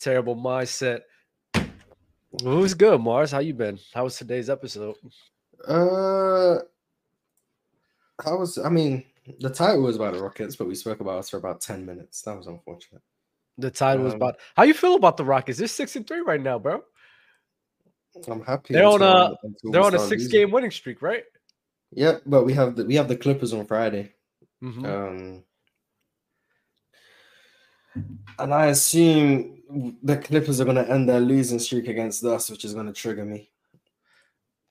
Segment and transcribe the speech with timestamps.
[0.00, 1.00] Terrible mindset.
[2.42, 3.32] Who's good, Marz?
[3.32, 3.78] How you been?
[3.92, 4.94] How was today's episode?
[5.66, 6.56] Uh,
[8.24, 8.58] I was?
[8.58, 9.04] I mean,
[9.40, 12.22] the title was about the Rockets, but we spoke about us for about ten minutes.
[12.22, 13.02] That was unfortunate.
[13.56, 15.58] The title was Um, about how you feel about the Rockets.
[15.58, 16.82] They're six and three right now, bro.
[18.28, 18.74] I'm happy.
[18.74, 19.34] They're on a-
[19.64, 20.30] They're on a six losing.
[20.30, 21.24] game winning streak, right?
[21.90, 24.12] Yeah, but we have the we have the Clippers on Friday.
[24.62, 24.84] Mhm.
[24.84, 25.44] Um,
[28.38, 29.57] and I assume
[30.02, 32.92] the Clippers are going to end their losing streak against us, which is going to
[32.92, 33.50] trigger me.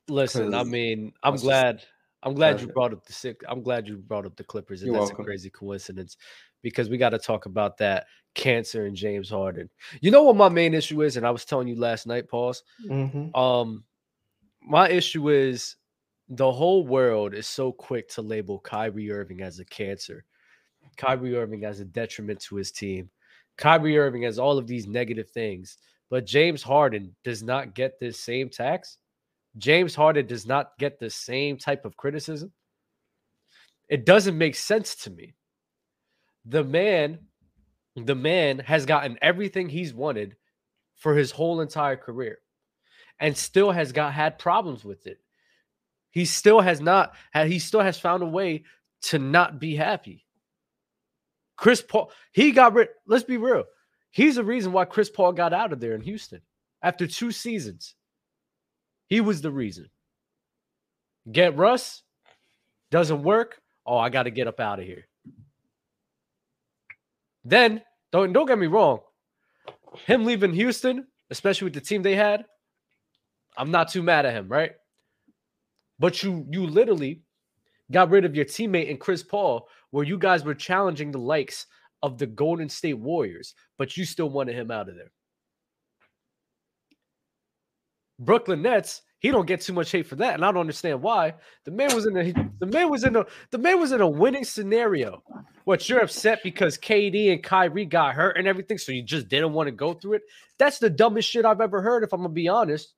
[0.10, 1.84] Listen, I mean, I'm glad.
[2.24, 3.46] I'm glad you brought up the six.
[3.48, 5.24] I'm glad you brought up the Clippers, and You're that's welcome.
[5.24, 6.18] a crazy coincidence
[6.64, 9.70] because we got to talk about that cancer and James Harden.
[10.02, 12.64] You know what my main issue is, and I was telling you last night, Pauls.
[12.86, 13.36] Mhm.
[13.38, 13.84] Um,
[14.62, 15.76] my issue is
[16.30, 20.26] the whole world is so quick to label Kyrie Irving as a cancer,
[20.98, 23.10] Kyrie Irving as a detriment to his team,
[23.58, 25.78] Kyrie Irving has all of these negative things,
[26.10, 28.98] but James Harden does not get this same tax.
[29.58, 32.52] James Harden does not get the same type of criticism.
[33.90, 35.34] It doesn't make sense to me.
[36.46, 37.20] The man,
[37.96, 40.36] the man has gotten everything he's wanted
[40.96, 42.40] for his whole entire career
[43.20, 45.20] and still has got had problems with it.
[46.12, 48.64] He still has not had he still has found a way
[49.04, 50.26] to not be happy.
[51.58, 52.90] Chris Paul, he got rid.
[53.08, 53.64] Let's be real.
[54.12, 56.42] He's the reason why Chris Paul got out of there in Houston
[56.82, 57.96] after two seasons.
[59.08, 59.90] He was the reason.
[61.32, 62.04] Get Russ
[62.92, 63.62] doesn't work.
[63.86, 65.08] Oh, I got to get up out of here.
[67.44, 69.00] Then don't don't get me wrong.
[70.06, 72.46] Him leaving Houston, especially with the team they had,
[73.58, 74.72] I'm not too mad at him, right?
[76.00, 77.22] But you you literally
[77.92, 81.66] got rid of your teammate and Chris Paul, where you guys were challenging the likes
[82.04, 85.12] of the Golden State Warriors, but you still wanted him out of there.
[88.20, 91.34] Brooklyn Nets, he don't get too much hate for that, and I don't understand why.
[91.66, 94.08] The man was in a the man was in a the man was in a
[94.08, 95.24] winning scenario.
[95.66, 99.54] What you're upset because KD and Kyrie got hurt and everything, so you just didn't
[99.54, 100.22] want to go through it?
[100.60, 102.04] That's the dumbest shit I've ever heard.
[102.04, 102.94] If I'm gonna be honest,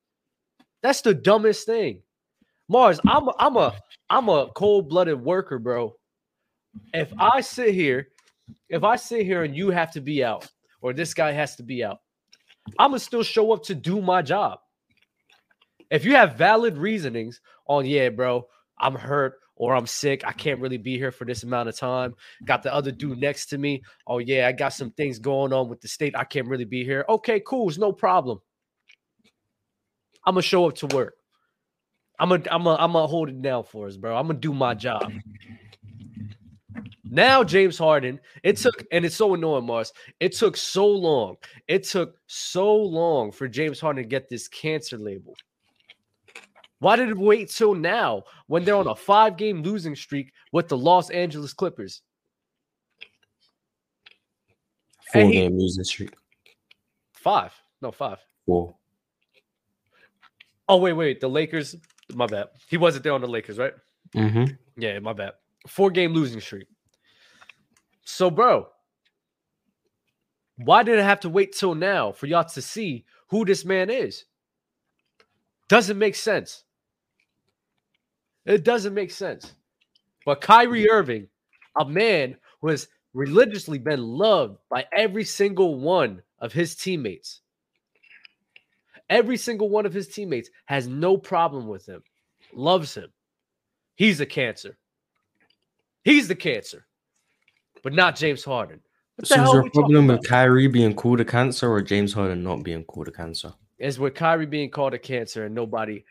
[0.84, 2.03] that's the dumbest thing.
[2.72, 3.74] Marz, I'm a, I'm a
[4.09, 5.96] I'm a cold blooded worker, bro.
[6.94, 8.09] If I sit here,
[8.69, 10.47] if I sit here and you have to be out,
[10.81, 12.00] or this guy has to be out,
[12.78, 14.59] I'm gonna still show up to do my job.
[15.90, 18.47] If you have valid reasonings on, yeah, bro,
[18.79, 22.16] I'm hurt or I'm sick, I can't really be here for this amount of time.
[22.46, 23.81] Got the other dude next to me.
[24.08, 26.16] Oh, yeah, I got some things going on with the state.
[26.16, 27.03] I can't really be here.
[27.09, 27.68] Okay, cool.
[27.68, 28.40] It's no problem.
[30.25, 31.16] I'm gonna show up to work.
[32.19, 34.16] I'm gonna I'm gonna I'm gonna hold it down for us, bro.
[34.16, 35.12] I'm gonna do my job.
[37.09, 39.92] Now James Harden, it took and it's so annoying, Marz.
[40.20, 41.38] It took so long.
[41.68, 45.36] It took so long for James Harden to get this cancer label.
[46.80, 50.78] Why did it wait till now when they're on a five-game losing streak with the
[50.78, 52.02] Los Angeles Clippers?
[55.12, 56.14] Four-game losing streak.
[57.14, 58.20] Five, no five.
[58.46, 58.76] Four.
[60.70, 61.76] Oh wait, wait, the Lakers.
[62.14, 62.47] My bad.
[62.70, 63.74] He wasn't there on the Lakers, right?
[64.16, 64.53] Mm-hmm.
[64.78, 65.34] Yeah, my bad.
[65.68, 66.68] Four game losing streak.
[68.12, 68.68] So, bro,
[70.58, 73.90] why did it have to wait till now for y'all to see who this man
[73.90, 74.25] is?
[75.70, 76.64] Doesn't make sense.
[78.46, 79.53] It doesn't make sense.
[80.25, 81.28] But Kyrie Irving,
[81.80, 87.41] a man who has religiously been loved by every single one of his teammates,
[89.09, 92.02] every single one of his teammates has no problem with him,
[92.53, 93.12] loves him.
[93.96, 94.78] He's a cancer.
[96.03, 96.88] He's the cancer,
[97.84, 98.79] but not James Harden.
[99.16, 102.44] What the So is a problem with Kyrie being called a cancer or James Harden
[102.44, 103.53] not being called a cancer?
[103.78, 106.03] Is with Kyrie being called a cancer and nobody.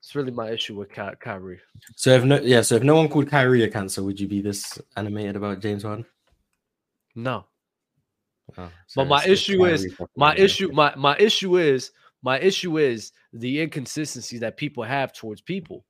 [0.00, 1.60] It's really my issue with Ky- Kyrie.
[1.96, 4.40] So if no, yeah, so if no one called Kyrie a cancer, would you be
[4.40, 6.04] this animated about James Harden?
[7.14, 7.44] No,
[8.58, 10.42] Oh, But my issue is- my yeah.
[10.44, 11.92] issue, my my issue is
[12.22, 15.84] my issue is the inconsistency that people have towards people,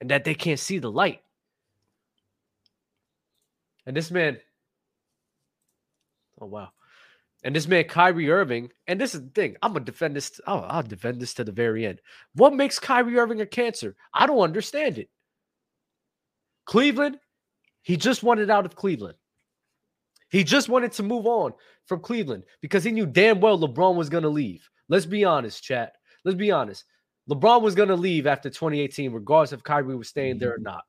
[0.00, 1.22] and that they can't see the light.
[3.86, 4.38] And this man,
[6.40, 6.68] oh wow,
[7.42, 9.56] and this man Kyrie Irving, and this is the thing.
[9.62, 10.40] I'm gonna defend this.
[10.46, 12.00] Oh, I'll defend this to the very end.
[12.34, 13.96] What makes Kyrie Irving a cancer?
[14.14, 15.08] I don't understand it.
[16.66, 17.18] Cleveland,
[17.82, 19.16] he just wanted out of Cleveland.
[20.30, 21.52] He just wanted to move on
[21.86, 24.66] from Cleveland because he knew damn well LeBron was to leave.
[24.88, 25.92] Let's be honest, chat.
[26.24, 26.84] Let's be honest.
[27.28, 30.84] LeBron was to leave after 2018, regardless if Kyrie was staying there or not.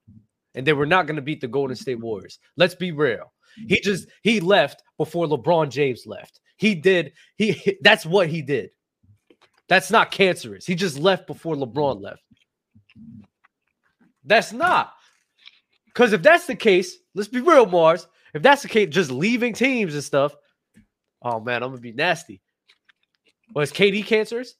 [0.55, 2.39] And they were not going to beat the Golden State Warriors.
[2.57, 3.33] Let's be real.
[3.55, 3.83] He mm-hmm.
[3.83, 6.39] just he left before LeBron James left.
[6.57, 7.13] he did.
[7.35, 8.69] He that's what he did.
[9.69, 10.65] That's not cancerous.
[10.65, 12.23] He just left before LeBron left.
[14.23, 14.93] That's not.
[15.85, 18.07] Because if that's the case, let's be real, Marz.
[18.33, 20.35] If that's the case, just leaving teams and stuff.
[21.21, 22.41] Oh man, I'm gonna be nasty.
[23.53, 24.55] Was KD cancerous?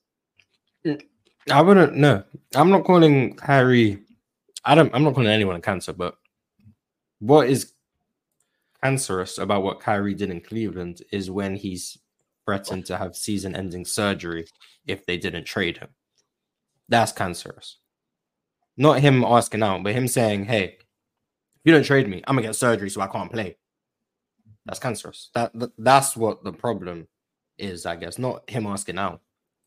[1.52, 1.96] I wouldn't.
[1.96, 2.24] No,
[2.56, 4.00] I'm not calling Kyrie.
[4.66, 4.94] I don't.
[4.94, 5.94] I'm not calling anyone a cancer.
[5.94, 6.16] But
[7.20, 7.74] what is
[8.84, 11.98] cancerous about what Kyrie did in Cleveland is when he's
[12.46, 14.46] threatened to have season-ending surgery
[14.86, 15.90] if they didn't trade him.
[16.90, 17.78] That's cancerous.
[18.76, 22.48] Not him asking out, but him saying, "Hey, if you don't trade me, I'm gonna
[22.48, 23.58] get surgery, so I can't play."
[24.66, 25.30] That's cancerous.
[25.36, 27.08] That, that that's what the problem
[27.58, 28.18] is, I guess.
[28.18, 29.22] Not him asking out.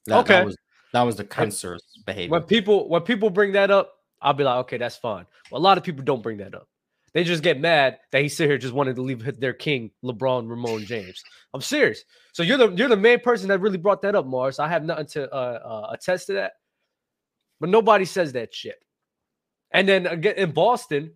[0.06, 0.34] That, Okay.
[0.34, 0.56] That was,
[0.92, 2.31] that was the cancerous behavior.
[2.31, 5.26] When people when people bring that up, I'll be like, okay, that's fine.
[5.52, 6.68] A lot of people don't bring that up.
[7.12, 10.50] They just get mad that he sit here just wanted to leave their king, LeBron
[10.50, 11.22] Ramon James.
[11.54, 12.04] I'm serious.
[12.32, 14.58] So you're the you're the main person that really brought that up, Marz.
[14.58, 16.52] I have nothing to uh, uh, attest to that.
[17.58, 18.76] But nobody says that shit.
[19.70, 21.12] And then again in Boston,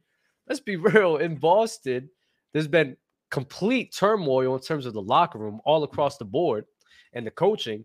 [0.48, 1.18] let's be real.
[1.18, 2.08] In Boston,
[2.54, 2.96] there's been
[3.30, 6.64] complete turmoil in terms of the locker room all across the board
[7.12, 7.84] and the coaching.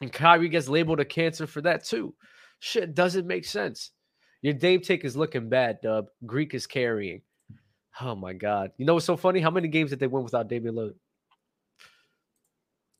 [0.00, 2.14] And Kyrie gets labeled a cancer for that too.
[2.60, 3.90] Shit doesn't make sense.
[4.44, 6.08] Your Dame take is looking bad, Dub.
[6.26, 7.22] Greek is carrying.
[7.98, 8.72] Oh my god.
[8.76, 9.40] You know what's so funny?
[9.40, 10.96] How many games did they win without Damian Lillard?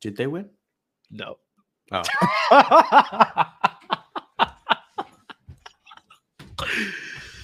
[0.00, 0.49] Did they win?
[1.11, 1.37] No.
[1.93, 2.02] Oh.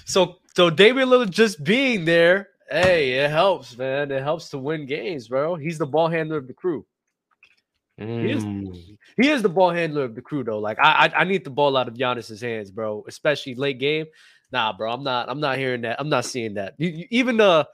[0.07, 4.11] so so Damian Lillard just being there, hey, it helps, man.
[4.11, 5.57] It helps to win games, bro.
[5.57, 6.87] He's the ball handler of the crew.
[8.01, 8.97] Is- Mm.
[9.21, 10.59] He is the ball handler of the crew, though.
[10.59, 13.05] Like I, I, I need the ball out of Giannis's hands, bro.
[13.07, 14.07] Especially late game.
[14.53, 14.91] Nah, bro.
[14.93, 15.29] I'm not.
[15.29, 16.01] I'm not hearing that.
[16.01, 16.75] I'm not seeing that.
[16.79, 17.69] You- you- even the,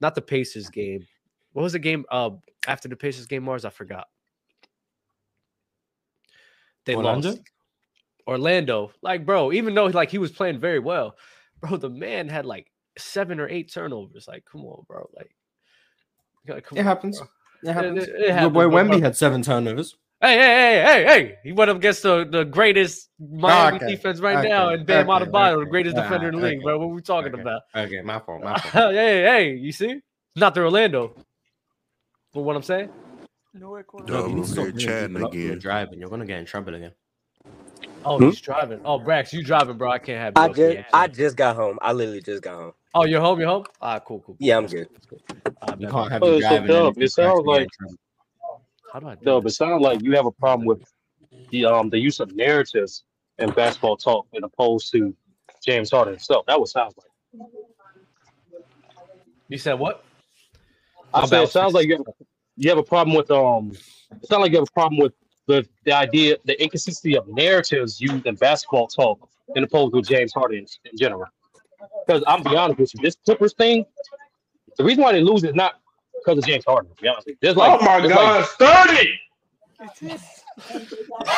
[0.00, 1.06] not the Pacers game.
[1.52, 2.04] What was the game?
[2.10, 2.30] Uh,
[2.66, 3.64] after the Pacers game, Marz.
[3.64, 4.06] I forgot.
[6.84, 7.30] They Orlando?
[7.30, 7.40] lost.
[8.26, 9.52] Orlando, like, bro.
[9.52, 11.16] Even though like he was playing very well,
[11.60, 11.76] bro.
[11.76, 14.26] The man had like seven or eight turnovers.
[14.28, 15.08] Like, come on, bro.
[15.16, 15.30] Like,
[16.48, 17.18] like, come It on, happens.
[17.18, 17.28] bro.
[17.62, 18.04] It happens.
[18.06, 19.96] it Your happens, boy Wemby had seven turnovers.
[20.20, 21.34] Hey, hey, hey, hey, hey!
[21.44, 25.08] He went up against the, the greatest Miami Okay, defense right okay, now, and Bam
[25.10, 25.70] okay, Adebayo, the okay.
[25.70, 26.78] greatest defender in the league, okay, bro.
[26.78, 27.42] What we talking okay.
[27.42, 27.62] about?
[27.74, 28.42] Okay, my fault.
[28.42, 28.94] My fault.
[28.94, 30.00] hey, hey, you see?
[30.36, 31.14] Not the Orlando.
[32.32, 32.90] But what I'm saying?
[33.54, 33.76] No,
[34.06, 35.58] Dub you need to over stop here bringing chatting people up when You're again.
[35.58, 35.98] driving.
[36.00, 36.92] You're gonna get in trouble again.
[38.04, 38.30] Oh, Hmm?
[38.30, 38.80] he's driving.
[38.84, 39.90] Oh, Brax, you driving, bro?
[39.90, 40.36] I can't have.
[40.36, 40.84] I you up here.
[40.84, 41.78] just I just got home.
[41.82, 42.72] I literally just got home.
[42.98, 43.38] Oh, you're home.
[43.38, 43.64] You're home.
[43.82, 44.34] Ah, cool, cool.
[44.34, 44.36] cool.
[44.38, 44.88] Yeah, I'm good.
[45.60, 46.66] Ah, You bet, can't have Oh, you so driving.
[46.68, 47.68] Dub, it sounds you get in like-
[48.92, 49.52] How do I do No, but this?
[49.52, 50.82] it sounds like you have a problem with
[51.50, 53.04] the um the use of narratives
[53.38, 55.14] in basketball talk, as opposed to
[55.62, 56.46] James Harden himself.
[56.46, 57.50] That was sounds like.
[59.48, 60.02] You said what?
[61.12, 62.06] I My said it sounds like you have,
[62.56, 63.72] you have a problem with um.
[64.22, 65.12] It sounds like you have a problem with
[65.46, 70.32] the the idea, the inconsistency of narratives used in basketball talk, in opposed to James
[70.32, 71.26] Harden in, in general.
[72.06, 73.84] Because I'm be honest with you, this Clippers thing,
[74.76, 75.74] the reason why they lose is not
[76.24, 76.90] because of James Harden.
[76.94, 77.38] To be honest, with you.
[77.42, 79.10] there's like, oh my God, like- thirty.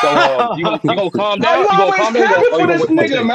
[0.01, 1.59] so uh, you gonna, you gonna calm down?
[1.59, 2.27] you You gonna calm down?
[2.29, 3.27] capping Or you this gonna wait for nigga,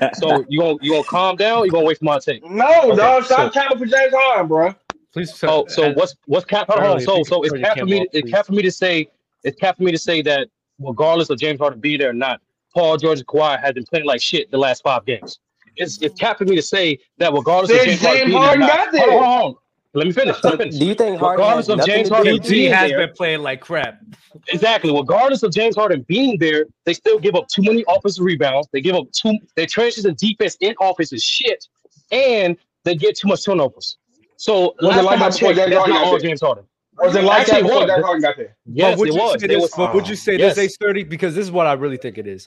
[0.00, 0.14] man.
[0.14, 1.58] So you gonna you gonna calm down?
[1.60, 2.44] Or you gonna wait for my take?
[2.48, 4.74] No, Okay, dog, stop so- capping for James Harden, bro.
[5.12, 5.42] Please.
[5.42, 6.66] Oh, so what's what's cap?
[6.68, 8.00] Hold on, so so it's cap for me.
[8.02, 9.08] off, It's cap for me to say.
[9.42, 12.40] It's cap for me to say that regardless of James Harden be there or not,
[12.74, 15.38] Paul George and Kawhi have been playing like shit the last five games.
[15.76, 18.40] It's it's cap for me to say that regardless of Since James Harden, James being
[18.40, 18.68] there Harden not.
[18.68, 19.20] got Hold on, there.
[19.20, 19.56] hold on.
[19.92, 20.44] Let me finish.
[20.44, 20.78] Let me finish.
[20.78, 22.40] Do you think Harden Regardless has of James Harden do?
[22.40, 24.00] QT being has there, been playing like crap.
[24.48, 24.92] Exactly.
[24.96, 28.68] Regardless of James Harden being there, they still give up too many offensive rebounds.
[28.72, 29.36] They give up too.
[29.56, 31.66] Their transition the defense in offense is shit,
[32.12, 33.98] and they get too much turnovers.
[34.36, 36.20] So Was it last like time I that before checked, that's not all there?
[36.20, 36.64] James Harden.
[37.02, 37.90] Was it like Actually, that before was.
[37.90, 38.56] James Harden got there?
[38.66, 39.40] Yes, but would it you was.
[39.40, 39.60] say this?
[39.62, 40.54] was- but would you say Yes.
[40.56, 41.02] this age thirty?
[41.02, 42.46] Because this is what I really think it is.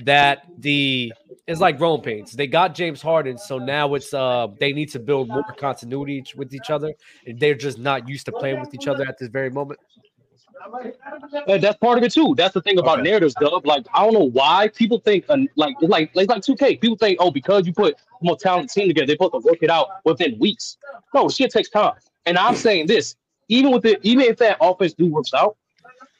[0.00, 1.12] That the
[1.46, 2.32] it's like growing pains.
[2.32, 6.52] They got James Harden, so now it's uh they need to build more continuity with
[6.54, 6.92] each other.
[7.26, 9.80] And they're just not used to playing with each other at this very moment.
[11.46, 12.34] And that's part of it too.
[12.36, 13.10] That's the thing about Okay.
[13.10, 13.66] narratives, Dub.
[13.66, 16.80] Like I don't know why people think uh, like it's like it's like 2K.
[16.80, 19.70] People think, oh, because you put more talented team together, they're supposed to work it
[19.70, 20.76] out within weeks.
[21.14, 21.92] No, shit takes time.
[22.26, 23.16] And I'm saying this,
[23.48, 25.56] even with it, even if that offense do works out,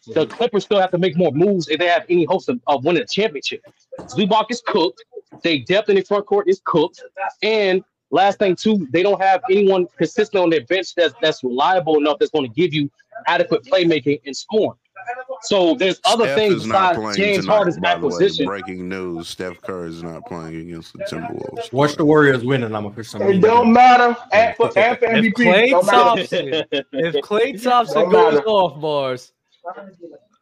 [0.07, 0.33] the mm-hmm.
[0.33, 3.03] Clippers still have to make more moves if they have any hopes of, of winning
[3.03, 3.63] a championship.
[4.01, 5.03] Zubac is cooked.
[5.43, 7.03] They depth in the front court is cooked.
[7.43, 11.97] And last thing too, they don't have anyone consistent on their bench that's that's reliable
[11.99, 12.91] enough that's going to give you
[13.27, 14.79] adequate playmaking and scoring.
[15.43, 18.07] So there's other Steph things is not besides playing James tonight, Harden's by the way.
[18.15, 18.47] acquisition.
[18.47, 21.73] Breaking news: Steph Curry is not playing against the Timberwolves.
[21.73, 23.23] Watch the Warriors win, and I'm gonna push some.
[23.23, 24.17] It don't matter.
[24.33, 25.99] And for, and for If Klay don't matter.
[25.99, 26.49] Thompson,
[26.93, 28.47] if Klay Thompson goes matter.
[28.49, 29.33] off Marz,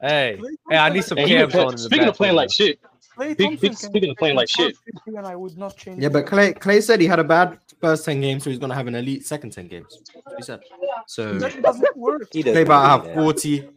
[0.01, 2.81] Hey, hey, I need some And he cams on speaking of playing like shit.
[3.17, 4.75] Klay Big- Thompson big- speaking of playing like shit.
[5.07, 6.03] and I would not change.
[6.03, 6.27] Yeah, but.
[6.27, 8.95] Klay Klay said he had a bad first 10 games, so he's gonna have an
[8.95, 10.01] elite second 10 games.
[10.37, 10.61] He said
[11.07, 11.35] so.
[11.39, 12.29] that doesn't work.
[12.33, 13.69] He Klay doesn't about believe have 40,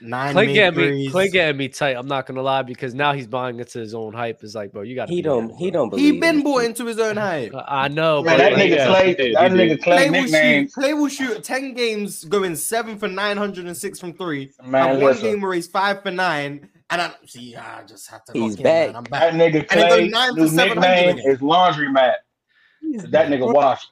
[0.00, 1.08] nine Klay getting me.
[1.08, 1.96] Klay getting me tight.
[1.96, 4.42] I'm not gonna lie because now he's buying into his own hype.
[4.42, 5.08] It's like, bro, you got.
[5.08, 5.54] He don't.
[5.56, 6.14] He don't believe.
[6.14, 7.52] He been in bought into his own hype.
[7.68, 9.78] I know, Man, but that like, nigga yeah, Klay, that nigga.
[9.78, 10.72] Klay Klay will shoot.
[10.74, 14.50] Klay will shoot ten games, going seven for nine hundred and six from three.
[14.64, 17.56] Man, have one game where he's five for nine, and I see.
[17.56, 18.32] I just have to.
[18.32, 18.96] He's lock in, man.
[18.96, 22.16] I'm That nigga Klay, goes nine for new nickname is Laundry Mat.
[22.82, 23.90] That nigga destroying- washed.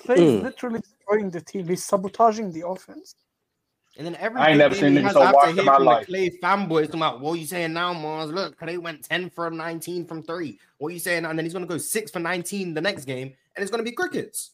[0.00, 0.42] Klay's Mm.
[0.42, 1.66] literally destroying the team.
[1.66, 3.14] He's sabotaging the offense.
[3.96, 5.54] And then every I ain't never game seen he niggas has so after washed in
[5.54, 6.06] hearing my from the life.
[6.08, 8.32] Klay fanboys talking about what you saying now, Marz.
[8.34, 10.58] Look, Klay went ten for nineteen from three.
[10.78, 11.24] What you saying?
[11.24, 13.92] And then he's gonna go six for nineteen the next game, and it's gonna be
[13.92, 14.50] crickets.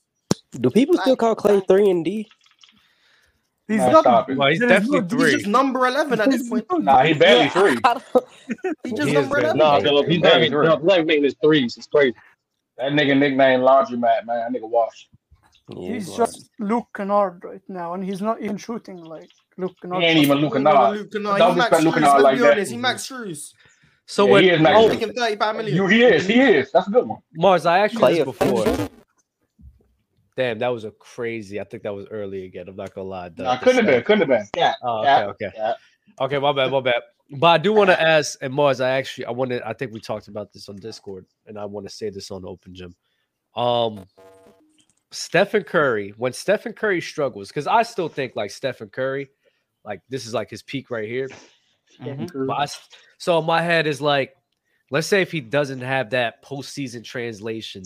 [0.53, 2.29] Do people still call Klay three and D?
[3.69, 4.01] He's Man, not.
[4.03, 4.37] stop it.
[4.37, 5.33] well, he's there is definitely no- He's three.
[5.39, 6.67] just number eleven at this point.
[6.81, 7.77] Nah, he barely three.
[8.85, 9.57] he just He number barely- eleven.
[9.59, 10.65] Nah, Philip, he's not Very even, true.
[10.67, 11.77] no, he's not even making his threes.
[11.77, 12.15] It's crazy.
[12.79, 14.53] That nigga nickname Laundry Mat, man.
[14.53, 15.09] That nigga washed.
[15.77, 19.77] Yeah, He's well, just Luke Kennard right now, and he's not even shooting like Luke
[19.81, 20.03] Kennard.
[20.03, 20.97] He ain't even Luke Luke Kennard.
[20.97, 21.39] Luke Kennard.
[21.39, 22.53] Don't He's Max disrespect Luke Kennard Let's like that.
[22.53, 22.71] honest.
[22.73, 23.53] He Max Strus.
[24.07, 24.89] So Yeah, when he is Max oh, Strus.
[24.91, 25.77] Make him thirty-five million.
[25.77, 26.27] You, he is.
[26.27, 26.73] He is.
[26.73, 27.21] That's a good one.
[27.39, 28.89] Marz, I actually you this before.
[30.37, 31.61] Damn, that was a crazy.
[31.61, 32.67] I think that was early again.
[32.69, 33.29] I'm not gonna lie.
[33.29, 34.03] the- Nah, couldn't have been.
[34.03, 34.49] Couldn't have been.
[34.57, 34.75] Yeah.
[34.83, 35.51] Oh, okay, Yeah, okay.
[35.55, 35.75] yeah.
[36.21, 37.03] Okay, my bad, my bad.
[37.33, 40.01] But I do want to ask, and Marz, I actually, I wanted, I think we
[40.01, 42.95] talked about this on Discord, and I want to say this on Open Gym.
[43.55, 44.05] Um,
[45.11, 49.31] Stephen Curry, when Stephen Curry struggles, because I still think like Stephen Curry,
[49.85, 51.29] like this is like his peak right here.
[52.01, 52.47] Mhm.
[52.47, 52.77] But
[53.19, 54.37] so my head is like,
[54.91, 57.83] let's say if he doesn't have that postseason translation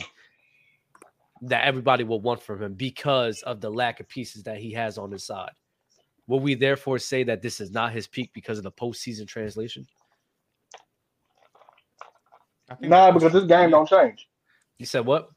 [1.42, 4.98] that everybody will want from him because of the lack of pieces that he has
[4.98, 5.52] on his side.
[6.26, 9.86] Will we therefore say that this is not his peak because of the postseason translation?
[12.80, 14.28] Nah, because this game don't change.
[14.78, 15.28] You said what?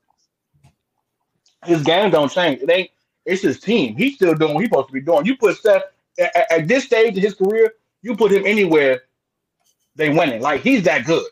[1.65, 2.61] His game don't change.
[2.61, 2.91] It ain't.
[3.25, 3.95] It's his team.
[3.95, 5.25] He's still doing what he's supposed to be doing.
[5.25, 5.83] You put Steph
[6.19, 7.73] at, at- at this stage of his career.
[8.01, 9.03] You put him anywhere,
[9.95, 10.41] they winning.
[10.41, 11.25] Like he's that good.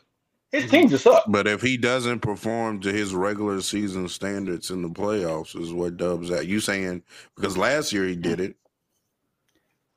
[0.52, 1.24] His team just up.
[1.26, 5.96] But if he doesn't perform to his regular season standards in the playoffs, is what
[5.98, 6.46] Dub's at.
[6.46, 7.02] You saying
[7.36, 8.56] because last year he did it.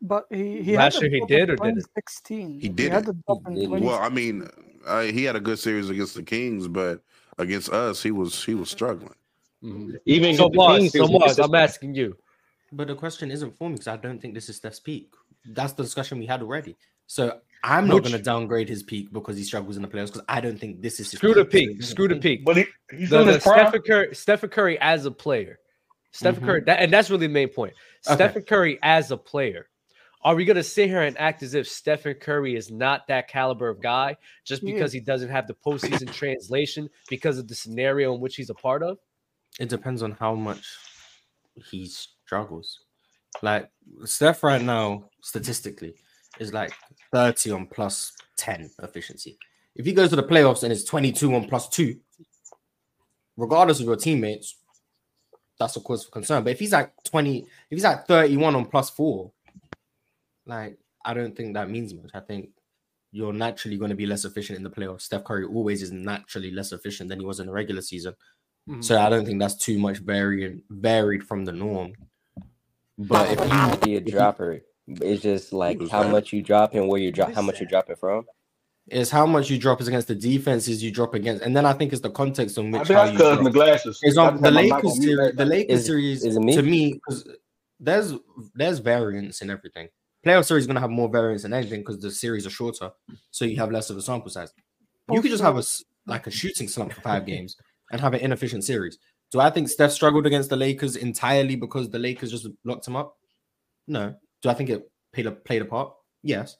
[0.01, 1.88] But he, he Last year he did or didn't?
[1.88, 2.62] 2016.
[2.62, 3.09] He had didn't.
[3.09, 3.81] a drop in He didn't.
[3.81, 4.50] 20 Well, I mean,
[4.88, 7.01] uh, he had a good series against the Kings, but
[7.38, 9.15] against us, he was he was struggling.
[9.62, 11.44] Even So against Marz, so was Marz.
[11.44, 12.16] I'm asking you.
[12.72, 15.13] But the question isn't for me because I don't think this is Steph's peak.
[15.46, 16.75] That's the discussion we had already.
[17.08, 20.22] So I'm not going to downgrade his peak because he struggles in the playoffs because
[20.30, 21.82] I don't think this is his Screw the So peak.
[21.84, 22.46] Screw the peak.
[22.46, 23.44] But he, he's The, in the his.
[23.44, 25.60] Stephen Curry, Stephen Curry as a player.
[26.12, 26.46] Stephen Mhm.
[26.46, 27.74] Curry, that, and that's really the main point.
[28.08, 28.16] Okay.
[28.16, 29.68] Stephen Curry as a player.
[30.22, 33.28] Are we going to sit here and act as if Stephen Curry is not that
[33.30, 34.94] caliber of guy just because is.
[34.94, 38.84] he doesn't have the postseason translation because of the scenario in which he's a part
[38.84, 38.98] of?
[39.60, 40.66] It depends on how much
[41.70, 42.80] he struggles.
[43.42, 43.70] Like
[44.06, 45.96] Steph right now, statistically,
[46.39, 46.72] is like
[47.12, 49.38] 30 on plus 10 efficiency.
[49.75, 52.00] If he goes to the playoffs and it's 22 on plus two,
[53.38, 54.56] regardless of your teammates,
[55.60, 56.44] that's a cause for concern.
[56.44, 59.32] But if he's like 20, if he's like 31 on plus four,
[60.46, 62.12] like I don't think that means much.
[62.13, 62.50] I think
[63.12, 65.01] you're naturally going to be less efficient in the playoffs.
[65.01, 68.13] Steph Curry always is naturally less efficient than he was in the regular season.
[68.70, 68.84] Mhm.
[68.84, 71.94] So I don't think that's too much variant varied from the norm.
[72.98, 74.62] But if you be a dropper.
[74.88, 76.12] It's just like how that?
[76.12, 78.26] much you drop and where you drop, how much you drop it from.
[78.88, 81.74] is how much you drop is against the defenses you drop against, and then I
[81.74, 83.44] think it's the context on I which think how that's you drop.
[83.44, 84.00] the glasses.
[84.00, 85.46] For example, the That's why my mic Lakers series, the.
[85.46, 86.56] Lakers Is- series is it me?
[86.56, 87.28] to me because
[87.80, 88.14] there's
[88.56, 89.90] there's variance in everything.
[90.26, 92.90] Playoff series is gonna have more variance than anything because the series are shorter,
[93.30, 94.52] so you have less of a sample size.
[95.12, 95.64] You could just have a
[96.08, 97.56] like a shooting slump for five games
[97.91, 98.98] and have an inefficient series.
[99.31, 102.96] Do I think Steph struggled against the Lakers entirely because the Lakers just locked him
[102.96, 103.17] up?
[103.88, 104.15] No.
[104.41, 105.93] Do I think it played a played a part?
[106.24, 106.58] Yes.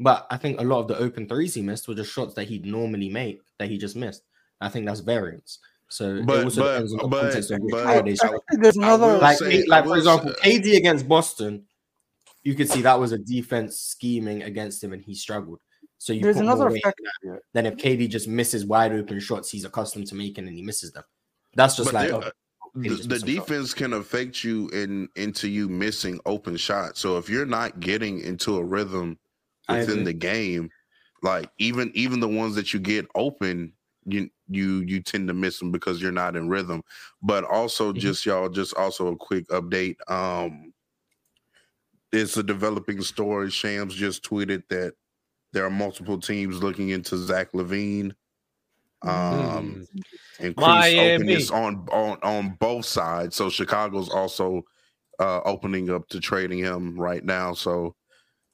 [0.00, 2.44] But I think a lot of the open threes he missed were just shots that
[2.48, 4.22] he'd normally make that he just missed.
[4.60, 5.58] I think that's variance.
[5.88, 8.76] So it also but- depends on the but- context of but- how they I there's
[8.76, 9.18] another.
[9.18, 11.64] Like, say- like for example, say- KD against Boston,
[12.42, 15.60] you could see that was a defense scheming against him and he struggled.
[15.98, 17.02] So you There's put another weight factor.
[17.24, 20.62] in than if KD just misses wide open shots he's accustomed to making and he
[20.62, 21.04] misses them.
[21.54, 22.32] That's just But like oh, the,
[22.82, 23.24] the miss some shots.
[23.24, 27.00] defense can affect you in into you missing open shots.
[27.00, 29.18] So if you're not getting into a rhythm
[29.68, 30.70] within the game,
[31.22, 33.72] like even even the ones that you get open,
[34.04, 36.82] you you you tend to miss them because you're not in rhythm.
[37.22, 37.98] But also Mhm.
[38.00, 39.96] just y'all, just also a quick update.
[40.10, 40.72] Um
[42.12, 43.50] it's a developing story.
[43.50, 44.94] Shams just tweeted that
[45.56, 48.12] there are multiple teams looking into Zach LaVine.
[49.00, 49.86] Um,
[50.38, 51.14] increased Miami.
[51.14, 53.36] openness on on on both sides.
[53.36, 54.64] So Chicago's also
[55.18, 57.54] uh opening up to trading him right now.
[57.54, 57.94] So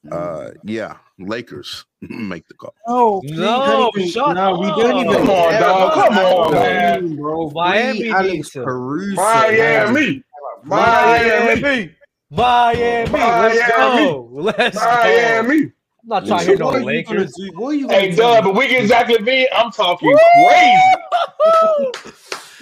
[0.09, 2.73] uh yeah, Lakers make the call.
[2.87, 4.77] No, No, shut no, we up.
[4.77, 5.91] don't even Come on, dog.
[5.91, 7.15] about Come on, that, man.
[7.17, 7.49] bro.
[7.49, 8.51] Miami Alex.
[8.51, 9.21] Caruso.
[9.21, 10.23] Miami.
[10.63, 11.55] Miami.
[11.59, 11.95] Miami.
[12.31, 13.11] Miami.
[13.11, 14.05] Let's Miami.
[14.07, 14.29] go.
[14.31, 15.71] Let's go.
[16.03, 16.05] Miami.
[16.05, 17.33] I'm not trying to hear no are you gonna Lakers.
[17.35, 17.51] do?
[17.55, 18.17] What are you gonna Hey, do?
[18.17, 19.47] Dub, but we get Zach LaVine.
[19.53, 20.95] I'm talking crazy.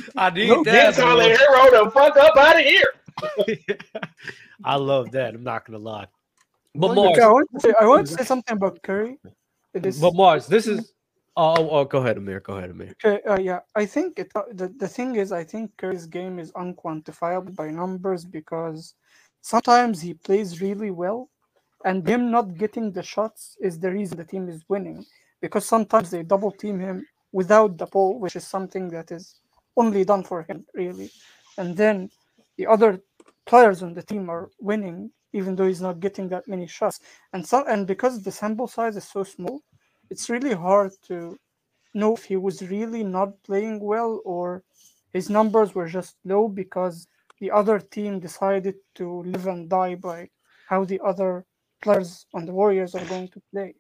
[0.18, 0.96] I need Get that.
[0.96, 1.30] Tyler.
[1.36, 2.92] Herro the fuck up out of here.
[4.64, 5.36] I love that.
[5.36, 6.08] I'm not gonna lie.
[6.76, 9.20] But Well, Marz, Okay, I want to say, I want to say something about Curry.
[9.74, 10.94] It is but Marz, this is.
[11.38, 12.42] Oh, oh, oh, go ahead, Amir.
[12.42, 12.96] Go ahead, Amir.
[13.06, 14.32] Okay, uh, yeah, I think it.
[14.36, 18.96] Uh, the the thing is, I think Curry's game is unquantifiable by numbers because
[19.42, 21.31] sometimes he plays really well,
[21.86, 25.06] and him not getting the shots is the reason the team is winning.
[25.42, 29.42] Because sometimes they double team him without the ball, which is something that is
[29.78, 31.10] only done for him, really.
[31.58, 32.10] And then
[32.58, 33.02] the other
[33.46, 37.00] players on the team are winning, even though he's not getting that many shots.
[37.34, 39.62] And so, and because the sample size is so small,
[40.10, 41.38] it's really hard to
[41.94, 44.64] know if he was really not playing well or
[45.14, 47.08] his numbers were just low because
[47.40, 50.30] the other team decided to live and die by
[50.68, 51.46] how the other
[51.82, 53.76] players on the Warriors are going to play.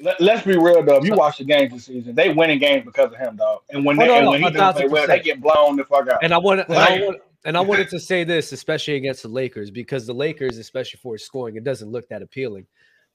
[0.00, 0.96] Let, let's be real, though.
[0.96, 3.60] If you watch the games this season, they winning games because of him, dog.
[3.70, 5.76] And when Oh, they no, and no, when he doesn't play well, they get blown
[5.76, 6.24] the fuck out.
[6.24, 9.22] And I want and I, Like- want, and I wanted to say this, especially against
[9.22, 12.66] the Lakers, because the Lakers, especially for scoring, it doesn't look that appealing.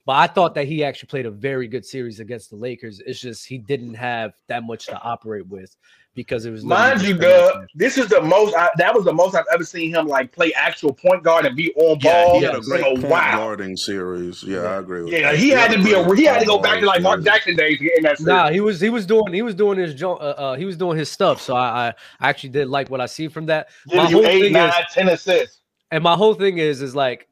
[0.08, 3.02] But I thought that he actually played a very good series against the Lakers.
[3.04, 5.76] It's just he didn't have that much to operate with
[6.14, 8.56] because it was Mind you, him out Dub, this is the most.
[8.56, 11.54] I, that was the most I've ever seen him like play actual point guard and
[11.54, 12.38] be on Yeah, ball.
[12.38, 13.36] he had a great in point while.
[13.36, 14.42] guarding series.
[14.42, 15.36] Yeah, I agree with Yeah, that.
[15.38, 16.14] he had to be a.
[16.16, 18.16] He had to go back to like Mark Jackson days in that.
[18.16, 18.26] Series.
[18.28, 20.78] Nah, he was he was doing he was doing his jo- uh, uh, he was
[20.78, 21.42] doing his stuff.
[21.42, 23.68] So I, I actually did like what I see from that.
[23.86, 25.60] Giving My you whole eight, thing nine, is- ten assists.
[25.90, 27.27] And my whole thing is is like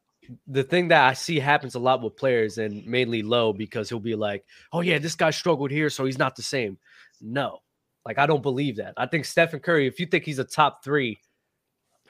[0.46, 4.00] the thing that I see happens a lot with players and mainly low because he'll
[4.00, 6.78] be like, "Oh yeah, this guy struggled here, so he's not the same."
[7.20, 7.60] No,
[8.04, 8.94] like I don't believe that.
[8.96, 11.18] I think Stephen Curry, if you think he's a top three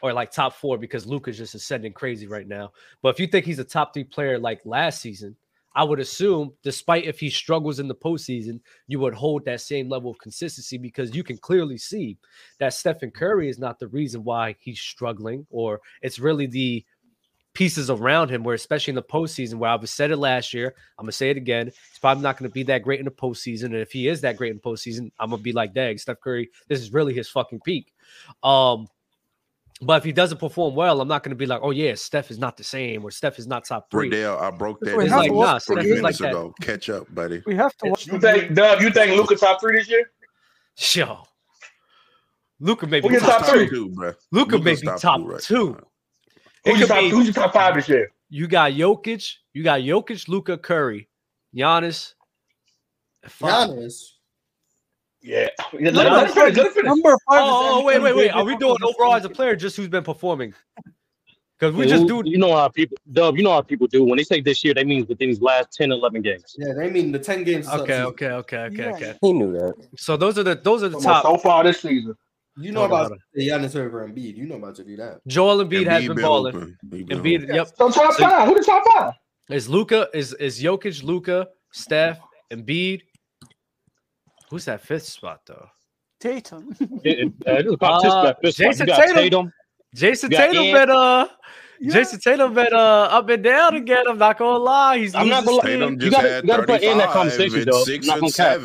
[0.02, 3.46] or like top four, because Luka's just ascending crazy right now, but if you think
[3.46, 5.36] he's a top three player like last season,
[5.76, 9.90] I would assume, despite if he struggles in the postseason, you would hold that same
[9.90, 12.16] level of consistency because you can clearly see
[12.58, 16.82] that Stephen Curry is not the reason why he's struggling, or it's really the
[17.56, 21.04] pieces around him, where especially in the postseason, where I've said it last year, I'm
[21.04, 21.66] gonna say it again.
[21.66, 23.64] He's probably not gonna be that great in the postseason.
[23.66, 26.50] And if he is that great in postseason, I'm gonna be like, dang, Steph Curry,
[26.68, 27.94] this is really his fucking peak.
[28.42, 28.86] Um,
[29.80, 32.38] but if he doesn't perform well, I'm not gonna be like, oh yeah, Steph is
[32.38, 34.10] not the same, or Steph is not top three.
[34.10, 36.30] Riddell, I broke that We It's have like to nah, watch Steph is like that.
[36.30, 36.54] ago.
[36.60, 37.42] Catch up, buddy.
[37.46, 38.54] We have to watch You think game.
[38.54, 38.80] Dub?
[38.82, 40.10] You think Luka top three this year?
[40.94, 41.22] Yo,
[42.60, 43.58] Luka may be gets top top two.
[43.60, 43.68] three?
[43.70, 44.12] two, bro.
[44.30, 45.78] Luka may be top top two right two.
[46.66, 46.72] Now.
[46.72, 47.00] It Who's your top?
[47.00, 48.10] be- Who's your top five this year?
[48.28, 51.08] You got Jokic, you got Jokic, Luka, Curry,
[51.54, 52.14] Giannis.
[53.26, 53.70] Five.
[53.70, 54.02] Giannis.
[55.22, 55.48] Yeah.
[55.72, 56.56] Let, let, let finish.
[56.56, 56.88] Let finish.
[56.88, 57.40] Number five.
[57.42, 58.30] Oh, oh, wait, wait, wait.
[58.30, 60.54] Are we doing overall as a player, just who's been performing?
[61.58, 62.22] Because we just do.
[62.24, 63.36] You know how people, Dub.
[63.36, 64.74] You know how people do when they say this year.
[64.74, 66.54] They mean within these last 10, 11 games.
[66.58, 67.66] Yeah, they mean the ten games.
[67.66, 68.94] Okay, okay, okay, okay, Yeah.
[68.94, 69.18] okay.
[69.22, 69.74] He knew that.
[69.96, 71.22] So those are the those are the Come top.
[71.22, 72.14] So far this season.
[72.56, 74.36] To- You know Hold on, about hold the Giannis over Embiid.
[74.36, 75.20] You know about to do that.
[75.26, 76.56] Joel Embiid has Embiid been been balling.
[76.56, 76.78] open.
[76.90, 77.54] He been Embiid, open.
[77.54, 77.68] yep.
[77.76, 78.48] So top five.
[78.48, 79.12] Who the top five?
[79.50, 82.18] Is Luka is is Jokic, Luka, Steph,
[82.52, 83.02] Embiid?
[84.50, 85.66] Who's that fifth spot though?
[86.20, 86.74] Tatum.
[87.04, 88.68] It, it, uh, this is Uh, guy, this one.
[88.72, 89.16] Jayson You got Tatum.
[89.16, 89.52] Tatum.
[89.94, 90.74] Jayson You got Tatum Ant.
[90.74, 91.28] been uh
[91.80, 91.92] Yeah.
[91.94, 92.76] Jayson Tatum been uh
[93.18, 94.04] up and down again.
[94.08, 94.98] I'm not gonna lie.
[94.98, 95.62] He's I'm not losing gonna lie.
[95.62, 95.80] steam.
[95.80, 97.84] Tatum You just gotta- had you gotta put in that 35 conversation, and though.
[97.84, 98.60] Six Not and gonna cap.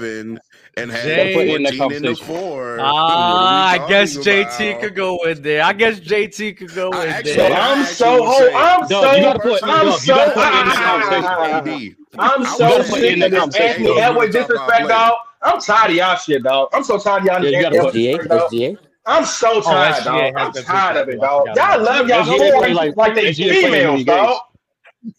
[0.77, 2.77] Seven, and had Jay- Put in that 14 in the four.
[2.81, 5.63] Ah, I guess JT JT could go in there.
[5.63, 7.51] I guess JT could go I in actually- there.
[7.53, 9.62] I I'm actually so would oh, I'm so you I'm so gotta put
[11.73, 11.95] in this.
[12.17, 13.97] I'm so would put sick in of that this conversation, Anthony though.
[14.01, 14.89] Edwards Top five disrespect, players.
[14.89, 15.13] dog.
[15.43, 16.69] I'm tired of y'all shit, dog.
[16.73, 18.77] I'm so tired of y'all Yeah, you gotta Anthony SGA, SGA.
[19.07, 20.03] I'm so tired, SGA
[20.34, 20.57] dog.
[20.57, 21.47] I'm tired of it, dog.
[21.55, 24.41] Y'all love y'all SGA like- like, they SGA play in females, dog.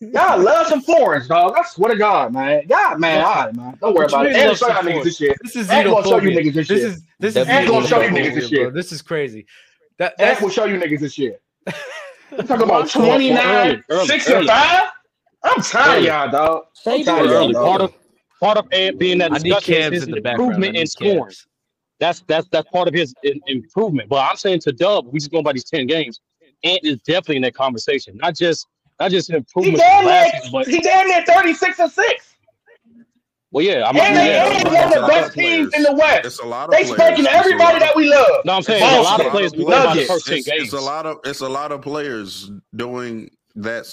[0.01, 1.55] Y'all love some foreigns, dog.
[1.59, 2.63] I swear to God, man.
[2.69, 3.77] Y'all, man, all right, man.
[3.81, 4.31] Don't worry about it.
[4.31, 5.37] mean And love show y'all niggas this shit.
[5.43, 6.89] This is And gonna show you niggas this This shit.
[6.93, 8.65] is this is And gonna show you niggas this bro.
[8.67, 8.75] shit.
[8.75, 9.47] This is crazy.
[9.99, 11.43] That And that's we'll show you niggas this shit.
[11.67, 14.39] We talking Come about 29, early, early, 6 early.
[14.39, 14.89] and 5?
[15.45, 16.07] I'm tired of Early.
[16.07, 16.65] y'all, dog.
[16.87, 17.53] I'm tired of y'all, Early.
[17.53, 17.67] dog.
[17.67, 17.95] Part of
[18.41, 20.53] part of Ed being that discussion is in his the background.
[20.53, 21.35] Improvement in scoring.
[22.01, 24.09] That's that's that's part of his in, improvement.
[24.09, 26.21] But I'm saying to Dub, we just going by these ten games.
[26.65, 28.17] Ant is definitely in that conversation.
[28.17, 28.67] Not just
[29.03, 32.37] not just He improvement damn from near but he damn near 36 and 6.
[33.51, 35.95] well, yeah, I'm And they yeah, and one of the best of teams in the
[35.95, 36.25] West.
[36.27, 36.97] It's a lot of They players.
[37.01, 38.27] spanking everybody that we love.
[38.45, 40.11] No, I'm saying a lot of players we love played a by lot the Nuggets.
[40.11, 43.85] of- first ten it's, it's a lot of it's a lot of players doing that.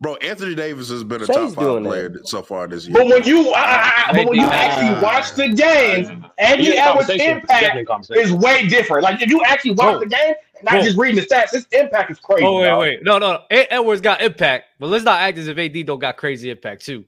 [0.00, 2.26] Bro, Anthony Davis has been a Shai's top five player that.
[2.26, 2.94] so far this year.
[2.96, 4.52] But when you, uh, but when you Nah.
[4.52, 9.02] actually watch the games, He Anthony in the Edwards' impact Definitely is way different.
[9.02, 10.00] Like if you actually watch Bro.
[10.00, 10.82] the game, and not Bro.
[10.82, 12.44] just reading the stats, his impact is crazy.
[12.44, 12.80] Oh wait, dog.
[12.80, 13.42] wait, no, no.
[13.50, 16.84] Ed- Edwards got impact, but let's not act as if AD don't got crazy impact
[16.84, 17.04] too.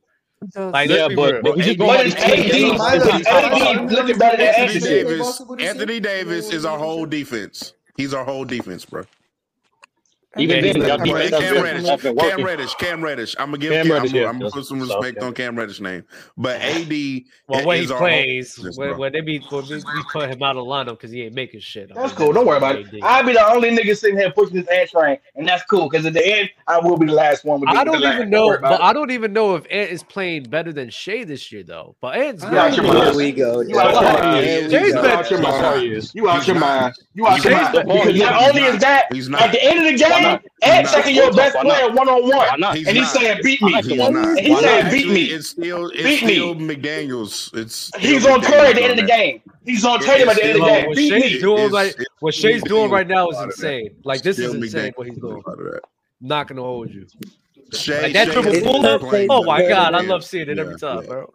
[0.56, 2.50] Like, Yeah, let's but- but we just go But it's AD.
[2.50, 2.76] team.
[2.76, 4.80] But it's AD looking better than Anthony Anthony.
[4.80, 7.72] Davis, Anthony Davis is our whole defense.
[7.96, 9.04] He's our whole defense, bro.
[10.36, 12.44] Even Yeah, then, he's y'all not- defense Cam has been, Reddish, has been Cam working.
[12.44, 13.36] Reddish, Cam Reddish.
[13.38, 15.26] I'm gonna give Cam Cam, Reddish, I'm, yeah, I'm gonna put some that's- respect yeah.
[15.26, 16.04] on Cam Reddish's name.
[16.36, 19.64] But AD Well, when he is our plays, whole defense, when, when they be when
[19.66, 21.90] we, we put him out of lineup because he ain't making shit.
[21.94, 22.32] That's cool.
[22.32, 22.86] Don't worry about it.
[22.88, 23.00] AD.
[23.02, 25.88] I'll be the only nigga sitting here pushing this ad train, and that's cool.
[25.88, 27.60] Because at the end, I will be the last one.
[27.60, 28.14] With I don't last.
[28.16, 28.84] even Don't know, but it.
[28.84, 31.94] I don't even know if Ant is playing better than Shai this year though.
[32.00, 33.16] But Ant's You out your Here mind.
[33.16, 33.60] we go.
[33.60, 34.46] You out your mind.
[34.46, 35.02] Here we Jay's go.
[35.02, 36.10] been- out your mind.
[36.14, 36.94] You out your mind.
[37.14, 37.74] You out your not.
[37.74, 37.88] mind.
[37.88, 38.48] Because not not.
[38.50, 40.44] only is that, at the end of the game, not?
[40.62, 41.94] Ed He's taking your best player not?
[41.94, 42.76] one on Why one, not?
[42.76, 44.28] He's and he's saying, "Beat me." He's Why not.
[44.28, 46.34] And he's Well, saying, "Beat me." It's still it's Beat me.
[46.34, 47.56] still McDaniels.
[47.56, 49.42] It's He's on Curry at the end of the on game.
[49.64, 50.86] He's on It- Tatum at the end of the still- game.
[50.88, 51.40] what Beat Shai's me.
[51.40, 53.72] doing right, what Shai's doing right now is McDaniels out of that.
[53.74, 53.90] insane.
[54.04, 55.42] Like this is insane what he's doing.
[55.48, 55.80] out of that.
[56.20, 57.06] Not gonna hold you.
[57.72, 59.02] Shai, Like that Shai triple pull up.
[59.02, 61.08] Oh my better god, I love seeing it every time, yeah.
[61.08, 61.32] bro.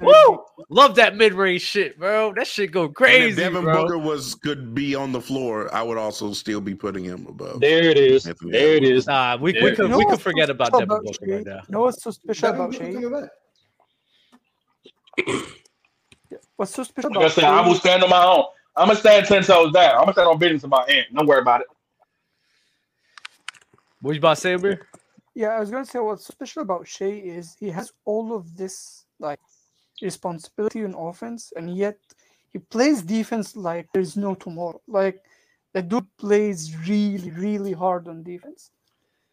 [0.00, 0.44] Woo!
[0.68, 2.32] Love that mid range shit, bro.
[2.34, 3.82] That shit go And if crazy, Devin bro.
[3.82, 7.60] Booker was could be on the floor, I would also still be putting him above.
[7.60, 8.26] There it is.
[8.26, 9.06] Anthony There it is.
[9.06, 11.26] Nah, we, we could You know we could what's so forget about Devin about Booker
[11.26, 11.34] Shai?
[11.36, 11.54] right now.
[11.56, 13.28] You know what's so special about Shai?
[16.56, 18.44] What's so special Like I about said, I will stand on my own.
[18.76, 19.94] I'm gonna stand ten toes down.
[19.94, 21.06] I'm gonna stand on business about Ant.
[21.14, 21.66] Don't worry about it.
[24.00, 24.87] What you about to say, Amir?
[25.38, 29.04] Yeah, I was gonna say what's special about Shai is he has all of this
[29.20, 29.38] like
[30.02, 31.96] responsibility in offense, and yet
[32.52, 34.80] he plays defense like there's no tomorrow.
[34.88, 35.22] Like
[35.74, 38.72] the dude plays really, really hard on defense.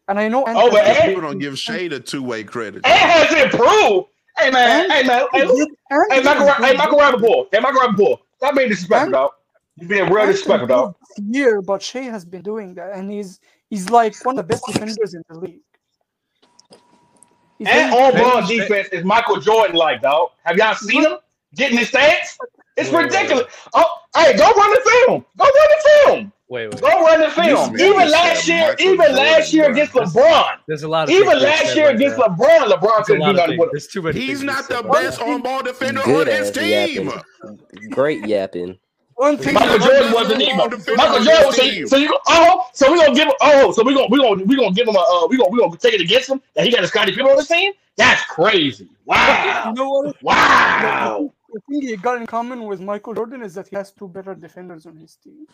[0.06, 0.44] And I know.
[0.44, 2.86] Ant Oh, but has- People don't give Shade a two way credit.
[2.86, 4.06] Ant has improved.
[4.38, 5.50] Hey man, hey man, hey, Ant-
[5.90, 8.18] Ant hey Michael, has hey Michael improved Rappaport, hey Michael Rappaport.
[8.36, 9.30] Stop being disrespectful, Ant- dog.
[9.74, 10.88] You being real Ant disrespectful, dog.
[10.94, 13.40] improved this year, but Shai has been doing that, and he's
[13.70, 15.62] he's like one of the best defenders in the league.
[17.58, 20.30] He's And very- on ball defense is Michael Jordan like, dog.
[20.44, 21.14] Have y'all seen him
[21.54, 22.36] getting his stance?
[22.76, 23.46] It's Wait, wait, ridiculous.
[23.74, 23.84] Oh,
[24.16, 25.24] hey, go run the film.
[25.38, 26.32] Go run the film.
[26.48, 26.80] Wait, wait.
[26.80, 27.72] Go run the film.
[27.72, 30.14] man Even last year, Michael even last year Jordan, against.
[30.14, 30.58] LeBron.
[30.68, 32.24] There's a lot of Even last year right against now.
[32.26, 33.70] LeBron, LeBron couldn't do nothing with him.
[33.72, 37.06] There's too many He's not the best on ball defender Good on his team.
[37.06, 37.90] yapping.
[37.90, 38.78] Great yapping.
[39.16, 40.96] One thing Michael Jordan wasn't Michael even.
[40.96, 41.26] Michael Jordan.
[41.26, 41.86] his So, team.
[41.86, 43.34] so you go, oh, so we gonna give him.
[43.40, 45.58] Oh, so we gonna we gonna we gonna give him a uh, we gonna we
[45.58, 47.72] gonna take it against him that he got a Scottie Pippen on his team.
[47.96, 48.88] That's crazy.
[49.06, 49.64] Wow.
[49.68, 50.12] You know?
[50.20, 51.32] Wow.
[51.52, 54.34] The thing he got in common with Michael Jordan is that he has two better
[54.34, 55.46] defenders on his team.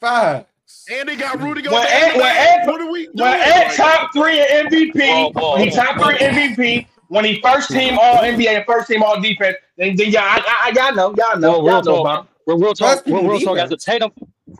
[0.00, 0.86] Facts.
[0.90, 1.90] And they got Rudy When Gobert.
[1.90, 3.16] Ant- when Ant- what are we doing?
[3.16, 7.40] When Ed Like, top three in MVP, Whoa, whoa, he top three MVP, when he
[7.42, 10.94] first team All NBA and first team All Defense, then, then y'all, I, I, y'all
[10.94, 12.28] know, y'all know, y'all know talk.
[12.52, 12.58] About.
[12.58, 12.92] Well, real talk.
[12.94, 13.58] First team real talk.
[13.58, 13.76] As a.
[13.76, 14.10] Tatum,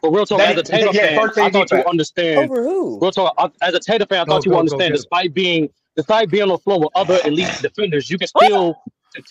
[0.02, 0.38] well, real talk.
[0.38, 2.50] That- As a Tatum yeah, fan, I thought you understand.
[2.50, 2.98] Over who?
[3.00, 3.52] Real talk.
[3.62, 4.80] As a Tatum fan, I Go, thought you go, go, understand.
[4.80, 4.96] get it.
[4.96, 8.76] Despite being, despite being on the floor with other elite defenders, you can still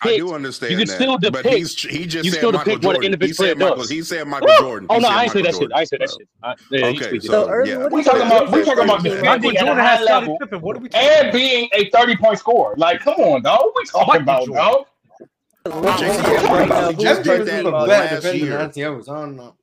[0.03, 2.65] I do understand You can that, still but he's he just you said still Michael
[2.73, 3.77] depict what an individual player Michael.
[3.77, 3.89] does.
[3.89, 4.87] He said Michael Jordan.
[4.89, 5.71] Oh no, I ain't say Michael that shit.
[5.73, 6.27] I ain't say that shit.
[6.43, 7.87] I, yeah, Okay, so- So yeah.
[7.87, 9.23] We talking talking about- we talking about about?
[9.23, 12.17] Michael at a Jordan high has level What are we talking And being a 30
[12.17, 12.75] point scorer.
[12.75, 13.59] Like, come on, dog.
[13.61, 14.55] What we talking about, Jordan.
[14.55, 14.85] dog?
[15.65, 18.59] Just did that team a all better last year.
[18.59, 19.55] I don't know.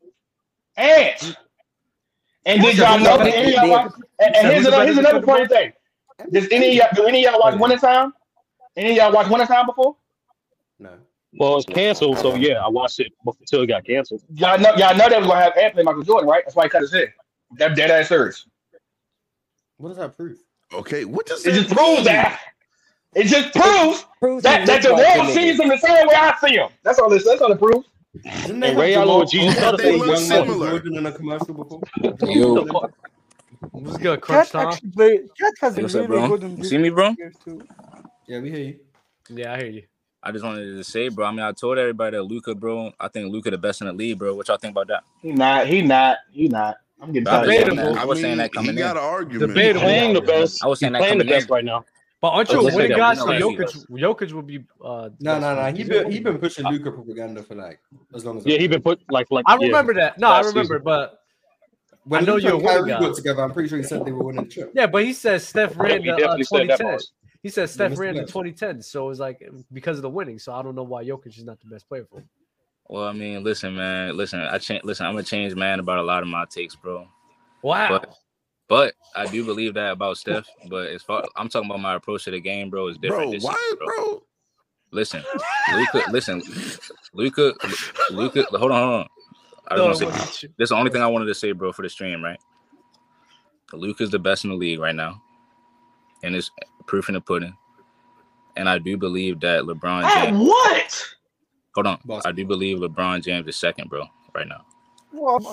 [0.77, 1.37] And
[2.45, 3.93] and did y'all know that any y'all watch?
[4.21, 5.73] And, and here's another here's another funny thing.
[6.31, 8.13] Does any y'all do any of y'all watch Winning Time?
[8.77, 9.97] Any of y'all watch Winning Time before?
[10.79, 10.91] No.
[11.39, 14.23] Well, it's canceled, so yeah, I watched it until it got canceled.
[14.35, 16.45] Y'all know y'all know they was gonna have Anthony Michael Jordan, right?
[16.45, 17.13] That's why he cut his head.
[17.59, 18.47] That dead ass serious.
[19.79, 20.39] What does that prove?
[20.73, 22.41] Okay, what does It that just proves that.
[23.17, 25.63] It just proves Proves that, that the looks like world sees nigga.
[25.63, 26.69] him the same way I see him.
[26.83, 27.25] That's all this.
[27.25, 27.89] That's all it proves.
[28.43, 30.71] Didn't they And Ray Allen Jesus Crawford They look young Michael similar.
[30.71, 31.81] Jordan in a commercial before?
[32.23, 32.91] Yo,
[33.73, 34.69] What's good, Crunch Cat Time?
[34.73, 35.19] actually play.
[35.39, 36.37] Cat has been What's up, bro?
[36.37, 37.15] good You see me, bro?
[38.27, 38.81] Yeah, we hear you.
[39.31, 39.83] Yeah, I hear you.
[40.23, 41.27] I just wanted to say, bro.
[41.27, 42.93] I mean, I told everybody that Luka, bro.
[42.99, 44.35] I think Luka the best in the league, bro.
[44.35, 45.05] What y'all think about that?
[45.23, 45.67] He not.
[45.67, 46.19] He not.
[46.33, 46.77] He not.
[47.01, 47.57] I'm getting I was tired.
[47.57, 47.95] saying of that.
[47.95, 48.01] that.
[48.01, 49.49] I was saying that coming he got an argument.
[49.49, 49.81] Debatable.
[49.83, 50.65] Playing the best.
[50.65, 51.55] I was saying that playing the coming best in.
[51.55, 51.85] right now.
[52.31, 53.15] But aren't you I a was winning saying guy?
[53.15, 54.65] that So we know Jokic, Jokic will be.
[54.85, 55.65] Uh, No, no, no.
[55.71, 57.81] He he's been he been pushing Luka propaganda for like
[58.15, 59.45] as long as Yeah, I've he been put like like.
[59.49, 59.67] I yeah.
[59.67, 60.19] remember that.
[60.19, 60.83] No, I remember, season.
[60.85, 61.21] but
[62.05, 64.05] when I know Luka you're a and Kyrie got together, I'm pretty sure he said
[64.05, 64.73] they were winning the chip.
[64.75, 66.99] Yeah, but he says Steph ran he to uh, definitely said 2010.
[67.43, 67.99] He says Steph Mr.
[67.99, 68.29] ran to Nash.
[68.29, 70.39] 2010, so it's like because of the winning.
[70.39, 72.29] So I don't know why Jokic is not the best player for him.
[72.89, 74.17] Well, I mean, listen, man.
[74.17, 74.83] Listen, I change.
[74.85, 77.07] Listen, I'm a changed man about a lot of my takes, bro.
[77.63, 77.89] Wow.
[77.89, 78.15] But
[78.69, 80.47] but I do believe that about Steph.
[80.69, 83.25] But as far I'm talking about my approach to the game, bro, is different.
[83.25, 83.87] Bro, this why, season, bro.
[83.87, 84.23] bro?
[84.93, 85.23] Listen,
[85.75, 86.03] Luka.
[86.11, 86.43] Listen,
[87.13, 87.55] Luka.
[88.11, 88.45] Luka.
[88.51, 89.09] Hold on, hold on.
[89.69, 91.35] I No, was it gonna say, wasn't this is the only thing I wanted to
[91.35, 92.39] say, bro, for the stream, right?
[93.73, 95.21] Luka's the best in the league right now,
[96.23, 96.51] and it's
[96.87, 97.57] proof in the pudding.
[98.57, 100.39] And I do believe that LeBron At James.
[100.39, 101.05] what?
[101.75, 102.23] Hold on, Boss.
[102.25, 104.65] I do believe LeBron James is second, bro, right now.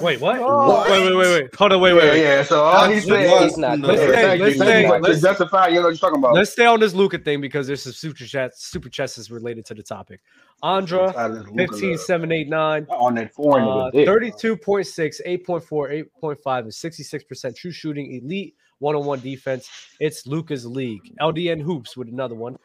[0.01, 0.37] Wait, what?
[0.39, 0.89] God.
[0.91, 1.55] Wait, wait, wait, wait.
[1.55, 2.21] Hold on, wait, wait, Yeah, wait.
[2.21, 2.43] yeah.
[2.43, 4.09] So all he's That's saying what- is He's not no, Let's good.
[4.13, 4.87] stay- let's thank stay- you.
[4.87, 6.33] To let's- justify, you know what you're talking about.
[6.35, 8.65] Let's stay on this Luka thing because there's some super chats.
[8.67, 10.19] Super chats is related to the topic.
[10.61, 11.99] Andra, Outside of this Luka 15, love.
[12.01, 12.87] 7, 8, 9.
[12.89, 19.05] on that foreign Uh, nigga 32.6, 8.4, 8.5, and 66% true shooting, elite one on
[19.05, 19.69] one defense.
[19.99, 21.01] It's Luka's league.
[21.21, 22.57] LDN Hoops with another one.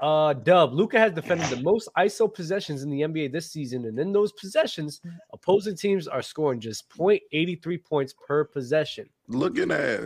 [0.00, 3.98] Uh, Dub, Luka has defended the most ISO possessions in the NBA this season, and
[3.98, 5.00] in those possessions,
[5.32, 9.08] opposing teams are scoring just 0.83 points per possession.
[9.28, 10.00] Looking at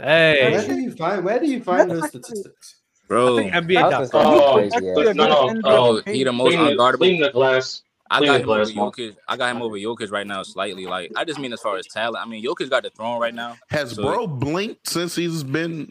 [0.00, 2.76] Hey, Where do you find where do you find those statistics?
[3.04, 3.90] I Bro, think NBA.
[3.90, 4.38] was dot gonna com.
[4.38, 5.06] say Oh, crazy.
[5.06, 5.12] Yeah.
[5.12, 6.96] No, no, oh, he the most Clean unguardable.
[6.98, 7.82] clean the glass.
[8.10, 8.96] I got him over glass, Mark.
[8.96, 9.16] Jokic.
[9.28, 10.84] I got him over Jokic right now, slightly.
[10.86, 12.24] Like I just mean as far as talent.
[12.24, 13.56] I mean, Jokic got the throne right now.
[13.70, 15.90] has So- bro blinked since he's been.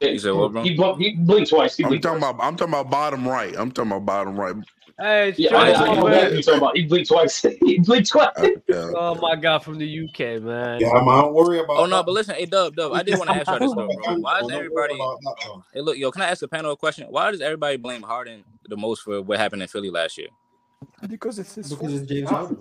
[0.00, 0.62] You said what, bro?
[0.62, 1.76] He, bl- he blinked twice.
[1.76, 2.30] He I'm blinked talking twice.
[2.34, 2.46] about.
[2.46, 3.54] I'm talking about bottom right.
[3.58, 4.54] I'm talking about bottom right.
[4.98, 6.76] Hey, Yeah, I, I, Joe, I know what you talking about.
[6.76, 7.40] He blinked twice.
[7.64, 8.28] he blinked twice.
[8.36, 8.90] Uh, yeah.
[8.94, 10.80] Oh my god, from the UK, man.
[10.80, 12.06] Yeah, man, don't worry about Oh no, that.
[12.06, 14.16] but listen, hey Dub, Dub, I did want to ask you this though, bro.
[14.18, 14.94] Why is everybody?
[14.94, 15.62] about that.
[15.72, 17.06] Hey, look, yo, can I ask the panel a question?
[17.08, 20.28] Why does everybody blame Harden the most for what happened in Philly last year?
[21.08, 22.58] Because it's his Because it's James Harden.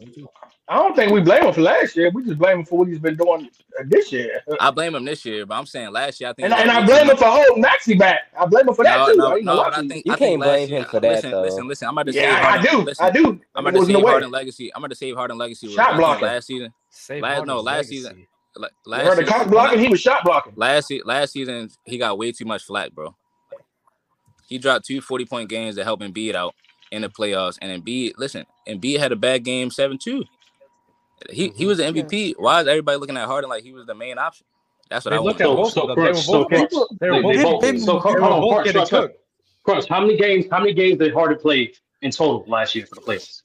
[0.68, 2.12] I don't think we blame him for last year.
[2.14, 3.50] We just blame him for what he's been doing
[3.86, 4.42] this year.
[4.60, 6.46] I blame him this year, but I'm saying last year I think.
[6.46, 8.20] And, and I blame too him for holding Maxey back.
[8.38, 9.16] I blame him for that No, too.
[9.18, 11.12] no, You no, I think- think You I can't last blame year, him for that,
[11.12, 11.42] listen, though.
[11.42, 12.72] Listen, listen, I'm about to save yeah, I Harden.
[12.72, 12.82] do.
[12.86, 13.20] Listen, I do.
[13.26, 14.12] I'm It about to wasn't save the way.
[14.12, 14.72] Harden legacy.
[14.76, 15.68] I'm about to save Harden legacy.
[15.68, 16.26] with- Shot blocking.
[16.28, 16.74] last season.
[16.90, 17.96] Save Last- no, last legacy.
[17.98, 18.28] season-
[18.58, 19.80] la- Last heard the season, cock blocking.
[19.80, 20.54] He was shot blocking.
[20.56, 23.16] last last season he got way too much flack, bro.
[24.48, 26.54] He dropped two 40 point games to help Embiid out
[26.92, 30.24] in the playoffs, and Embiid, listen, Embiid had a bad game seven two.
[31.30, 32.36] He he was the MVP.
[32.38, 34.46] Why is everybody looking at Harden like he was the main option?
[34.90, 35.40] That's what They I want.
[35.40, 35.96] looked at So, both so of them.
[35.98, 38.00] They were Crunch, so both Crunch, People- They were they, both they both, so they
[38.00, 39.12] hold were on, both Crunch, getting Crunch,
[39.64, 40.46] Crunch, how many games?
[40.50, 43.42] How many games did Harden play in total last year for the playoffs?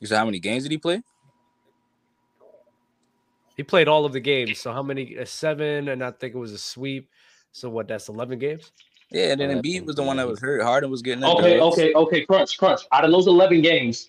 [0.00, 1.02] You said how many games did he play?
[3.56, 4.58] He played all of the games.
[4.60, 5.18] So how many?
[5.18, 7.08] Uh, seven, and I think it was a sweep.
[7.52, 7.88] So what?
[7.88, 8.70] That's eleven games.
[9.10, 10.62] Yeah, and then Eleven Embiid was the one that was hurt.
[10.62, 11.78] Harden was getting Okay, dubs.
[11.78, 12.24] okay, okay.
[12.26, 12.82] Crunch, Crunch.
[12.92, 14.08] Out of those eleven games,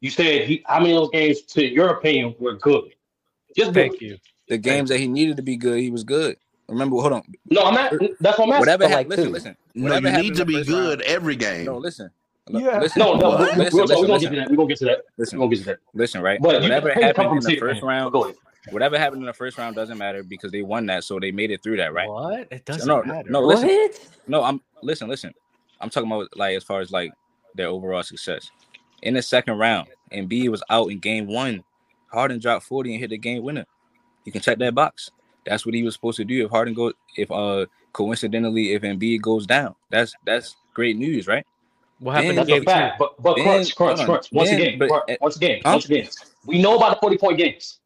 [0.00, 2.94] you said he, how many of those games, to your opinion, were good?
[3.56, 3.90] Just good.
[3.90, 4.16] Thank you.
[4.48, 6.36] The games that he needed to be good, he was good.
[6.68, 7.22] Remember, hold on.
[7.50, 7.92] No, I'm not.
[8.20, 8.58] That's what I'm asking.
[8.60, 9.56] Whatever for happened, like listen, listen.
[9.74, 11.66] No, Whatever you need to be good round- every game.
[11.66, 12.10] No, listen.
[12.48, 12.78] Yeah.
[12.80, 13.00] Listen.
[13.00, 14.20] No, no, we, Listen, we, listen, we're, we're gonna listen.
[14.20, 14.50] get to that.
[14.50, 14.98] We're gonna get to that.
[15.18, 15.78] Listen, We're gonna get to that.
[15.94, 16.40] listen, right?
[16.40, 18.36] But Whatever can happened in the first round, Go ahead.
[18.70, 21.50] Whatever happened in the first round doesn't matter because they won that, so they made
[21.50, 22.08] it through that, right?
[22.08, 22.48] What?
[22.50, 23.30] It doesn't No, matter.
[23.30, 23.68] no, listen.
[23.68, 24.08] What?
[24.28, 25.32] No, I'm listen, listen.
[25.80, 27.12] I'm talking about like as far as like
[27.54, 28.50] their overall success.
[29.02, 31.62] In the second round, Embiid was out in game one.
[32.12, 33.66] Harden dropped 40 and hit the game winner.
[34.24, 35.10] You can check that box.
[35.44, 39.20] That's what he was supposed to do if Harden goes if uh coincidentally if Embiid
[39.22, 39.74] goes down.
[39.90, 41.46] That's that's great news, right?
[41.98, 42.96] What happened Then- in That's a game two?
[42.98, 44.32] But but Then- crunch, crunch, crunch.
[44.32, 45.70] Once Then- again, but- crunch, once again, Huh?
[45.72, 46.08] once again.
[46.46, 47.80] We know about the 40 point games.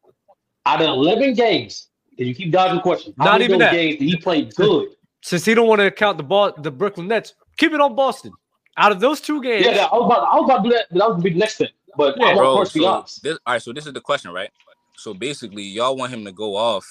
[0.65, 3.15] Out of 11 games, and you keep dodging questions.
[3.17, 3.71] How Not even that.
[3.71, 4.89] games did he played good?
[5.23, 8.31] Since he don't want to count the ball, the Brooklyn Nets, keep it on Boston.
[8.77, 10.85] Out of those two games, Yeah, I was about, I was about to do that.
[10.91, 11.69] but That was gonna be the next thing.
[11.97, 13.23] But I want Bro, Crunch to be so honest.
[13.23, 14.49] this, all right, so this is the question, right?
[14.97, 16.85] So basically, y'all want him to go off.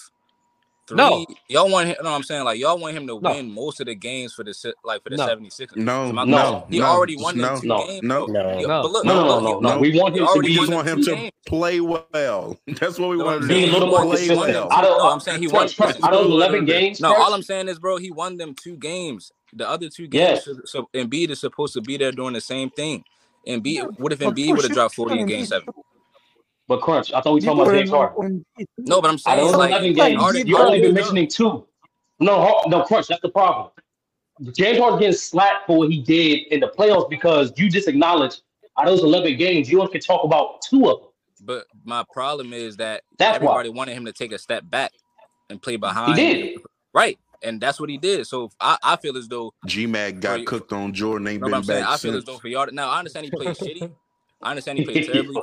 [0.90, 1.26] Three, No.
[1.48, 1.96] y'all want him.
[2.03, 3.31] No, I'm saying like y'all want him to No.
[3.33, 4.53] win most of the games for the
[4.85, 5.26] like for the No.
[5.29, 5.76] 76ers.
[5.76, 8.03] No, So no, he already won no, them two no, games.
[8.03, 8.61] no, bro.
[8.61, 8.68] No.
[8.68, 8.83] No.
[8.83, 9.81] But look, No, no, look, no, no, no.
[9.81, 11.33] We want him to We be just want him to games.
[11.46, 12.59] play well.
[12.66, 13.55] That's what we No, want to do.
[13.55, 14.38] a little more Play consistent.
[14.38, 14.68] well.
[14.72, 15.68] Out of, No, I'm saying he won.
[15.68, 18.76] Crunch, out of 11 games, No, all I'm saying is, bro, he won them two
[18.76, 19.33] games.
[19.53, 22.70] The other two games, so, so Embiid is supposed to be there doing the same
[22.70, 23.05] thing.
[23.48, 25.68] Embiid, what if Embiid push would have dropped 40 in game seven?
[26.71, 26.77] Too.
[26.77, 28.17] but Crunch, I thought we You talking about James Harden.
[28.25, 28.85] on Embiid too.
[28.87, 30.95] No, but I'm Out saying of those like 11 games, Harden, you Harden only been
[30.95, 31.67] mentioning two.
[32.21, 33.71] No, no, Crunch, that's the problem.
[34.55, 38.43] James Harden getting slapped for what he did in the playoffs because you just acknowledged
[38.79, 41.09] out of those 11 games, you only can talk about two of them.
[41.43, 43.53] But my problem is that That's why.
[43.53, 44.93] everybody wanted him to take a step back
[45.49, 46.19] and play behind.
[46.19, 46.43] He behind.
[46.43, 46.61] did.
[46.95, 47.19] Right.
[47.43, 48.27] And that's what he did.
[48.27, 51.27] So I, I feel as though G Mag got cooked on Jordan.
[51.29, 53.31] Ain't been I'm saying back I feel as though for y'all now I understand he
[53.31, 53.91] played shitty.
[54.43, 55.41] I understand he played terribly.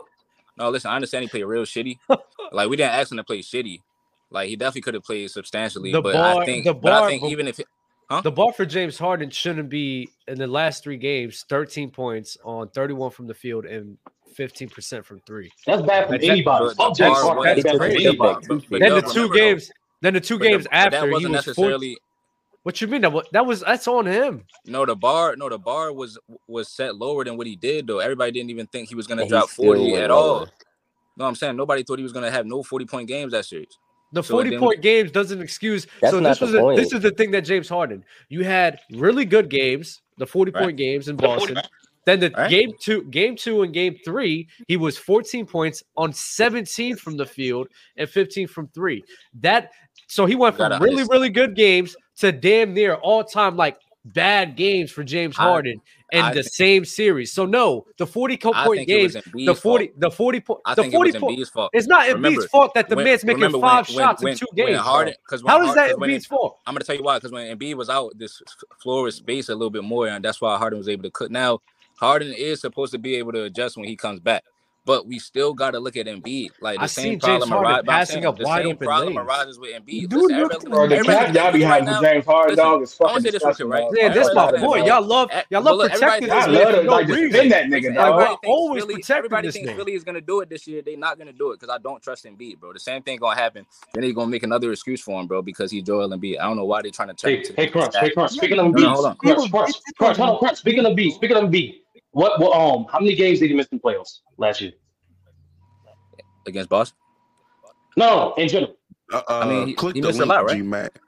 [0.57, 1.97] No, listen, I understand he played real shitty.
[2.51, 3.81] like we didn't ask him to play shitty.
[4.29, 5.91] Like he definitely could have played substantially.
[5.91, 7.59] The but bar, I think, the bar, I think even if
[8.09, 8.21] huh?
[8.21, 12.69] the bar for James Harden shouldn't be in the last three games, 13 points on
[12.69, 13.97] 31 from the field and
[14.37, 15.51] 15% from three.
[15.65, 16.65] That's bad for anybody.
[16.77, 18.17] That's, that's, that's crazy.
[18.69, 21.97] Then the two games, then the two games after that wasn't he was necessarily 14.
[22.63, 23.01] What you mean?
[23.01, 24.43] That was, that's on him.
[24.65, 26.17] No, the bar, no, the bar was
[26.47, 27.99] was set lower than what he did though.
[27.99, 30.47] Everybody didn't even think he was gonna drop forty at all.
[31.15, 33.77] No, I'm saying nobody thought he was gonna have no forty point games that series.
[34.11, 35.87] The forty point games doesn't excuse.
[36.09, 38.03] so this was a, this is the thing that James Harden.
[38.29, 40.63] You had really good games, the forty right.
[40.63, 41.59] point games in Boston.
[42.07, 42.49] Then the right.
[42.49, 47.25] game two, game two and game three, he was 14 points on 17 from the
[47.25, 47.67] field
[47.97, 49.03] and 15 from three.
[49.41, 49.71] That
[50.07, 53.77] so he went from really, really good games to damn near all time like
[54.13, 55.81] bad games for James Harden
[56.13, 57.31] I, in I the think, same series.
[57.33, 61.47] So no, the 40 point games, the 40 the 40 point the 40 it point,
[61.47, 61.71] fault.
[61.73, 64.47] It's not Embiid's fault that the when, man's making five when, shots when, in two
[64.55, 64.77] games.
[64.77, 66.59] Harden, when How is that Embiid's fault?
[66.65, 68.41] I'm going to tell you why cuz when Embiid was out this
[68.79, 71.31] floor was spaced a little bit more and that's why Harden was able to cut.
[71.31, 71.59] Now
[71.97, 74.43] Harden is supposed to be able to adjust when he comes back
[74.87, 76.51] but we still got to look at Embiid.
[76.61, 79.27] Like the I same problem Harden passing up wide same open problem lanes.
[79.27, 80.07] arises with Embiid.
[80.07, 83.23] Dude, Listen, bro, the cap y'all be having right James Harden Listen, dog is fucking
[83.23, 83.83] this with you, right?
[83.93, 84.85] Yeah, this my boy.
[84.85, 87.49] Y'all love y'all love look, protecting this man for no reason.
[87.49, 88.39] That nigga, dog.
[88.45, 90.81] always Philly, everybody thinks Philly is gonna do it this year.
[90.81, 92.71] They're not gonna do it because I don't trust Embiid, bro.
[92.71, 93.65] The same thing gonna happen.
[93.93, 96.39] Then they gonna make another excuse for him, bro, because he's Joel Embiid.
[96.39, 97.31] I don't know why they're trying to turn.
[97.31, 98.31] Hey, hey, Crunch, hey, Crunch.
[98.31, 101.81] Speaking of Embiid, Crunch, Crunch, Crunch, Speaking of Embiid, speaking of Embiid.
[102.17, 104.71] What, what um how many games did he miss in playoffs last year?
[106.47, 106.97] Against Boston?
[107.95, 108.75] No, in general.
[109.13, 110.57] Uh, uh, I mean, he, he missed a lot, right?
[110.57, 110.99] G-Mac.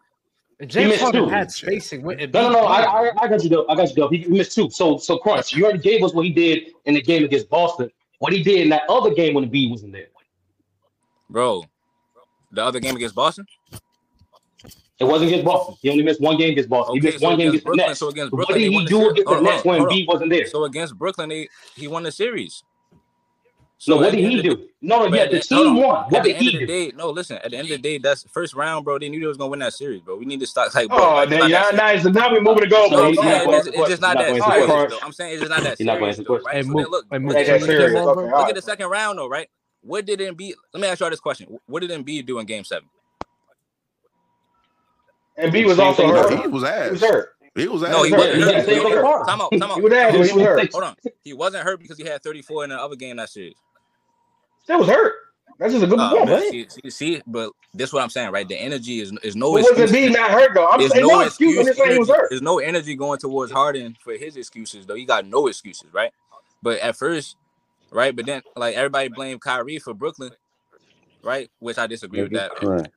[0.68, 2.04] James Harden had spacing.
[2.04, 2.60] No, no, no.
[2.66, 3.66] I, I, I got you, though.
[3.68, 4.10] I got you, though.
[4.10, 4.70] He missed two.
[4.70, 7.90] So, so Crunch, you already gave us what he did in the game against Boston.
[8.20, 10.10] What he did in that other game when the B wasn't there.
[11.28, 11.64] Bro,
[12.52, 13.48] the other game against Boston?
[15.00, 15.76] It wasn't against Boston.
[15.82, 16.98] He only missed one game against Boston.
[16.98, 17.96] Okay, he missed so one game against Brooklyn.
[17.96, 20.46] So against Brooklyn, what did he do against the Nets when B wasn't there?
[20.48, 22.64] So against Brooklyn, he he won the series.
[23.82, 24.68] So no, what did he do?
[24.82, 26.06] No, yeah, the, team no, won.
[26.10, 26.66] What did he do?
[26.66, 27.38] Day, no, listen.
[27.38, 29.00] At the end of the day, that's first round, bro.
[29.00, 30.18] They knew they was gonna win that series, bro.
[30.18, 30.70] We need to stop.
[30.76, 32.04] Like, bro, oh, then y'all nice.
[32.04, 33.14] Now we moving to go, bro.
[33.14, 34.28] So, yeah, it's, it's just not that.
[34.28, 35.78] Serious, I'm saying it's just not that.
[35.78, 36.34] He's not playing though,
[36.90, 39.50] look, look, at the second round, though, right?
[39.82, 40.54] What did Embiid?
[40.74, 42.90] Let me ask y'all this question: What did Embiid do in Game Seven?
[45.40, 46.42] And B was also hurt.
[46.42, 46.86] He was ass.
[46.86, 47.30] He was hurt.
[47.56, 47.92] He was ass.
[47.92, 48.68] No, he, wasn't hurt.
[48.68, 49.52] He, Time out.
[49.52, 50.72] Time out.
[50.72, 50.96] Hold on.
[51.24, 53.56] He wasn't hurt because he had 34 in the other game that series.
[54.68, 55.14] That was hurt.
[55.58, 56.42] That's just a good uh, point.
[56.50, 58.48] See, see, see, but this is what I'm saying, right?
[58.48, 59.54] The energy is is no.
[59.54, 60.68] But was it not hurt though?
[60.68, 61.58] I'm there's saying no, no excuse.
[61.58, 62.30] excuse energy, was hurt.
[62.30, 64.96] There's no energy going towards Harden for his excuses though.
[64.96, 66.12] He got no excuses, right?
[66.64, 67.36] But at first,
[67.92, 68.16] right?
[68.16, 70.32] But then, like everybody blamed Kyrie for Brooklyn,
[71.24, 71.50] right?
[71.60, 72.52] Which I disagree with that.
[72.56, 72.90] Correct.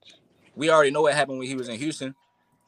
[0.54, 2.14] We already know what happened when he was in Houston.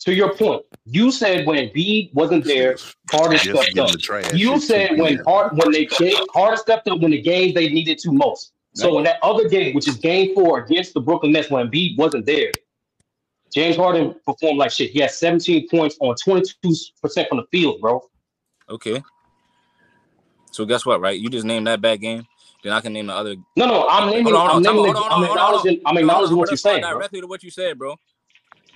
[0.00, 2.76] to your point, you said when B wasn't there,
[3.10, 3.90] Carter stepped up.
[4.32, 8.12] You said when hard, when they Carter stepped up when the game they needed to
[8.12, 8.52] most.
[8.74, 11.96] So in that other game, which is game four against the Brooklyn Nets, when B
[11.98, 12.52] wasn't there,
[13.52, 14.90] James Harden performed like shit.
[14.90, 18.00] He had 17 points on 22% from the field, bro.
[18.68, 19.02] Okay.
[20.52, 21.18] So guess what, right?
[21.18, 22.26] You just named that bad game.
[22.62, 23.36] Then I can name the other.
[23.56, 24.34] No, no, I'm naming.
[24.34, 24.58] I'm,
[25.24, 25.80] acknowledging.
[25.86, 27.96] I'm acknowledging what you're saying Directly to what you said, bro.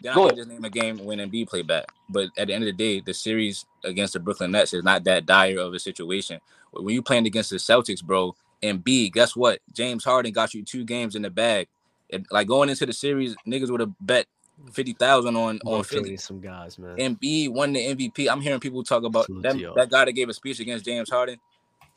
[0.02, 1.86] Then Go I can just name a game when Embiid played back.
[2.08, 5.04] But at the end of the day, the series against the Brooklyn Nets is not
[5.04, 6.40] that dire of a situation.
[6.72, 9.60] When you playing against the Celtics, bro, and B, guess what?
[9.72, 11.68] James Harden got you two games in the bag.
[12.10, 14.26] And, like going into the series, niggas would have bet
[14.72, 16.16] fifty thousand on on Philly.
[16.16, 16.96] Some guys, man.
[16.98, 18.28] And B won the MVP.
[18.30, 21.38] I'm hearing people talk about that, that guy that gave a speech against James Harden.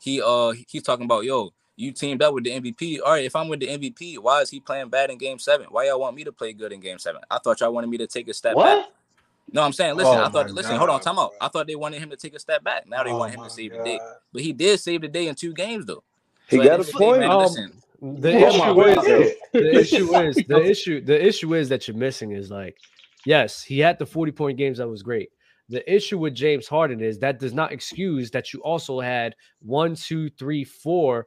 [0.00, 2.98] He uh he's talking about yo, you teamed up with the MVP.
[3.04, 5.66] All right, if I'm with the MVP, why is he playing bad in game seven?
[5.70, 7.20] Why y'all want me to play good in game seven?
[7.30, 8.64] I thought y'all wanted me to take a step what?
[8.64, 8.92] back.
[9.52, 10.78] No, I'm saying, listen, oh I thought, listen, God.
[10.78, 11.32] hold on, time out.
[11.40, 12.88] I thought they wanted him to take a step back.
[12.88, 13.80] Now they oh want him to save God.
[13.80, 14.00] the day.
[14.32, 16.02] But he did save the day in two games, though.
[16.48, 17.20] He so got a point.
[17.20, 17.54] Man, um,
[18.00, 22.50] the issue is the issue is the issue the issue is that you're missing is
[22.50, 22.76] like
[23.24, 25.30] yes he had the 40 point games that was great
[25.68, 29.94] the issue with james harden is that does not excuse that you also had one
[29.94, 31.26] two three four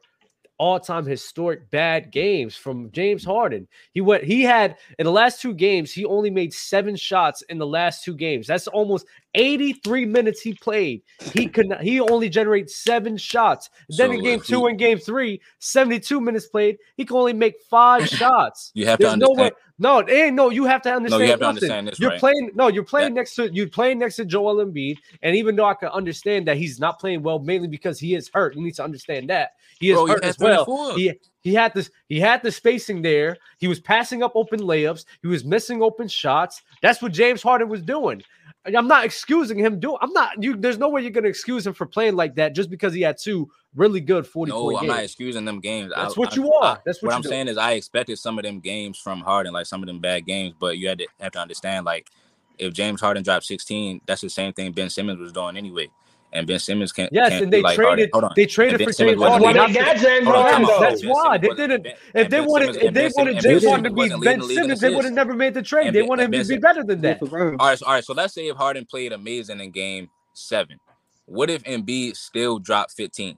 [0.60, 3.66] all-time historic bad games from James Harden.
[3.92, 7.56] He went he had in the last two games, he only made 7 shots in
[7.56, 8.46] the last two games.
[8.46, 11.02] That's almost 83 minutes he played.
[11.32, 13.70] He could not, he only generates seven shots.
[13.88, 17.54] Then so in game two and game three, 72 minutes played, he can only make
[17.68, 18.72] five shots.
[18.74, 19.52] You have There's to understand.
[19.78, 21.20] No, way, no, ain't, no, you have to understand.
[21.20, 22.20] No, you have to understand this, You're right.
[22.20, 24.96] playing, no, you're playing next to you're playing next to Joel Embiid.
[25.22, 28.30] And even though I can understand that he's not playing well, mainly because he is
[28.32, 28.56] hurt.
[28.56, 30.94] You need to understand that he is Bro, hurt as well.
[30.96, 31.12] He,
[31.42, 33.36] he had this, he had the spacing there.
[33.58, 35.06] He was passing up open layups.
[35.22, 36.62] He was missing open shots.
[36.82, 38.22] That's what James Harden was doing.
[38.66, 39.80] I'm not excusing him.
[39.80, 40.54] Do I'm not you.
[40.54, 43.16] There's no way you're gonna excuse him for playing like that just because he had
[43.18, 44.88] two really good 40 no, I'm games.
[44.88, 45.92] not excusing them games.
[45.94, 46.82] That's I, what you I, are.
[46.84, 49.66] That's what, what I'm saying is I expected some of them games from Harden, like
[49.66, 52.10] some of them bad games, but you had to have to understand like
[52.58, 55.88] if James Harden dropped 16, that's the same thing Ben Simmons was doing anyway
[56.32, 57.12] and Ben Simmons can't.
[57.12, 58.10] Yes, can't and they traded.
[58.12, 58.32] Hold on.
[58.36, 59.54] They traded for Simmons James Harden.
[59.54, 60.68] Well, they got James Harden.
[60.80, 61.86] That's why they didn't.
[62.14, 65.14] If they wanted, if they wanted James Harden to be Ben Simmons, they would have
[65.14, 65.92] never made the trade.
[65.92, 67.22] They wanted him to be better than that.
[67.22, 68.04] All right, so, all right.
[68.04, 70.78] So let's say if Harden played amazing in Game Seven,
[71.26, 73.36] what if Embiid still dropped fifteen?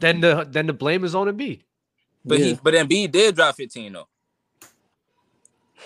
[0.00, 1.62] Then the then the blame is on Embiid.
[2.24, 2.44] But yeah.
[2.44, 4.08] he but Embiid did drop fifteen though.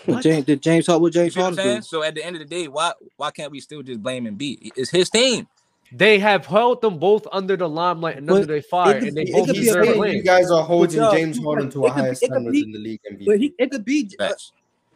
[0.07, 0.23] What?
[0.23, 1.83] James, did James Hart with James Harden?
[1.83, 4.73] So at the end of the day, why why can't we still just blame Embiid?
[4.77, 5.47] It's his team.
[5.93, 9.17] They have held them both under the limelight and but under their fire, could, and
[9.17, 9.97] they both deserve.
[9.97, 13.01] You guys are holding James Harden to a higher standard in the league.
[13.27, 14.09] But he, it could be.
[14.19, 14.33] Uh,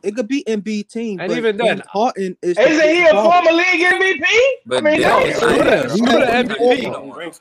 [0.05, 1.20] it could be Embiid team.
[1.20, 2.59] And even then, Harden is.
[2.59, 4.24] Isn't he a former league MVP?
[4.66, 7.34] But I mean, no, screw the, screw the MVP.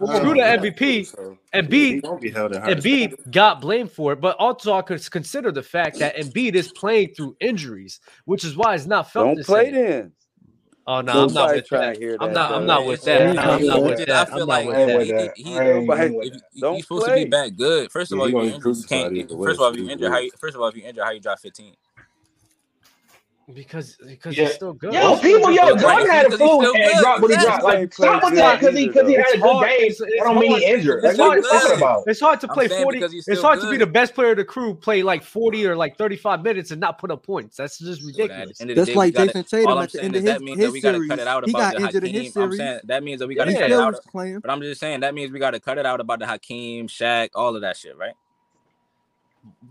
[1.05, 1.53] Screw the MVP.
[1.53, 1.69] and
[2.81, 6.71] Embiid got blamed for it, but also I could consider the fact that Embiid is
[6.71, 9.35] playing through injuries, which is why it's not felt.
[9.35, 9.73] Don't play same.
[9.73, 10.11] then.
[10.85, 11.97] Oh no, I'm not with that.
[11.97, 12.17] that.
[12.19, 12.51] I'm not.
[12.51, 13.39] I'm not with that.
[13.39, 14.09] I'm not with that.
[14.09, 15.33] I feel like that.
[15.37, 17.89] He's supposed to be back good.
[17.89, 18.59] First of all, you
[18.89, 19.29] can't.
[19.29, 21.39] First of all, if you injure, first of all, if you injure, how you drop
[21.39, 21.73] 15?
[23.53, 24.45] Because because yeah.
[24.45, 24.93] he's still good.
[24.93, 27.63] Yo, people, yo, Jordan had a flu and dropped what he dropped.
[27.63, 29.77] Like, stop with that because he because he had a good game.
[29.81, 31.03] It's, it's I don't mean he injured.
[31.03, 32.03] It's, like, hard, about?
[32.07, 32.99] it's hard to play forty.
[32.99, 33.65] It's hard good.
[33.65, 36.41] to be the best player of the crew, play like forty or like thirty five
[36.41, 37.57] minutes and not put up points.
[37.57, 38.59] That's just ridiculous.
[38.59, 40.33] So that, That's day, like Jayson Tatum at the end of his,
[40.73, 41.11] his series.
[41.45, 42.59] He got injured in his series.
[42.85, 43.95] That means that we got to cut it out.
[44.13, 46.87] But I'm just saying that means we got to cut it out about the Hakeem,
[46.87, 48.13] Shaq, all of that shit, right?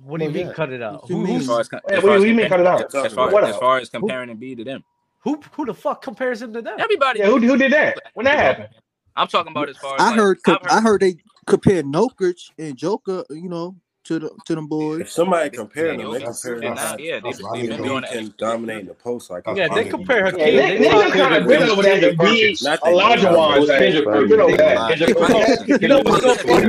[0.02, 1.08] What do you mean cut it out?
[1.08, 2.94] Who, who's, we, mean cut it out.
[2.94, 4.84] As far, what as, far as comparing who, Embiid to them.
[5.20, 6.76] Who who the fuck compares him to them?
[6.78, 7.20] Everybody.
[7.20, 7.98] Yeah, who, who did that?
[8.14, 8.68] When that happened?
[9.16, 10.66] I'm talking about as far as I like, heard, I heard.
[10.68, 11.16] I heard they
[11.46, 13.24] compared Jokic and Joker.
[13.30, 15.00] You know, to the to them boys.
[15.00, 16.76] If somebody comparing them, they compare them.
[16.98, 20.32] Yeah, they've been doing can dominate the post like yeah, they compare her.
[20.32, 23.66] They kind of good over there to be Olajuwon.
[23.66, 26.64] So funny, You know what's so funny,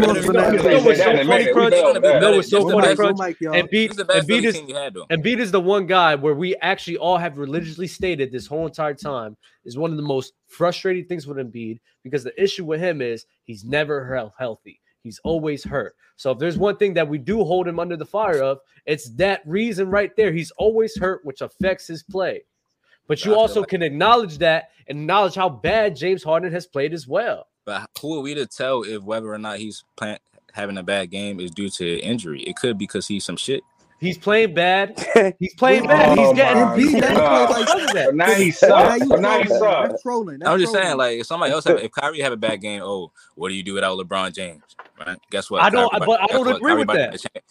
[3.50, 8.66] And Embiid is the one guy where we actually all have religiously stated this whole
[8.66, 12.80] entire time is one of the most frustrating things with Embiid because the issue with
[12.80, 14.80] him is he's never healthy.
[15.04, 15.96] He's always hurt.
[16.16, 19.10] So if there's one thing that we do hold him under the fire of, it's
[19.12, 20.32] that reason right there.
[20.32, 22.44] He's always hurt, which affects his play.
[23.08, 26.94] But you also like can acknowledge that and acknowledge how bad James Harden has played
[26.94, 27.48] as well.
[27.66, 30.20] But who are we to tell if whether or not he's playing,
[30.54, 32.42] having a bad game is due to injury?
[32.44, 33.62] It could because he's some shit.
[34.04, 35.00] He's playing bad.
[35.40, 36.18] He's playing bad.
[36.18, 37.02] He's oh getting beat.
[37.02, 39.06] Like, now he sucks.
[39.08, 39.90] Now, he sucks.
[39.90, 40.40] That's trolling.
[40.40, 40.88] That's I'm just trolling.
[40.88, 43.56] saying, like, if somebody else, have, if Kyrie have a bad game, oh, what do
[43.56, 44.62] you do without LeBron James?
[45.00, 45.18] Right?
[45.32, 45.64] Guess what?
[45.64, 45.90] I don't.
[45.90, 46.56] Kyrie, but I don't what?
[46.58, 47.44] agree Kyrie with that.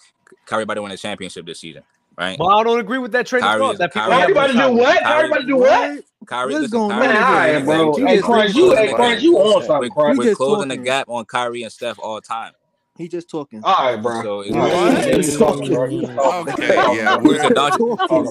[0.44, 1.84] Kyrie about to win a championship this season.
[2.18, 2.38] Right.
[2.38, 3.78] Well, I don't agree with that trade of.
[3.78, 5.02] That people Kyrie, everybody do what?
[5.02, 6.04] Kyrie, everybody do what?
[6.26, 7.02] Kyrie, What's going on?
[7.02, 7.96] Hey, bro.
[7.96, 9.90] You, hey, you on something?
[9.96, 12.52] We're closing the gap on Kyrie and Steph all time.
[13.02, 13.60] He just talking.
[13.64, 14.22] All right, bro.
[14.22, 15.12] So what?
[15.12, 15.76] He's talking.
[15.76, 17.50] Okay, yeah, we're,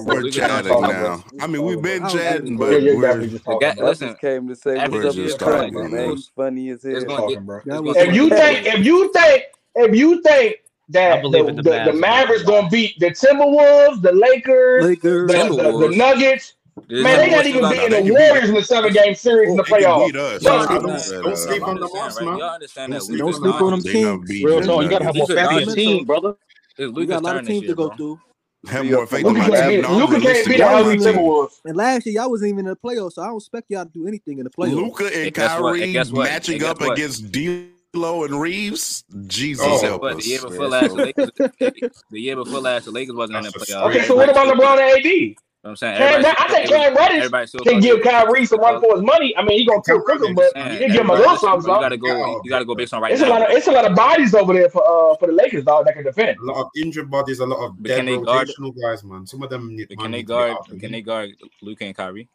[0.06, 1.22] we're chatting now.
[1.42, 5.12] I mean, we've been chatting, but we're, we're just talking, listen, came to say we're
[5.12, 5.90] just talking, man.
[5.90, 6.16] man.
[6.34, 7.04] Funny as hell.
[7.04, 7.60] Talking, bro.
[7.66, 9.44] If you think, if you think,
[9.74, 10.56] if you think
[10.88, 15.30] that the, the, the, the Mavericks gonna beat the Timberwolves, the Lakers, Lakers.
[15.30, 16.54] The, the, the, Nuggets.
[16.88, 20.12] Man, they not even beating the Warriors in the seven game series in the playoffs.
[20.42, 23.18] Don't sleep on the Mavs, man.
[23.18, 24.30] Don't sleep on them teams.
[24.42, 26.36] Real talk, you gotta have more faith in team, brother.
[26.78, 28.18] We got a lot of teams to go through.
[28.64, 33.22] Luka can't, beat the ugly And last year y'all wasn't even in the playoffs, so
[33.22, 34.74] I don't expect y'all to do anything in the playoffs.
[34.74, 36.92] Luka and, and Kyrie what, what, matching up what?
[36.92, 39.02] against D'Lo and Reeves.
[39.26, 40.22] Jesus oh, help us.
[40.22, 41.30] The year before last, the Lakers,
[42.10, 43.90] the year before last, the Lakers wasn't in the playoffs.
[43.90, 45.36] Okay, so what about LeBron and AD?
[45.64, 48.96] You know I'm saying Cam, I said Cam Reddish can give Kyrie some run for
[48.96, 49.32] his money.
[49.36, 51.70] I mean, he's gonna kill Cookham, but he can give him a little something.
[51.70, 52.40] You gotta go.
[52.42, 53.12] You gotta go based on right.
[53.12, 53.28] It's now.
[53.28, 53.42] a lot.
[53.42, 55.94] Of, it's a lot of bodies over there for uh for the Lakers dog that
[55.94, 56.36] can defend.
[56.40, 57.38] A lot of injured bodies.
[57.38, 59.24] A lot of but dead rotational guys, man.
[59.24, 59.96] Some of them need.
[59.96, 60.56] Can they guard?
[60.80, 62.28] Can they guard Luka and Kyrie?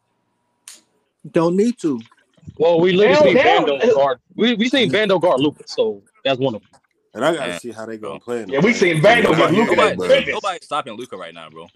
[1.30, 2.00] Don't need to.
[2.56, 4.20] Well, we literally seen Vando guard.
[4.36, 6.70] We we seen Vando guard Luka, so that's one of them.
[7.12, 8.46] And I gotta see how they gonna play.
[8.48, 10.30] Yeah, we seen Vando guard Luka.
[10.30, 11.66] Nobody stopping Luka right now, bro.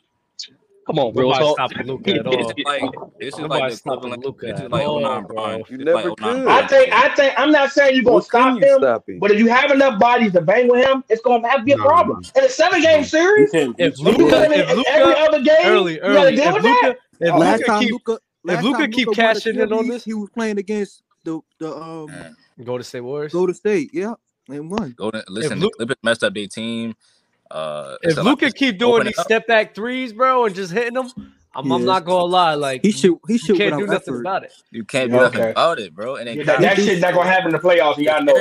[0.86, 1.32] Come on, bro.
[1.32, 3.12] Stop Stopping Luka at all.
[3.20, 4.46] this is like stopping Luka.
[4.46, 5.62] This is like oh, on, bro.
[5.68, 6.48] You never oh like, could.
[6.48, 9.48] I think I think I'm not saying you're gonna stop him, stop but if you
[9.48, 12.22] have enough bodies to bang with him, it's gonna have to be a no, problem.
[12.22, 12.40] No.
[12.40, 16.36] In a seven game series, if Luka, if Luka every other game, early, early, you
[16.36, 17.30] gotta deal with Luka, that.
[17.30, 21.02] Oh, last time Luka, if Luka keep cashing in on this, he was playing against
[21.24, 22.10] the the um.
[22.62, 23.32] Golden State Warriors.
[23.32, 24.14] Golden State, yeah,
[24.48, 24.94] and one.
[24.96, 25.60] Go to listen.
[25.60, 26.94] Luke, Clippers messed up their team.
[27.52, 29.26] Uh, if Luka keep doing these up.
[29.26, 31.10] step back threes, bro, and just hitting them,
[31.54, 34.20] I'm, I'm not gonna lie, like he should he should can't do nothing effort.
[34.20, 34.54] about it.
[34.70, 36.16] You can't do nothing about it, bro.
[36.16, 37.98] And yeah, that, shit's not gonna happen in the playoffs.
[37.98, 38.34] Y'all know.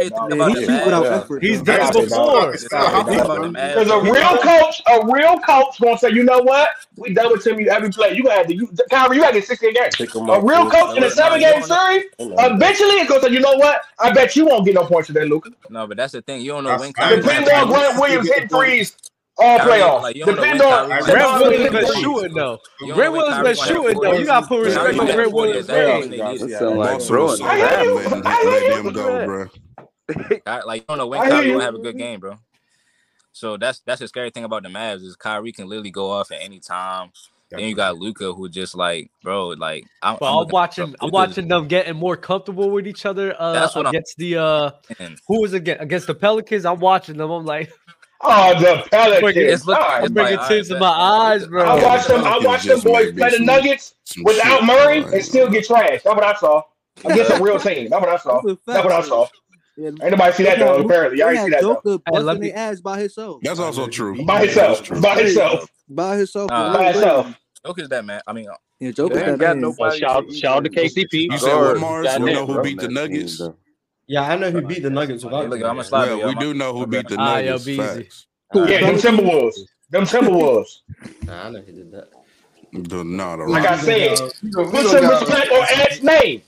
[0.47, 1.17] He shoot without yeah.
[1.17, 1.43] effort.
[1.43, 2.51] He's done it before.
[2.53, 6.69] Because a real coach, a real coach gonna say, you know what?
[6.95, 8.15] We double team you every play.
[8.15, 9.99] You gonna have to you Kyrie, you gotta get 16 games.
[9.99, 13.81] A real coach in a seven game series, eventually it's gonna say, you know what?
[13.99, 15.51] I bet you won't get no points today, Luka.
[15.69, 16.41] No, but that's the thing.
[16.41, 18.95] You don't know when Depending on Grant Williams hit threes
[19.37, 20.13] all playoffs.
[20.13, 22.59] Depend on Grant Williams been shooting though.
[22.93, 24.13] Grant Williams been shooting though.
[24.13, 27.41] You gotta put respect on Grant Williams' like throwing.
[27.43, 28.21] I hear you.
[28.25, 29.49] I hear you.
[30.45, 32.37] Like you don't know when Kyrie gonna have a good game, bro.
[33.31, 36.31] So that's that's the scary thing about the Mavs is Kyrie can literally go off
[36.31, 37.11] at any time.
[37.49, 41.49] Then you got Luka, who just like, bro, like I'm, I'm, I'm watching, I'm watching
[41.49, 43.35] them getting more comfortable with each other.
[43.37, 44.71] Uh, That's what against I'm, the uh,
[45.27, 46.65] who was against against the Pelicans.
[46.65, 47.29] I'm watching them.
[47.29, 47.71] I'm like,
[48.23, 49.35] Oh, the Pelicans.
[49.35, 51.63] It's look, oh, it's bringing tears to my eyes, bro.
[51.63, 52.23] I watched them.
[52.23, 56.03] I watched them boys play the Nuggets without Murray and still get trashed.
[56.03, 56.61] That's what I saw.
[57.03, 57.89] Against a real team.
[57.89, 58.41] That's what I saw.
[58.65, 59.27] That's what I saw.
[59.77, 59.87] Yeah.
[59.87, 60.83] Ain't nobody see that though.
[60.83, 61.61] Apparently, y'all see that.
[61.61, 62.01] though.
[62.13, 63.41] I love the ass by himself.
[63.41, 64.23] That's also true.
[64.25, 64.87] By himself.
[65.01, 65.69] By himself.
[65.89, 66.49] By himself.
[66.49, 67.35] By himself.
[67.65, 68.21] Joker's that man.
[68.27, 68.47] I mean,
[68.79, 69.37] yeah, Joker's.
[69.37, 71.31] Got no shout, shout out to KCP.
[71.31, 72.19] You said what Marz?
[72.19, 73.41] You know who beat the Nuggets?
[74.11, 75.49] Yeah, I know who beat the Nuggets without.
[75.49, 76.17] Look, I'm a slide.
[76.17, 77.65] Yeah, we do know who beat the Nuggets.
[77.65, 78.27] Ah, yo, facts.
[78.53, 79.55] Yeah, them Timberwolves.
[79.89, 80.79] Them Timberwolves.
[81.23, 82.09] nah, I know who did that.
[82.73, 83.37] The, not.
[83.37, 84.17] the like I said,
[84.51, 86.41] put some respect on Ant's name.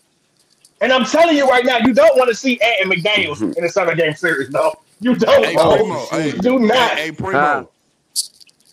[0.82, 3.64] And I'm telling you right now, you don't want to see Ant and McDaniels in
[3.64, 4.74] a seven game series, no.
[5.00, 5.46] You don't.
[5.46, 6.98] Hey, Primo, hey, do not.
[6.98, 7.70] Hey, Primo,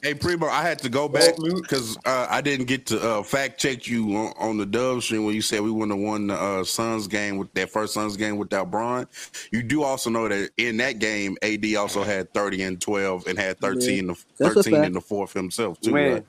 [0.03, 3.61] Hey Primo, I had to go back because uh, I didn't get to uh, fact
[3.61, 6.35] check you on, on, the Dub stream when you said we wouldn't have won the
[6.35, 9.07] uh, Suns game with that first Suns game without Bron.
[9.53, 13.39] You do also know that in that game, AD also had thirty and twelve and
[13.39, 14.49] had thirteen, yeah.
[14.49, 15.93] thirteen in the fourth himself too.
[15.93, 16.25] Right?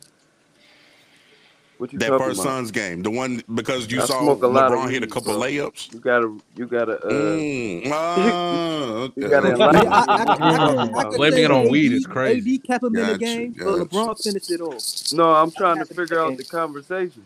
[1.87, 2.49] that first about?
[2.51, 5.93] Suns game, the one because you I saw LeBron hit a couple so layups.
[5.93, 11.17] You gotta, you gotta, uh, mm, ah, you gotta.
[11.17, 12.55] Blaming it on weed is crazy.
[12.55, 15.13] AD kept him in the game, but LeBron finished it off.
[15.13, 17.25] No, I'm trying to figure out the conversation.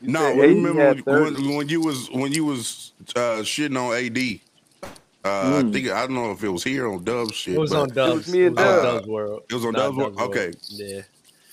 [0.00, 4.40] You no, remember when, when, you was when you was uh, shitting on AD.
[5.24, 5.68] Uh, mm.
[5.68, 7.54] I think I don't know if it was here on Dub's shit.
[7.54, 8.12] It was on Dub's.
[8.12, 9.44] It was me and Dub's uh, world.
[9.48, 10.20] It was on Dub's, world.
[10.20, 10.52] Okay.
[10.68, 11.00] Yeah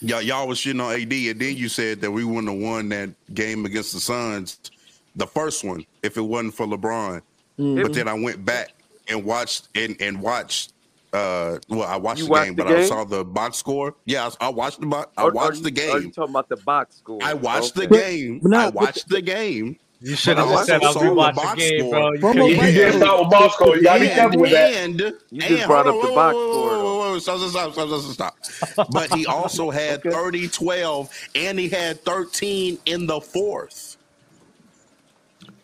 [0.01, 2.89] y'all, y'all was shitting on AD, and then you said that we wouldn't have won
[2.89, 4.59] that game against the Suns,
[5.15, 7.21] the first one, if it wasn't for LeBron.
[7.59, 7.81] Mm-hmm.
[7.81, 8.73] But then I went back
[9.07, 10.73] and watched and and watched.
[11.13, 12.73] Uh, well, I watched the watched game, the but?
[12.73, 13.95] I saw the box score.
[14.05, 15.11] Yeah, I, I watched the box.
[15.17, 15.95] I watched you, the game.
[15.95, 17.19] Are you talking about the box score?
[17.21, 17.87] I watched okay.
[17.87, 18.39] the game.
[18.39, 19.77] But, but not, I watched the, the game.
[19.99, 22.17] You should have just said I rewatched the, the game, score.
[22.17, 22.31] bro.
[22.33, 23.75] You, you, didn't start with box score.
[23.75, 24.89] You got to be careful with that.
[24.89, 29.13] You just and, brought up the box score whoa, stop, stop, stop, stop, stop, But
[29.13, 30.09] he also had okay.
[30.09, 33.97] 30, 12, and he had 13 in the fourth.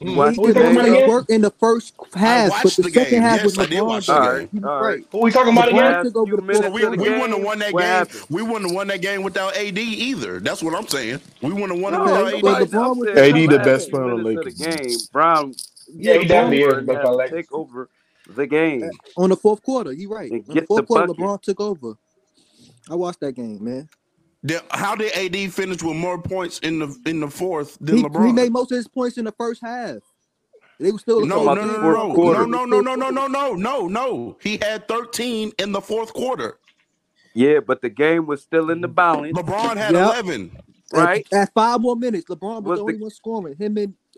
[0.02, 0.16] Mm.
[0.16, 3.22] Watched he did work in the first half, but the, the second game.
[3.24, 4.10] half yes, was LeBron.
[4.10, 5.04] All right, all right.
[5.10, 6.12] What we talking about again?
[6.14, 7.89] We, we wouldn't have won that what game.
[7.89, 8.26] Happened?
[8.30, 10.39] We wouldn't have won that game without AD either.
[10.39, 11.20] That's what I'm saying.
[11.41, 13.18] We wouldn't have won no, it without AD.
[13.18, 14.54] AD the best player in the Lakers.
[14.54, 14.98] Game.
[15.12, 15.56] Brown,
[15.91, 17.32] yeah, he definitely is.
[17.32, 17.89] Take over
[18.36, 19.92] the game on the fourth quarter.
[19.94, 20.32] You're right.
[20.32, 21.24] On the fourth the quarter, bucket.
[21.24, 21.94] LeBron took over.
[22.90, 23.90] I watched that game, man.
[24.72, 28.28] How did AD finish with more points in the in the fourth than he, LeBron?
[28.28, 29.98] He made most of his points in the first half.
[30.80, 32.46] They were still no, no, no, no, no, quarter.
[32.46, 34.38] no, no, no, no, no, no, no, no.
[34.42, 36.60] He had 13 in the fourth quarter.
[37.34, 39.36] Yeah, but the game was still in the balance.
[39.36, 40.14] LeBron had yep.
[40.14, 40.58] 11.
[40.94, 43.56] Right at, at, five more minutes, LeBron was, was the only the, one scoring.
[43.58, 43.94] Him and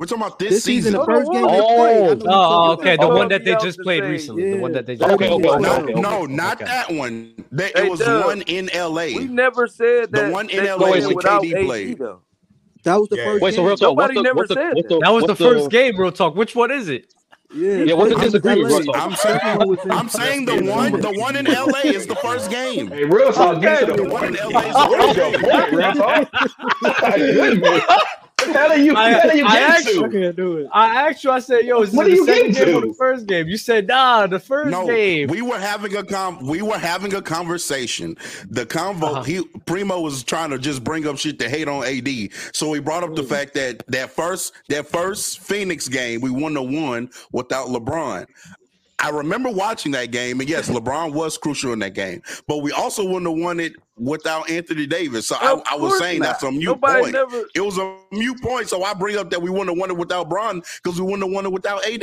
[0.00, 0.94] We're talking about this, this season.
[0.94, 2.96] The first game oh, played, oh okay.
[2.96, 4.10] The oh, one that they just played saying.
[4.10, 4.48] recently.
[4.48, 4.54] Yeah.
[4.54, 5.44] The one that they just okay, played.
[5.44, 7.34] Okay, no, okay, no, not that one.
[7.52, 8.24] They, it was done.
[8.24, 9.08] one in LA.
[9.14, 10.28] We never said that.
[10.28, 11.98] The one in LA that KD played.
[11.98, 12.22] Though.
[12.84, 13.24] That was the yeah.
[13.26, 13.42] first.
[13.42, 13.90] Wait, so real talk.
[13.90, 15.10] Nobody never the, said the, that.
[15.10, 15.98] was the first game.
[15.98, 16.34] Real talk.
[16.34, 17.12] Which one is it?
[17.52, 17.92] Yeah, yeah.
[17.92, 18.88] What's the disagreement?
[18.94, 19.40] I'm saying,
[19.90, 22.88] I'm saying the one, the one in LA is the first game.
[22.88, 23.58] Hey, real talk.
[23.58, 25.76] Okay, the one in LA is the first game.
[27.60, 28.06] Real talk.
[28.46, 28.94] Hell are you?
[28.94, 29.94] I, are you I asked to?
[29.94, 30.04] you.
[30.04, 30.68] I can't do it.
[30.72, 31.30] I asked you.
[31.30, 34.26] I said, "Yo, is what are you getting to?" The first game, you said, "Nah,
[34.26, 36.46] the first no, game." We were having a com.
[36.46, 38.16] We were having a conversation.
[38.48, 39.02] The convo.
[39.02, 39.22] Uh-huh.
[39.22, 42.08] He Primo was trying to just bring up shit to hate on AD.
[42.52, 43.28] So he brought up the mm.
[43.28, 48.26] fact that that first that first Phoenix game we won the one without LeBron.
[49.02, 52.70] I remember watching that game, and yes, LeBron was crucial in that game, but we
[52.72, 55.26] also wouldn't have won it without Anthony Davis.
[55.28, 56.26] So I, I, was saying not.
[56.26, 57.12] that's a mute Nobody point.
[57.14, 57.44] Never...
[57.54, 58.68] It was a mute point.
[58.68, 61.22] So I bring up that we wouldn't have won it without Bron because we wouldn't
[61.22, 62.02] have won it without AD.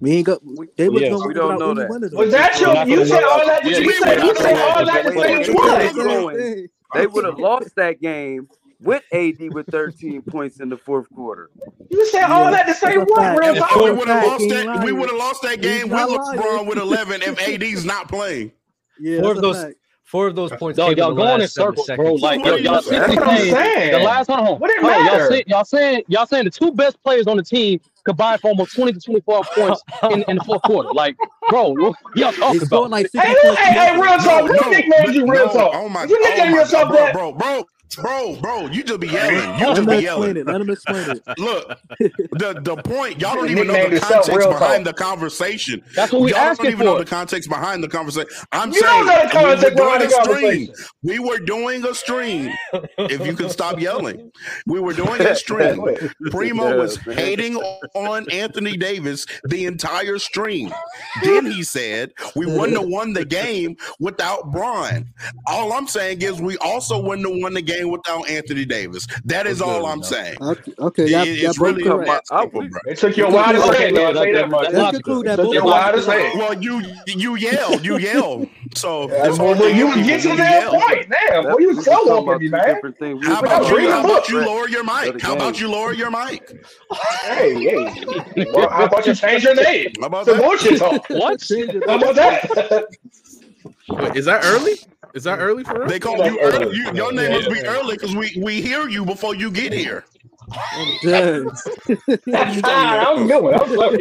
[0.00, 0.40] We ain't got.
[0.76, 1.88] They yes, we don't know that.
[2.12, 2.86] Was that your?
[2.86, 3.64] You said all that.
[3.64, 3.92] You
[4.34, 6.68] said all that.
[6.94, 8.48] They would have lost that game
[8.82, 11.50] with AD with 13 points in the fourth quarter.
[11.90, 13.54] You said all that to say what, Real
[13.84, 14.66] We would have lost that.
[14.66, 14.84] Lying.
[14.84, 18.52] We would have lost that game with LeBron with 11 if AD's not playing.
[18.98, 19.62] Yeah, four of those.
[19.62, 19.76] Fact.
[20.04, 20.76] Four of those points.
[20.76, 22.14] Dog, y'all going in circles, bro.
[22.14, 23.92] Like y'all, y'all saying, saying.
[23.92, 24.58] the last one.
[24.58, 25.20] What it matter?
[25.20, 28.48] Y'all, say, y'all saying y'all saying the two best players on the team combined for
[28.48, 30.92] almost 20 to 24 points in, in the fourth quarter.
[30.92, 31.16] Like,
[31.48, 31.76] bro,
[32.16, 32.90] y'all talking about?
[32.90, 34.46] Like hey, hey, hey, real talk.
[34.46, 35.70] No, no, you nicknamed you real talk.
[35.74, 37.64] Oh my, you nicknamed oh yourself bro, that, bro, bro.
[37.96, 39.58] Bro, bro, you just be yelling.
[39.58, 40.36] You just be yelling.
[40.36, 40.46] It.
[40.46, 41.22] Let him explain it.
[41.38, 45.82] Look, the the point y'all don't even know the context behind the conversation.
[45.94, 46.84] That's what we y'all don't even for.
[46.84, 48.30] know the context behind the conversation.
[48.52, 50.68] I'm you saying we were doing a stream.
[51.02, 52.52] We were doing a stream.
[52.98, 54.30] if you can stop yelling,
[54.66, 55.84] we were doing a stream.
[56.30, 57.56] Primo was hating
[57.94, 60.72] on Anthony Davis the entire stream.
[61.24, 65.12] Then he said we wouldn't have won the game without Bron.
[65.46, 69.06] All I'm saying is we also wouldn't have won the game game without Anthony Davis.
[69.24, 70.38] That is all I'm saying.
[70.40, 72.22] Okay, okay it, it's really about,
[72.86, 74.14] It took you a while to say that.
[74.72, 75.38] Let's conclude that.
[75.38, 78.46] Well, you you yell, you yell.
[78.74, 81.08] So you get to that point.
[81.10, 82.80] Damn, what you so up me, man?
[83.22, 83.90] How about you?
[83.90, 85.20] How about you lower your mic?
[85.20, 86.64] How about you lower your mic?
[87.22, 88.46] Hey, hey.
[88.54, 89.92] How about you change your name?
[90.00, 90.40] How about that?
[90.40, 90.60] What?
[91.86, 92.86] How about that?
[93.88, 94.78] Wait, is that early?
[95.14, 95.90] Is that early for us?
[95.90, 96.76] They call you early.
[96.76, 100.04] You, your name must be early because we, we hear you before you get here.
[101.04, 101.04] Ah,
[103.14, 103.54] I'm good.
[103.54, 103.96] I'm clever.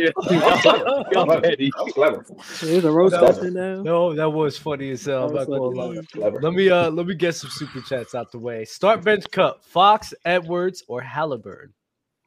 [1.16, 1.72] I'm Eddie.
[1.78, 2.26] I'm clever.
[2.62, 3.84] Is a roast question now.
[3.84, 5.30] No, that was funny as hell.
[5.30, 8.66] Let me uh let me get some super chats out the way.
[8.66, 9.64] Start bench cut.
[9.64, 11.74] Fox, Edwards, or Halliburton.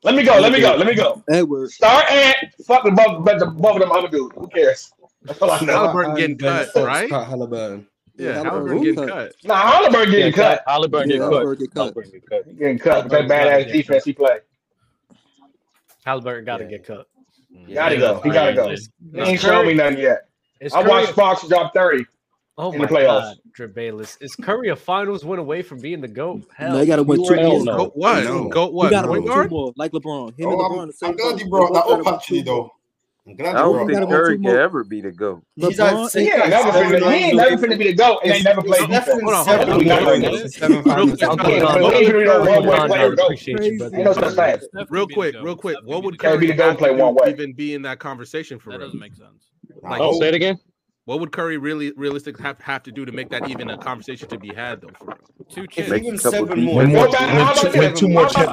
[0.05, 0.39] Let me go.
[0.39, 0.74] Let me go.
[0.76, 1.22] Let me go.
[1.28, 1.74] Edwards.
[1.74, 4.35] Start at fucking above above them other dudes.
[4.37, 4.93] Who cares?
[5.22, 5.72] That's all I know.
[5.72, 7.11] Halliburton getting cut, right?
[7.11, 7.87] Halliburton.
[8.17, 9.33] Yeah, Halliburton getting cut.
[9.45, 10.63] Nah, Halliburton getting cut.
[10.67, 11.33] Halliburton getting cut.
[11.75, 12.59] Halliburton getting cut.
[12.59, 13.05] Getting cut.
[13.05, 14.43] with That badass defense he played.
[16.05, 17.07] Halliburton got to get cut.
[17.73, 18.21] Gotta go.
[18.21, 18.69] He gotta go.
[18.69, 20.29] He ain't showing me nothing yet.
[20.75, 22.05] I watched Fox drop thirty.
[22.59, 23.35] Oh in my the playoffs.
[23.59, 24.19] God, Bayless.
[24.21, 26.43] Is Curry a finals win away from being the GOAT?
[26.55, 27.65] Hell, no, they got to win two more.
[27.65, 28.25] Goat what?
[28.25, 28.49] No.
[28.49, 28.89] Goat what?
[28.89, 30.39] Oh, got to win two more, like LeBron.
[30.39, 32.71] Him oh, and LeBron I'm, I'm glad you brought that up, actually, though.
[33.25, 35.45] I'm glad I don't think Curry can ever be the GOAT.
[35.55, 38.18] He's not, he ain't never finna be the GOAT.
[38.25, 38.81] He never played.
[38.81, 40.49] Hold on, hold on.
[40.49, 41.23] Seven finals.
[41.23, 43.49] Okay, one player GOAT.
[43.49, 44.87] Ain't no such thing.
[44.91, 45.77] Real quick, real quick.
[45.85, 47.31] What would Curry be the play one way?
[47.31, 48.81] Even be in that conversation for real?
[48.81, 49.53] That doesn't make sense.
[49.85, 50.18] Oh.
[50.18, 50.59] Say it again.
[51.05, 54.29] What would Curry really realistically have, have to do to make that even a conversation
[54.29, 54.91] to be had though?
[54.99, 55.16] For
[55.49, 56.77] two chips, even seven more.
[56.79, 58.53] Win, win, win, win, win, win, win, win, win, win,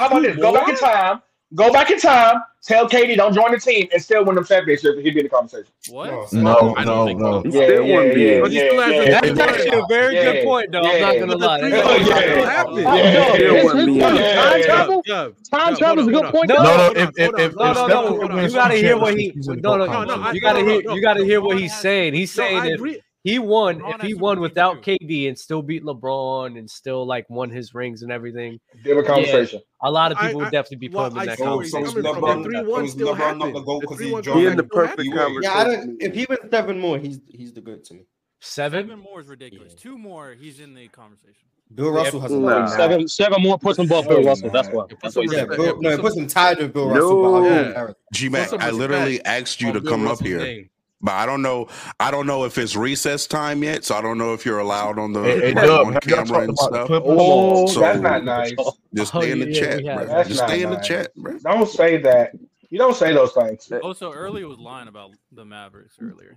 [0.00, 1.20] win, win, win, win,
[1.54, 4.96] go back in time, tell KD don't join the team, and still win the championship.
[4.98, 5.72] He'd be in the conversation.
[5.88, 6.32] What?
[6.32, 7.06] No, no, I don't no.
[7.06, 7.42] Think no.
[7.44, 8.02] Yeah, yeah, yeah.
[8.10, 10.82] Yeah, yeah, yeah, yeah, that's yeah, actually a very yeah, good point, though.
[10.82, 11.58] Yeah, I'm not gonna lie.
[11.60, 15.02] Yeah, yeah, yeah, yeah, yeah, yeah, yeah, yeah, time travel.
[15.50, 16.48] Time travel is a good point.
[16.48, 19.32] No, no, no, no, you gotta hear what he.
[19.36, 20.80] No, no, no, you gotta hear.
[20.82, 22.14] You gotta hear what he's saying.
[22.14, 22.80] He's saying if
[23.22, 23.80] he won.
[23.80, 24.82] LeBron if he won without.
[24.82, 29.02] KD and still beat LeBron and still like won his rings and everything, give a
[29.02, 29.60] conversation.
[29.60, 31.86] Yeah, a lot of people I, would definitely be well, part that so, conversation.
[31.86, 34.12] So LeBron, three one still not The goal because he
[34.46, 35.42] in the perfect conversation.
[35.42, 38.06] Yeah, I don't, if he wins seven more, he's he's the good to me.
[38.40, 38.88] Seven?
[38.88, 39.74] seven more is ridiculous.
[39.74, 39.82] Yeah.
[39.82, 41.46] Two more, he's in the conversation.
[41.74, 42.66] Bill Russell yeah, has nah.
[42.66, 43.06] seven.
[43.08, 44.50] Seven more puts him above Bill Russell.
[44.50, 44.84] That's why.
[44.84, 45.44] What yeah,
[45.78, 47.42] no, it puts him tied with Bill Russell.
[47.42, 47.94] No.
[48.12, 50.66] G Mac, I literally asked you oh, to come up here.
[51.02, 51.68] But I don't know.
[51.98, 54.98] I don't know if it's recess time yet, so I don't know if you're allowed
[54.98, 56.88] on the hey, on camera and stuff.
[56.90, 58.52] Oh, so that's not nice.
[58.94, 60.24] Just stay oh, in the chat, yeah, bro.
[60.24, 60.78] Just stay in nice.
[60.78, 61.38] the chat, bro.
[61.38, 62.32] Don't say that.
[62.68, 63.68] You don't say those things.
[63.72, 66.36] Oh, also, early was lying about the Mavericks earlier.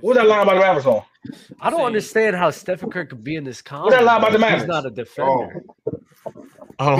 [0.00, 1.02] What that line about the Mavericks on?
[1.60, 3.86] I don't understand how Stephen Curry could be in this comment.
[3.86, 4.62] What that line about the Mavericks?
[4.62, 5.64] He's not a defender.
[6.26, 6.34] Oh.
[6.78, 6.96] Oh.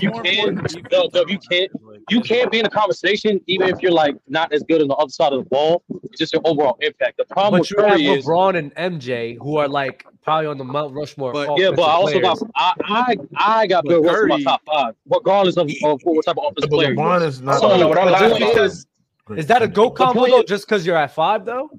[0.00, 0.76] You can't.
[1.30, 1.70] You can't
[2.10, 4.94] you can't be in a conversation even if you're like not as good on the
[4.94, 5.82] other side of the ball.
[6.04, 7.16] It's just your overall impact.
[7.16, 10.46] The problem but with you Curry have LeBron is, and MJ who are like probably
[10.46, 11.32] on the Mount Rushmore.
[11.32, 12.40] But, yeah, but I also players.
[12.40, 16.36] got I I, I got Bill Russell my top five, regardless of, of what type
[16.38, 16.94] of offensive player.
[16.94, 17.60] LeBron is not.
[17.60, 20.42] So, no, is that a go combo though?
[20.42, 21.70] Just because you're at five though?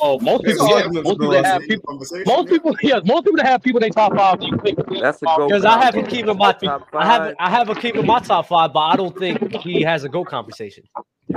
[0.00, 3.80] Oh, most people, yeah, most people have people, most people, yeah, most people have people
[3.80, 4.38] they top five.
[5.00, 5.48] That's a goal.
[5.48, 6.54] Because I have a keep my,
[6.92, 10.04] I have, I have a keep my top five, but I don't think he has
[10.04, 10.84] a go conversation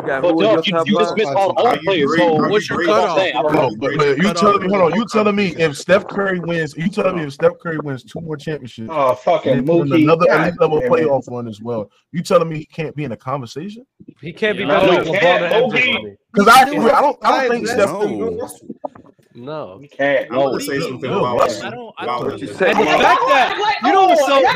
[0.05, 2.15] got but you, you just missed all other players.
[2.17, 3.53] So what's your cutoff?
[3.53, 6.75] No, but, but you telling me, hold on, you telling me if Steph Curry wins,
[6.75, 10.59] you telling me if Steph Curry wins two more championships, oh fucking Mookie, another elite
[10.59, 11.89] level playoff run as well.
[12.11, 13.85] You telling me he can't be in a conversation?
[14.19, 14.65] He can't be.
[14.65, 17.89] Because I, I don't, I don't think Steph.
[19.33, 20.29] No, you can't.
[20.31, 21.95] I want to say something no, about I don't.
[21.97, 22.31] I don't.
[22.31, 24.51] And the fact that you know what's so you know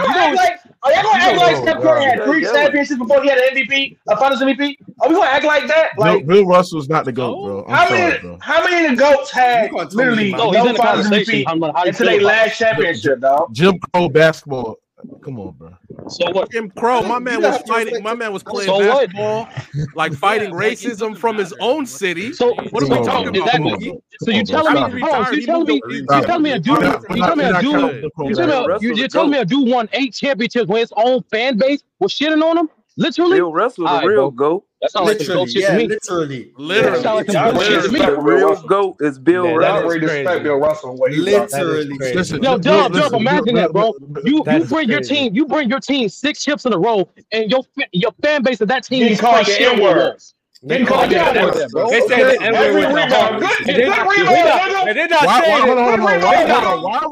[0.85, 3.97] are you gonna act like Steph Curry had three championships before he had an MVP,
[4.07, 4.77] a Finals MVP?
[5.01, 5.91] Are we gonna act like that?
[5.97, 7.65] Like Bill, Bill Russell's not the goat, bro.
[7.65, 8.19] I'm how sorry, many?
[8.19, 8.37] Bro.
[8.41, 13.21] How many of the goats had literally no, no Finals MVP until they last championship,
[13.21, 13.53] dog?
[13.53, 14.77] Jim Crow basketball.
[15.23, 15.73] Come on, bro.
[16.07, 16.51] So what?
[16.51, 18.03] Jim Crow, my man was fighting.
[18.03, 19.95] My man was playing so basketball, what?
[19.95, 22.33] like fighting racism from his own city.
[22.33, 23.69] So what are we talking exactly.
[23.69, 23.79] about?
[23.79, 24.01] Mookie?
[24.21, 25.01] So you telling me?
[25.01, 25.81] Hold on, you telling me?
[25.87, 26.81] You telling me a dude?
[26.81, 28.97] You telling me a dude?
[28.97, 29.37] You telling me?
[29.39, 32.69] A dude won eight championships when his own fan base was shitting on him?
[32.97, 34.64] Literally, Bill Russell's a real goat.
[34.81, 35.87] That's not like the goat yeah, to me.
[35.87, 37.99] Literally, literally, yeah, like yeah, literally.
[37.99, 39.89] The real goat is Bill yeah, Russell.
[39.89, 40.95] Really respect Bill Russell.
[40.97, 43.93] What literally, listen, yo, Dub, Dub, imagine that, bro.
[44.23, 47.49] You you bring your team, you bring your team six chips in a row, and
[47.49, 47.61] your
[47.93, 50.35] your fan base of that team is called shit words.
[50.65, 51.91] They called call it.
[51.91, 52.25] They said
[52.73, 53.39] rebound.
[53.39, 54.87] Good, rebound.
[54.87, 55.65] They did not say it.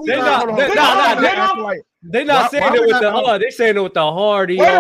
[0.06, 0.48] They're not.
[0.76, 1.22] Not.
[1.22, 1.84] They're.
[2.06, 3.42] They're not why, saying why it with the hard.
[3.42, 4.56] they saying it with the hard ER.
[4.56, 4.76] The floor,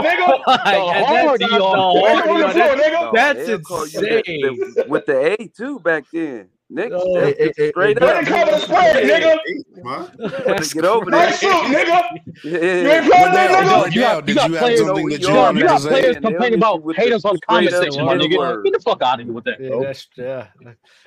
[0.00, 0.44] nigga.
[0.46, 0.58] the
[1.04, 1.48] hard ER.
[1.48, 2.08] The floor,
[2.78, 3.12] nigga.
[3.12, 4.88] that's insane.
[4.88, 6.48] With the A too back then.
[6.70, 8.14] Nick, no, it, it, it, straight up.
[8.14, 9.38] When it comes to spread, nigga.
[9.84, 10.58] Huh?
[10.72, 11.32] Get over there.
[11.36, 12.02] Shoot, nigga.
[12.42, 13.94] You ain't playing that, nigga.
[13.94, 17.38] You, got, you, got players, something that you, you got players complaining about haters on
[17.46, 18.64] comment section, my nigga.
[18.64, 19.60] Get the fuck out of here with that.
[19.60, 20.46] Yeah, that's, yeah.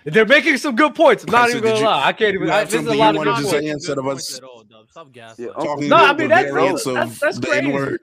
[0.05, 1.23] They're making some good points.
[1.23, 2.05] I'm not even gonna lie.
[2.05, 2.47] I can't even.
[2.47, 4.39] This is a lot of good points.
[4.43, 5.45] Oh, Stop gassing.
[5.45, 7.97] No, I mean that's that's crazy.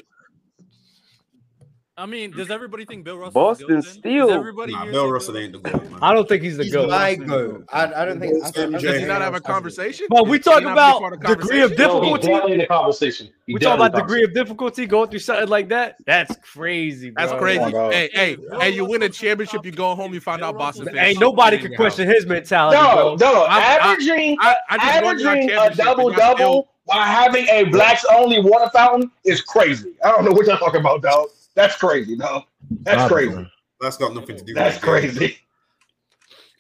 [1.97, 3.33] I mean, does everybody think Bill Russell?
[3.33, 4.29] Boston Steel.
[4.29, 5.89] Everybody nah, Bill Russell ain't the goat.
[5.93, 6.01] Man.
[6.03, 6.91] I don't think he's the he's goat.
[6.91, 7.65] My goat.
[7.69, 8.45] I, I don't think.
[8.45, 10.09] I, does he not have a conversation?
[10.11, 12.29] Well, we talk about degree of difficulty.
[12.31, 13.29] No, in the conversation.
[13.47, 14.87] He we talk about degree of difficulty.
[14.87, 15.97] Going through something like that.
[16.05, 17.11] That's crazy.
[17.11, 17.27] Bro.
[17.27, 17.61] That's crazy.
[17.61, 18.71] Oh, hey, hey, Bill hey!
[18.71, 20.89] You win a championship, you go home, you find Bill out Boston.
[20.89, 22.77] Hey, Ain't nobody can question his mentality.
[22.77, 23.33] No, bro.
[23.33, 23.47] no.
[23.47, 24.37] Averaging,
[24.69, 29.95] averaging a double double while having a blacks only water fountain is crazy.
[30.05, 32.45] I don't know what y'all talking about, dog that's crazy, no.
[32.83, 33.51] That's Not crazy.
[33.81, 34.55] That's got nothing to do.
[34.55, 35.39] That's crazy.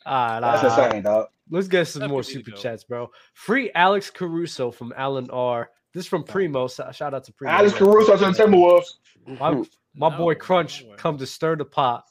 [0.06, 1.28] All right, that's insane, dog.
[1.50, 2.60] Let's get some That'd more super dope.
[2.60, 3.10] chats, bro.
[3.34, 5.70] Free Alex Caruso from Alan R.
[5.92, 6.68] This from Primo.
[6.68, 7.52] Shout out to Primo.
[7.52, 8.86] Alex Caruso to the Timberwolves.
[9.26, 9.62] My,
[9.94, 12.04] my no, boy Crunch no come to stir the pot.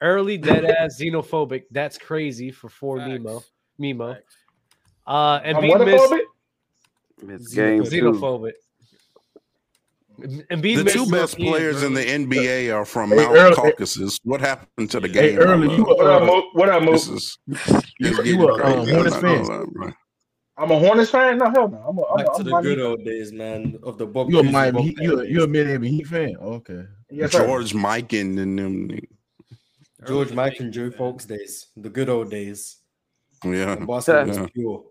[0.00, 1.64] Early dead ass xenophobic.
[1.70, 3.42] That's crazy for four Mimo
[3.80, 4.18] Mimo.
[5.06, 7.54] Uh, and I'm be missed.
[7.54, 8.52] Xenophobic.
[10.20, 12.04] Embiid The two best European players in the.
[12.04, 14.18] NBA are from Hey, Mount early- Caucasus.
[14.24, 15.38] What happened to the Hey, game?
[15.38, 15.96] early, you love?
[15.98, 16.42] What up, uh, Mo?
[16.54, 16.92] What up, Mo?
[16.92, 17.56] This is you,
[18.00, 18.92] it's you getting a um, crazy.
[18.94, 19.42] Hornets I fan?
[19.42, 19.92] know that, bro.
[20.56, 21.38] I'm a Hornets fan.
[21.38, 21.76] No, hell no.
[21.78, 24.06] I'm a, I'm Back a, to I'm the Miami good old days, man, of the
[24.06, 24.28] Bob.
[24.30, 24.72] You a Miami?
[24.72, 25.46] Bob Heat- You a, Pettit you a.
[25.46, 26.36] Miami Heat fan?
[26.40, 26.82] Okay.
[27.10, 27.46] Yes, sir.
[27.46, 28.90] George Mikan and them.
[30.06, 32.78] George Mike and Joe Fulks days, the good old days.
[33.44, 33.76] Yeah.
[33.76, 34.84] Boston basketball was pure.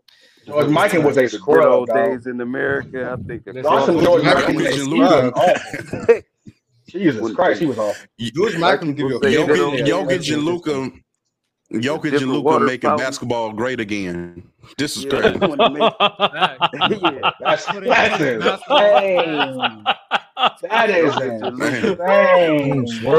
[0.48, 1.58] George Michael was a scrub.
[1.58, 3.44] Good old days in America, I think.
[3.62, 6.24] Dawson George Michael was
[6.88, 8.08] Jesus Christ, he was off.
[8.18, 10.90] George Michael give you Jokic and Luka.
[11.74, 13.06] Jokic and Luka making problem.
[13.06, 14.42] basketball great again.
[14.78, 15.38] This is yeah, crazy.
[15.38, 18.40] yeah, that's classic.
[20.62, 21.14] That is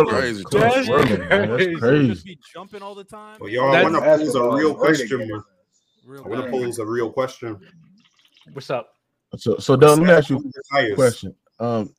[0.09, 0.45] crazy.
[0.51, 2.09] That's crazy.
[2.09, 3.37] Just be jumping all the time.
[3.39, 5.43] Well, y'all, I want to those a real question.
[6.09, 7.61] Real I'm gonna pose a real question.
[8.55, 8.95] What's up?
[9.37, 10.43] So, so Doug, let me ask you
[10.75, 11.35] a question.
[11.61, 11.93] Um,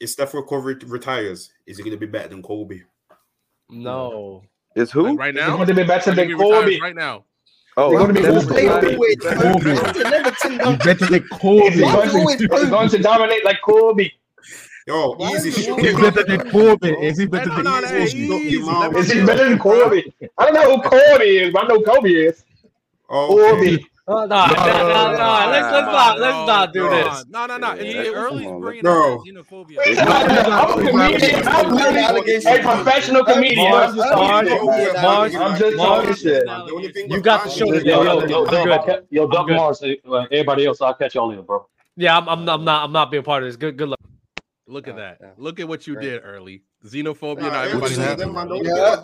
[0.00, 2.80] if Steph Curry retires, is he gonna be better than Kobe?
[3.70, 4.42] No.
[4.74, 5.56] Is who like right now?
[5.56, 7.24] He's gonna be better than Kobe right now.
[7.76, 8.66] Oh, they're going to be Kobe.
[10.82, 11.70] better than Kobe.
[11.70, 14.10] He's going to dominate like Kobe.
[14.86, 15.48] Yo, Why easy.
[15.48, 16.90] Is he better than Kobe?
[17.00, 18.98] Is he better than Kobe?
[18.98, 20.02] Is he better than Kobe?
[20.36, 22.44] I don't know who Kobe is, but I know Kobe is.
[23.14, 23.86] Oh, Obi.
[24.08, 27.24] Oh, no, no, no, no, Let's, let's not let's not do this.
[27.28, 27.74] No, no, no.
[27.74, 29.76] Yeah, early bringing xenophobia.
[29.78, 31.46] I'm a comedian.
[31.46, 33.70] I'm a professional comedian.
[33.70, 34.48] Marz, Marz,
[34.96, 37.10] Marz, I'm just talking shit.
[37.10, 37.90] You got the show today.
[37.90, 40.80] Yo, yo, Doug Marz, uh, everybody else.
[40.80, 41.68] I'll catch y'all later, bro.
[41.96, 42.84] Yeah, I'm, I'm, I'm not.
[42.84, 43.56] I'm not being part of this.
[43.56, 44.00] Good, good luck.
[44.66, 45.18] Look at uh, that.
[45.20, 45.30] Yeah.
[45.36, 46.02] Look at what you right.
[46.02, 46.62] did early.
[46.84, 47.42] Xenophobia.
[47.42, 48.14] Nah, everybody's yeah,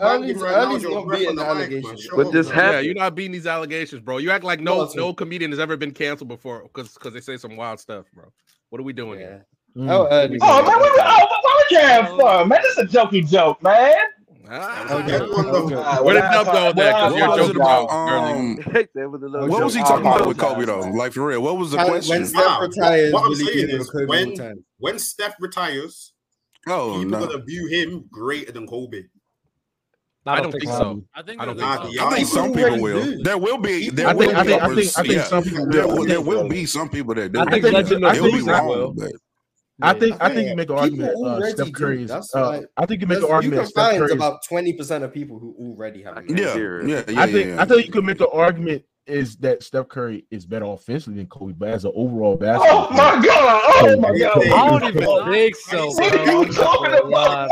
[0.01, 1.97] early, early's gonna be an allegation.
[2.15, 2.75] But just happy.
[2.75, 4.17] Yeah, you're not beating these allegations, bro.
[4.17, 7.37] You act like no no, comedian has ever been canceled before because because they say
[7.37, 8.31] some wild stuff, bro.
[8.69, 9.25] What are we doing yeah.
[9.25, 9.45] here?
[9.77, 9.89] Mm.
[9.89, 12.59] Oh, oh, man, we, oh, why would you have fun, man?
[12.61, 13.95] This is a jokey joke, man.
[14.49, 15.69] Dub go
[17.15, 18.57] you're joking about um,
[18.93, 20.81] What was he talking about with Kobe though?
[20.81, 22.17] Like for real, what was the How, question?
[22.17, 22.61] When Steph wow.
[22.61, 26.13] retires, what, I'm saying is when, when Steph retires,
[26.67, 27.27] oh, people no.
[27.27, 29.03] gonna view him greater than Kobe.
[30.25, 31.03] I don't, I don't think, think so.
[31.15, 31.57] I think, I don't
[32.11, 32.35] think, so.
[32.35, 33.23] some people will.
[33.23, 33.89] There will be.
[33.89, 34.53] There I will think, be.
[34.53, 35.65] I think, I think, I think some people.
[35.67, 37.35] There will, there will be some people that.
[37.35, 39.15] I think, I think, I think, I think,
[39.81, 41.25] I think I think you make an argument.
[41.25, 42.09] Uh, Steph Curry.
[42.09, 43.61] Uh, I think you make an argument.
[43.61, 46.23] You Steph Curry about twenty percent of people who already have.
[46.29, 49.87] Yeah, yeah, yeah, I think I think you could make an argument is that Steph
[49.87, 52.87] Curry is better offensively than Kobe, but as an overall oh basketball.
[52.89, 53.61] Oh my god!
[53.67, 54.37] Oh my god!
[54.37, 55.87] I don't even think so.
[55.87, 57.49] What are you talking about?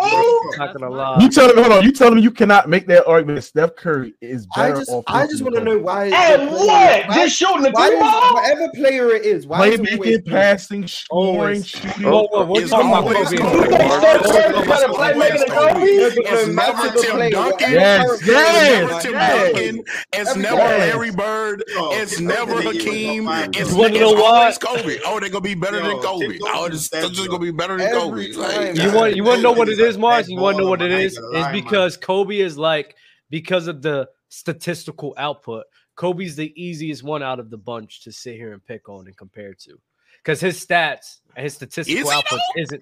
[0.59, 1.17] A lie.
[1.19, 1.61] You telling me?
[1.61, 1.83] Hold on.
[1.83, 3.37] You telling me you cannot make that argument?
[3.37, 4.75] That Steph Curry is better.
[4.75, 6.07] I just, I just want to know why.
[6.07, 6.67] And what?
[6.67, 8.33] Why, just shooting the ball.
[8.33, 12.05] Whatever player it is, why playmaking, is passing, scoring, shooting.
[12.05, 13.19] Oh, you talking about, Kobe?
[13.19, 15.81] You think Steph Curry is better than Kobe?
[15.83, 17.71] It's never Tim Duncan.
[17.71, 19.83] Yes, yes, Tim Duncan.
[20.13, 21.46] It's never Larry Bird.
[21.57, 23.27] It's never Hakeem.
[23.27, 24.99] It's, you it's always Kobe.
[25.05, 26.39] Oh, they're gonna be better Yo, than Kobe.
[26.43, 28.31] Oh, it's just gonna be better than oh, Kobe.
[28.33, 30.27] Like, you want you want to know what it is, Marz?
[30.27, 31.19] You want to know what it is?
[31.33, 32.95] It's because Kobe is like
[33.29, 35.65] because of the statistical output.
[35.95, 39.17] Kobe's the easiest one out of the bunch to sit here and pick on and
[39.17, 39.79] compare to,
[40.23, 42.81] because his stats and his statistical output isn't.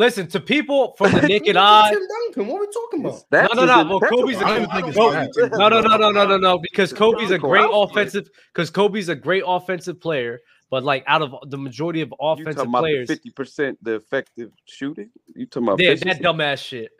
[0.00, 1.90] Listen to people from the naked eye.
[1.90, 3.22] Tim Duncan, what are we talking about?
[3.28, 3.98] That's no, no, no.
[3.98, 5.28] Well, Kobe's a, I Kobe.
[5.58, 6.58] no, no, no, no, no, no, no.
[6.58, 8.30] Because Kobe's a great offensive.
[8.50, 10.40] Because Kobe's a great offensive player.
[10.70, 15.10] But like out of the majority of offensive players, fifty percent the effective shooting.
[15.34, 16.92] You talking about yeah, that dumbass shit.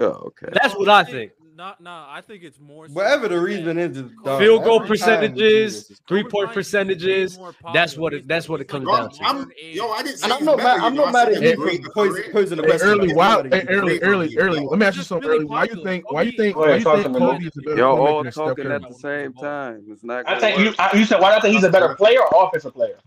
[0.00, 0.48] Oh, okay.
[0.52, 1.30] That's what I think.
[1.62, 2.88] No, no, I think it's more.
[2.88, 7.38] Whatever the reason is, is field goal percentages, three point percentages.
[7.72, 8.26] That's what it.
[8.26, 9.22] That's what it comes down to.
[9.22, 10.24] I'm, yo, I didn't.
[10.24, 10.80] And I'm not mad.
[10.80, 12.88] I'm not mad at you posing the question.
[12.88, 13.48] Early, why?
[13.52, 14.66] Eh, early, early, early.
[14.66, 15.44] Let me ask you something early.
[15.44, 16.10] Why you think?
[16.10, 16.56] Why you think?
[16.56, 17.76] Why you think Kobe is a better?
[17.76, 19.84] Y'all all talking at the same time.
[19.88, 20.28] It's not.
[20.28, 20.74] I think you.
[20.98, 21.36] You said why?
[21.36, 22.98] I think he's a better player or offensive player.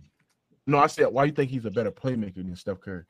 [0.66, 3.04] No, I said why you think he's a better playmaker than Steph Curry.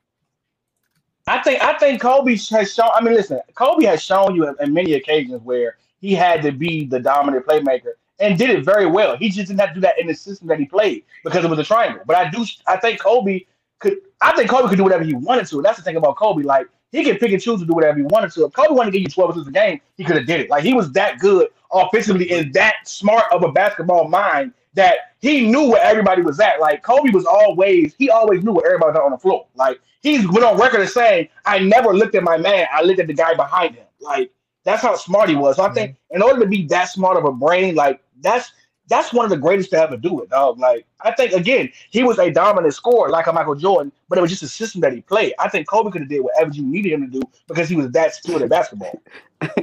[1.26, 2.90] I think I think Kobe has shown.
[2.94, 6.86] I mean, listen, Kobe has shown you in many occasions where he had to be
[6.86, 9.16] the dominant playmaker and did it very well.
[9.16, 11.50] He just didn't have to do that in the system that he played because it
[11.50, 12.02] was a triangle.
[12.06, 13.40] But I do, I think Kobe
[13.80, 13.96] could.
[14.20, 15.56] I think Kobe could do whatever he wanted to.
[15.56, 16.42] And that's the thing about Kobe.
[16.42, 18.44] Like he could pick and choose to do whatever he wanted to.
[18.44, 20.48] If Kobe wanted to give you 12 assists a game, he could have did it.
[20.48, 25.46] Like he was that good offensively and that smart of a basketball mind that he
[25.46, 26.60] knew where everybody was at.
[26.60, 29.46] Like Kobe was always, he always knew where everybody was on the floor.
[29.54, 33.00] Like he's went on record as saying, I never looked at my man, I looked
[33.00, 33.86] at the guy behind him.
[34.00, 34.30] Like
[34.64, 35.56] that's how smart he was.
[35.56, 36.16] So I think mm-hmm.
[36.16, 38.52] in order to be that smart of a brain, like that's
[38.88, 40.60] that's one of the greatest to ever do it, dog.
[40.60, 44.20] Like I think again, he was a dominant scorer, like a Michael Jordan, but it
[44.20, 45.34] was just a system that he played.
[45.38, 47.90] I think Kobe could have did whatever you needed him to do because he was
[47.92, 49.00] that skilled at basketball.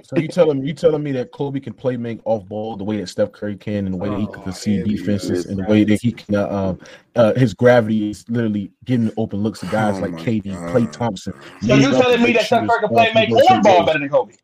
[0.03, 2.97] So you telling you telling me that Kobe can play make off ball the way
[2.97, 5.63] that Steph Curry can, and the way that he can see oh, defenses, and the
[5.63, 6.79] way that he can uh, um,
[7.15, 11.33] uh, his gravity is literally getting open looks to guys oh like KD, Klay Thompson.
[11.63, 14.35] So you telling me that Steph Curry can play make on ball better than Kobe?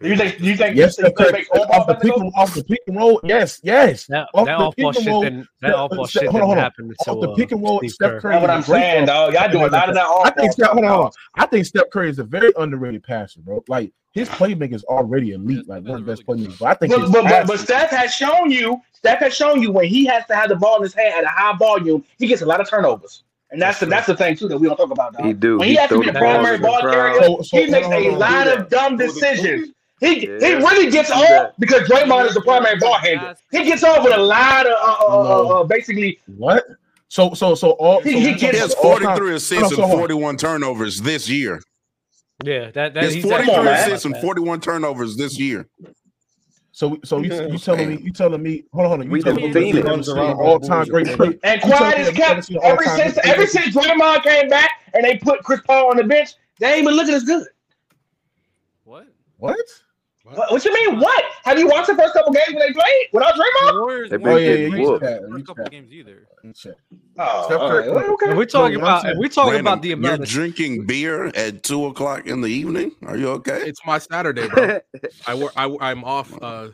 [0.00, 2.80] You think you think yes, you think make off the pick and off the pick
[2.86, 3.20] and roll?
[3.24, 4.06] Yes, yes.
[4.06, 6.64] That, off that the pick and roll, that off ball shit hold on, hold on.
[6.64, 7.80] happened off the pick and roll.
[7.86, 8.34] Steph Curry.
[8.34, 9.34] That's what I'm saying, dog.
[9.34, 10.06] Y'all doing a lot of that.
[10.06, 10.70] I think Steph.
[10.70, 13.64] Hold on, I think Steph Curry is a very underrated passer, bro.
[13.68, 16.58] Like his playmaking is already elite, like one of the best playmakers.
[16.58, 19.72] But I think, but, but, but, but, Steph has shown you, Steph has shown you
[19.72, 22.28] when he has to have the ball in his hand at a high volume, he
[22.28, 24.68] gets a lot of turnovers, and that's, that's the that's the thing too that we
[24.68, 25.14] don't talk about.
[25.14, 25.26] Dog.
[25.26, 27.66] He do when he, he has to be the primary ball, carrier, so, so, he
[27.66, 29.73] makes a lot of dumb decisions.
[30.00, 30.38] He, yeah.
[30.38, 33.36] he really gets off because Draymond is the primary ball handler.
[33.52, 36.64] He gets off with a lot of uh, uh, uh, uh, basically what.
[37.08, 40.36] So so so all he, so he gets has forty three assists and forty one
[40.36, 41.62] turnovers this year.
[42.42, 45.68] Yeah, that that's forty three assists and forty one turnovers this year.
[46.72, 49.10] So, so you, you telling me, you telling me, hold on, hold on.
[49.12, 51.06] You telling me Phoenix all time great.
[51.44, 55.60] And quiet is kept ever since ever since Draymond came back and they put Chris
[55.64, 57.46] Paul on the bench, they ain't been looking as good.
[58.82, 59.06] What?
[59.36, 59.56] What?
[60.24, 61.00] What, what, you mean?
[61.00, 61.22] What?
[61.44, 63.72] Have you watched the first couple games when they played without Draymond?
[63.72, 64.10] The Warriors.
[64.10, 66.26] They oh, yeah, yeah, first couple games either.
[66.42, 67.88] Oh, Steph right.
[67.88, 68.34] okay.
[68.34, 70.20] We're talking Wait, about we're talking Brandon, about the amount.
[70.20, 72.92] You're drinking beer at two o'clock in the evening.
[73.04, 73.68] Are you okay?
[73.68, 74.80] It's my Saturday, bro.
[75.26, 75.52] I work.
[75.56, 76.32] I, am off.
[76.42, 76.70] Uh,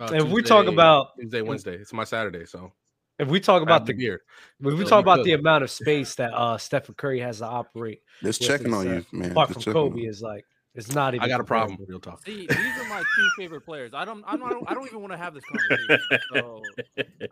[0.00, 2.72] uh, if we talk about Tuesday, Wednesday, it's my Saturday, so
[3.18, 4.22] if we talk about the gear,
[4.60, 8.00] if we talk about the amount of space that uh Stephen Curry has to operate,
[8.22, 9.32] just uh, checking on you, man.
[9.32, 10.08] Apart from Kobe, on.
[10.08, 10.46] is like
[10.76, 11.24] it's not even.
[11.24, 11.78] I got a problem.
[11.88, 12.24] Real talk.
[12.24, 13.94] See, these are my two favorite players.
[13.94, 14.22] I don't.
[14.26, 15.98] I'm not, I don't even want to have this conversation.
[16.34, 16.62] So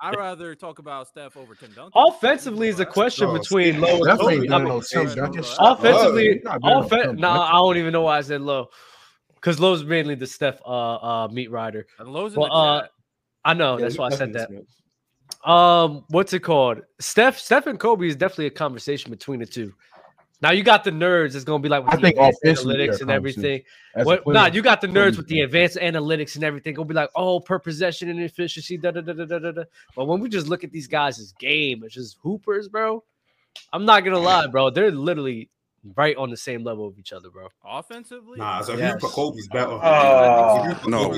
[0.00, 1.92] I rather talk about Steph over Tim Duncan.
[1.94, 4.48] Offensively is a question no, between Low and Kobe.
[4.48, 4.62] I
[5.60, 8.68] offensively, no I don't even know why I said Low,
[9.34, 11.86] because Lowe's mainly the Steph uh, uh, meat rider.
[11.98, 12.86] And Low's in the uh,
[13.44, 14.50] I know yeah, that's why I said that.
[15.48, 16.80] Um, what's it called?
[16.98, 19.74] Steph, Steph and Kobe is definitely a conversation between the two.
[20.44, 22.12] Now you got the nerds that's gonna be like with I the
[22.44, 23.62] analytics and everything.
[23.94, 26.74] What, nah, you got the nerds with the advanced analytics and everything.
[26.74, 29.64] Gonna be like, oh, per possession and efficiency, da da da da da da.
[29.96, 33.02] But when we just look at these guys' as game, it's just hoopers, bro.
[33.72, 34.68] I'm not gonna lie, bro.
[34.68, 35.48] They're literally
[35.96, 37.48] right on the same level of each other, bro.
[37.64, 38.60] Offensively, nah.
[38.60, 39.00] So yes.
[39.00, 39.78] Kobe's better.
[39.82, 41.08] Uh, no,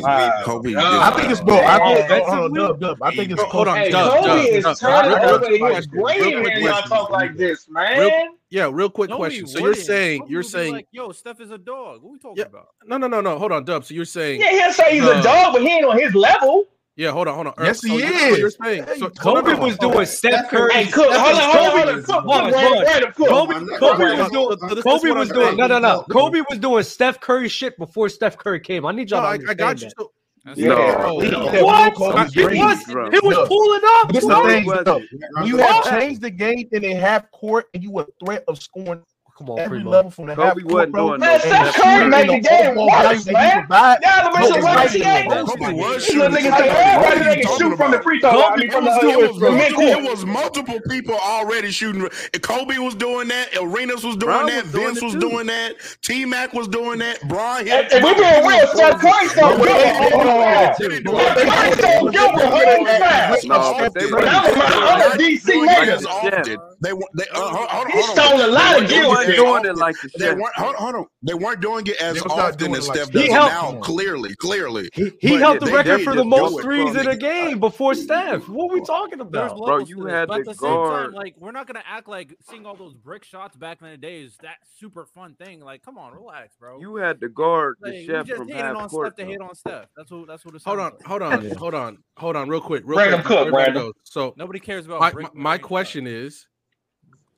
[0.45, 0.73] Kobe.
[0.77, 1.57] I think it's bro.
[1.57, 2.99] I think, oh, hold.
[3.03, 3.91] I think it's bro, hold on.
[3.91, 8.36] Kobe, Kobe is turning over his when y'all talk like this, man.
[8.51, 9.47] Yeah, real quick no, question.
[9.47, 12.03] So you're saying Some you're saying like, yo, Steph is a dog.
[12.03, 12.45] What we talking yeah.
[12.45, 12.69] about?
[12.85, 13.39] No, no, no, no.
[13.39, 13.85] Hold on, Dub.
[13.85, 16.15] So you're saying Yeah, he'll say he's uh, a dog, but he ain't on his
[16.15, 16.65] level.
[16.95, 17.55] Yeah, hold on, hold on.
[17.61, 18.39] Yes, he oh, is.
[18.39, 20.73] You're saying so, Kobe on, was doing Steph Curry.
[20.73, 23.13] Hey, Cook, hold on, hold on, hold on.
[23.13, 24.83] Kobe, Kobe was doing.
[24.83, 25.57] Kobe was doing.
[25.59, 26.07] No, no, no.
[26.11, 28.87] Kobe was doing Steph Curry shit before Steph Curry came.
[28.87, 29.39] I need y'all.
[29.39, 29.93] To I, got that.
[29.99, 30.11] you.
[30.55, 31.21] No, no.
[31.21, 34.13] It was, it was pulling up.
[34.13, 38.03] This the thing, you have changed the game in a half court, and you were
[38.03, 39.03] a threat of scoring
[39.37, 40.09] Come on, Primo.
[40.09, 41.09] from the Kobe half court, wasn't bro.
[41.09, 43.67] doing man, no Steph Curry made the game worse, man.
[43.69, 45.31] Y'all don't what he ain't.
[45.31, 46.31] Kobe was shooting.
[46.31, 48.63] Niggas say everybody can shoot from the free throw line.
[48.63, 52.09] It was multiple people already shooting.
[52.41, 53.55] Kobe was doing that.
[53.61, 54.65] Arenas was doing that.
[54.65, 55.75] Vince was doing that.
[56.01, 57.21] T Mac was doing that.
[57.29, 57.69] Brian.
[57.69, 59.69] If we're being real, Steph Curry so good.
[59.69, 61.05] Curry
[61.77, 62.17] so good.
[63.05, 64.65] That was my
[65.05, 66.57] other DC niggas.
[66.81, 66.91] They.
[66.91, 68.49] They, uh, hold, hold, he hold stole on.
[68.49, 69.03] a lot of gear.
[69.03, 70.55] They weren't doing it like they weren't.
[70.57, 71.07] Hold, hold on.
[71.23, 73.73] They weren't doing it as often as like Steph does now.
[73.73, 73.81] Him.
[73.81, 77.95] Clearly, clearly, he, he held the record for the most threes in a game before
[77.95, 78.49] Steph.
[78.49, 79.79] What are we talking about, bro?
[79.79, 81.15] You had the guard.
[81.15, 84.23] Like we're not gonna act like seeing all those brick shots back in the day
[84.23, 85.61] is that super fun thing.
[85.61, 86.81] Like, come on, relax, bro.
[86.81, 89.15] You had the guard, the chef from half on court.
[89.15, 89.87] Steph to hit on Steph.
[89.97, 90.27] That's what.
[90.27, 90.65] That's what it's.
[90.65, 92.83] Hold on, hold on, hold on, hold on, real quick.
[92.85, 93.93] Real quick, Cook, Brandon.
[94.05, 95.35] So nobody cares about.
[95.35, 96.47] My question is,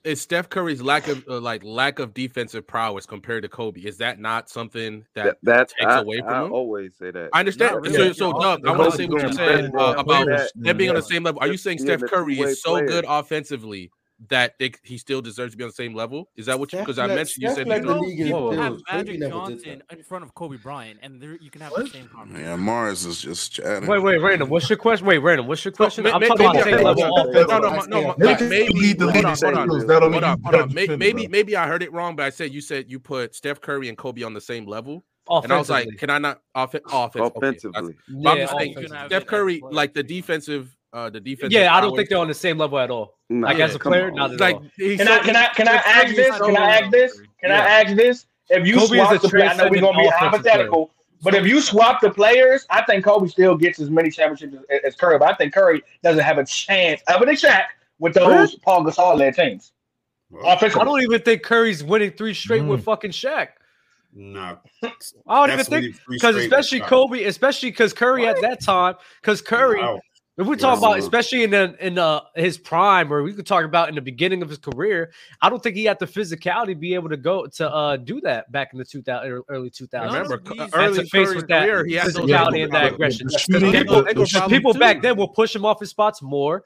[0.05, 3.81] is Steph Curry's lack of uh, like lack of defensive prowess compared to Kobe?
[3.81, 6.53] Is that not something that that, that takes I, away from I him?
[6.53, 7.31] always say that.
[7.33, 7.87] I understand.
[7.87, 10.97] So, so Doug, I want to say what you said uh, about them being on
[10.97, 11.41] the same level.
[11.41, 13.91] Are you saying Steph Curry is so good offensively
[14.29, 16.29] that they, he still deserves to be on the same level?
[16.37, 16.81] Is that what you?
[16.81, 20.99] Because I mentioned you said like you have Magic Johnson in front of Kobe Bryant,
[21.03, 21.85] and there, you can have what?
[21.85, 22.45] the same conversation.
[22.45, 23.89] Yeah, Marz is just chatting.
[23.89, 24.49] Wait, wait, random.
[24.49, 25.07] What's your question?
[25.07, 25.47] Wait, random.
[25.47, 26.05] What's your question?
[26.05, 27.33] No, I'm maybe, talking maybe, about same level.
[27.33, 28.15] No, no, no.
[28.19, 30.75] no maybe hold on, hold on, hold on, hold on.
[30.75, 33.89] Maybe, maybe I heard it wrong, but I said you said you put Steph Curry
[33.89, 35.05] and Kobe on the same level.
[35.31, 37.95] And I was like, can I not off- offense, offensively?
[37.95, 37.95] Okay.
[38.09, 41.53] Yeah, saying, Steph Curry like the defensive uh, the defense.
[41.53, 43.19] Yeah, I don't think they're on the same level at all.
[43.29, 44.15] No, like yeah, as a player, on.
[44.15, 44.67] not at like, all.
[44.79, 46.39] Can so, I can I can I ask this?
[46.39, 47.17] Can I ask this?
[47.41, 47.61] Can yeah.
[47.61, 48.27] I ask this?
[48.49, 50.87] If you Kobe swap the I know we're gonna be hypothetical.
[50.87, 50.95] Player.
[51.21, 54.81] But if you swap the players, I think Kobe still gets as many championships as,
[54.85, 55.19] as Curry.
[55.19, 58.61] But I think Curry doesn't have a chance of an exact with those really?
[58.65, 59.73] Paul Gasol led teams.
[60.31, 62.69] Well, I don't even think Curry's winning three straight mm.
[62.69, 63.49] with fucking Shaq.
[64.15, 64.59] No,
[65.27, 68.37] I don't even think because especially Kobe, especially because Curry what?
[68.37, 70.01] at that time, because Curry wow.
[70.39, 73.45] If we talk yes, about, especially in the, in the, his prime, or we could
[73.45, 75.11] talk about in the beginning of his career,
[75.43, 78.21] I don't think he had the physicality to be able to go to uh, do
[78.21, 80.07] that back in the 2000 er, early 2000s.
[80.07, 80.41] Remember,
[80.75, 83.29] early to face with that career, he had physicality and that aggression.
[83.49, 84.05] People,
[84.49, 86.63] people back then will push him off his spots more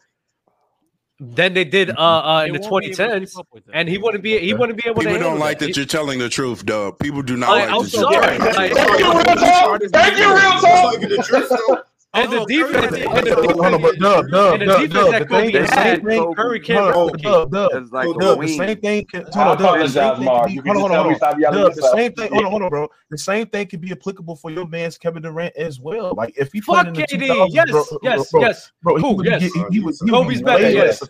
[1.18, 3.42] than they did uh, uh in the 2010s,
[3.72, 5.00] and he wouldn't be he wouldn't be able.
[5.00, 5.68] People to don't like that.
[5.68, 6.92] that you're telling the truth, though.
[6.92, 7.70] People do not I, like.
[7.70, 8.38] I'm sorry.
[8.38, 9.80] Thank you, real talk.
[9.92, 11.86] Thank you, real talk.
[12.14, 17.50] And the oh, defense, and the defense, and the defense that Curry can't hold on,
[17.50, 22.62] the same thing, hold on, hold on, hold on, the same thing, hold on, hold
[22.64, 26.12] on, bro, the same thing can be applicable for your man's Kevin Durant as well.
[26.14, 29.42] Like if he fuck in the KD, yes, bro, yes, bro, yes, bro, cool, yes,
[29.42, 31.02] he, he was Kobe's better, yes,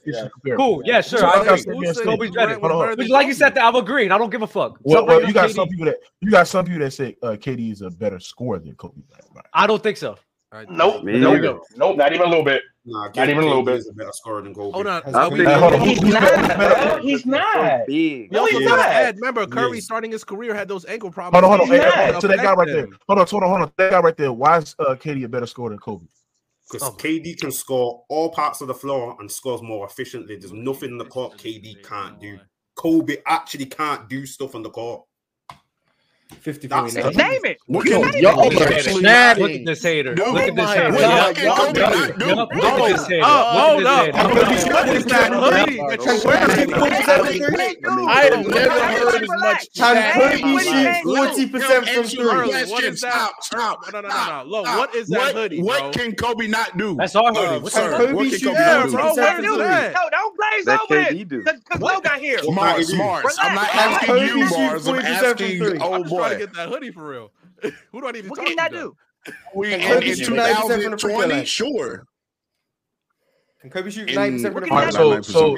[0.56, 1.44] cool, yeah, sure, I
[2.04, 2.60] Kobe's better,
[3.08, 4.12] like you said, I'm agreeing.
[4.12, 4.78] I don't give a fuck.
[4.84, 7.90] You got some people that you got some people that say uh, KD is a
[7.90, 9.00] better scorer than Kobe.
[9.52, 10.16] I don't think so.
[10.68, 11.04] Nope.
[11.04, 11.62] Nope.
[11.76, 11.96] Nope.
[11.96, 12.62] Not even a little bit.
[12.84, 13.84] Nah, not even a little bit.
[13.88, 14.72] A better scorer than Kobe.
[14.72, 15.02] Hold on.
[15.06, 15.30] Oh,
[15.84, 17.00] he's not.
[17.02, 17.86] He's not.
[17.86, 18.32] Big.
[18.32, 19.14] No, he's not.
[19.14, 21.46] Remember, Curry starting his career had those ankle problems.
[21.46, 21.90] Hold on, hold on.
[21.90, 22.88] Hey, to that guy right there.
[23.08, 23.72] Hold on, hold on, hold on.
[23.76, 24.32] That guy right there.
[24.32, 26.06] Why is uh, a better scorer than Kobe?
[26.70, 26.92] Because oh.
[26.92, 30.36] KD can score all parts of the floor and scores more efficiently.
[30.36, 32.38] There's nothing in the court KD can't do.
[32.74, 35.02] Kobe actually can't do stuff on the court.
[36.40, 37.14] 50 49.
[37.14, 37.58] Name it.
[37.66, 38.18] What Look at this hater.
[38.18, 38.24] it.
[38.26, 40.14] Are actually look at this hater.
[40.16, 40.90] Look at this hater.
[40.92, 41.26] Look at
[41.76, 42.12] this hater.
[42.14, 43.24] Oh, look at this hater.
[43.24, 44.14] Hold up.
[44.14, 48.08] What is that hoodie that you're wearing?
[48.08, 52.70] I have never heard as much Chad hoodie shoot 40% from three.
[52.70, 53.12] What is that?
[53.12, 53.92] Stop, stop.
[53.92, 54.50] No, no, no, no.
[54.50, 56.96] Look, what is that hoodie, What can Kobe not do?
[56.96, 57.62] That's our hoodie.
[57.62, 58.14] What's our hoodie?
[58.14, 59.58] What can Kobe not do?
[59.58, 61.28] No, don't blaze over it.
[61.28, 62.38] Because Low got here.
[62.38, 63.26] Smart, smart.
[63.38, 64.88] I'm not asking you, Marz.
[64.88, 67.32] I'm asking old boy trying to get that hoodie for real.
[67.92, 68.76] Who do I need to what talk can he not to?
[68.76, 68.96] do?
[69.54, 72.06] We and, and, and, and sure.
[73.60, 75.56] Can Kobe shoot 90% So, so,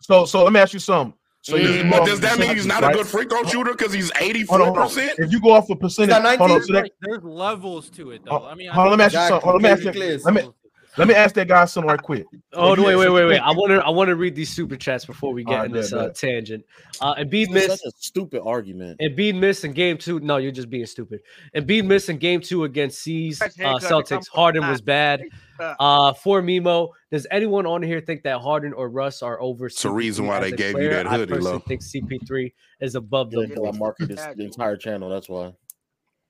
[0.00, 1.16] so, so, let me ask you something.
[1.42, 2.92] So mm, but does that mean he's not right?
[2.92, 5.14] a good free throw shooter because he's 84%?
[5.18, 8.42] If you go off a percentage, hold on, so that, there's levels to it, though.
[8.42, 9.52] Oh, I mean, hold on, let me ask you something.
[9.52, 10.50] Let me ask you, let me,
[10.96, 12.26] let me ask that guy something right quick.
[12.58, 13.38] Oh wait, wait, wait, wait.
[13.38, 15.92] I want to I want to read these super chats before we get in this
[15.92, 16.64] uh, tangent.
[17.02, 18.98] Uh beat missed such a stupid argument.
[18.98, 20.20] Embiid missed in game two.
[20.20, 21.20] No, you're just being stupid.
[21.54, 24.26] Embiid missed in game two against C's uh, Celtics.
[24.28, 25.20] Harden was bad.
[25.60, 26.92] Uh for Mimo.
[27.10, 29.66] Does anyone on here think that Harden or Russ are over?
[29.66, 30.84] It's the reason why they gave player?
[30.84, 31.34] you that hoodie.
[31.34, 33.42] I personally think CP3 is above the.
[33.42, 35.10] I this the entire channel.
[35.10, 35.52] That's why.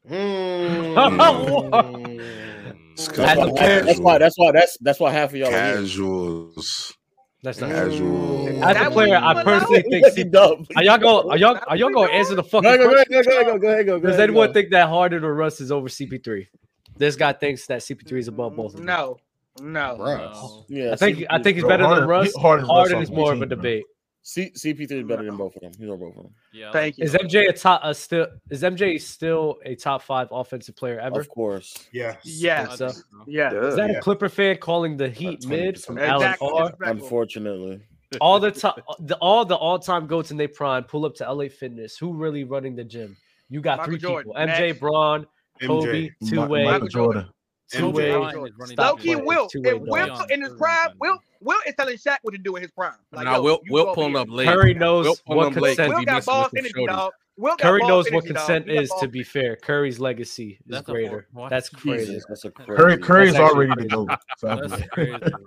[0.08, 0.94] Mm.
[2.96, 4.52] that's, why, that's, why, that's why.
[4.52, 6.94] That's that's why half of y'all casuals.
[7.42, 8.64] That's not casual.
[8.64, 10.66] As a player, I personally think CP.
[10.76, 11.30] Are y'all go?
[11.30, 11.58] Are y'all?
[11.66, 12.70] Are y'all gonna answer the fucking?
[12.70, 13.98] No, go, ahead, go, ahead, go, go, ahead, go.
[13.98, 14.52] Does anyone go.
[14.52, 16.46] think that Harden or Russ is over CP3?
[16.96, 18.86] This guy thinks that CP3 is above both of them.
[18.86, 19.18] No,
[19.60, 19.98] no.
[19.98, 20.64] Russ.
[20.68, 21.26] Yeah, I think CP3.
[21.30, 22.34] I think he's better than Russ.
[22.36, 23.84] Harden, Harden, Harden is more of a debate.
[23.84, 23.95] Bro.
[24.26, 25.72] CP3 is better than both of them.
[25.78, 26.34] He's on both of them.
[26.52, 26.72] Yeah.
[26.72, 27.04] Thank you.
[27.04, 27.80] Is MJ a top?
[27.84, 31.20] A still is MJ still a top five offensive player ever?
[31.20, 31.86] Of course.
[31.92, 32.18] Yes.
[32.24, 32.78] Yes.
[32.78, 32.90] So.
[33.28, 33.52] Yeah.
[33.52, 33.66] Yeah.
[33.66, 33.98] Is that yeah.
[33.98, 36.48] a Clipper fan calling the Heat mid from exactly.
[36.48, 37.80] Alan Unfortunately.
[38.20, 38.80] all the top,
[39.20, 41.96] all the all-time goats in their prime pull up to LA Fitness.
[41.96, 43.16] Who really running the gym?
[43.48, 45.26] You got Michael three Jordan, people: MJ, Bron,
[45.62, 47.28] Kobe, Two Way, Michael Jordan.
[47.70, 48.14] Two-way,
[48.78, 49.48] Loki will.
[49.52, 52.70] If will in his prime, Will Will is telling Shaq what to do in his
[52.70, 52.94] prime.
[53.12, 54.46] Like, nah, Will Will pulling up late.
[54.46, 55.94] Curry knows what consent.
[55.94, 57.12] Will got balls energy, dog.
[57.36, 58.90] Will Curry knows what consent is.
[59.00, 61.26] To be fair, Curry's legacy is greater.
[61.50, 62.20] That's crazy.
[62.28, 62.66] That's crazy.
[62.66, 64.10] Curry Curry's already the goat.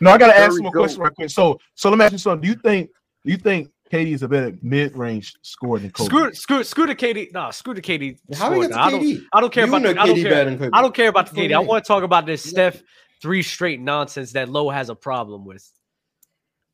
[0.00, 1.28] No, I gotta ask him a question right quick.
[1.28, 2.40] So, so let me ask you something.
[2.42, 2.90] Do you think?
[3.24, 6.06] Do you think KD is a better mid-range scorer than Kobe.
[6.06, 7.32] Screw, screw, screw to KD.
[7.32, 8.18] Nah, screw to KD.
[8.34, 8.70] How scored.
[8.70, 11.08] Nah, I, don't, I don't care you about the, I don't care, I don't care
[11.08, 11.54] about the KD.
[11.54, 12.82] I want to talk about this Steph
[13.20, 15.70] three straight nonsense that Lowe has a problem with.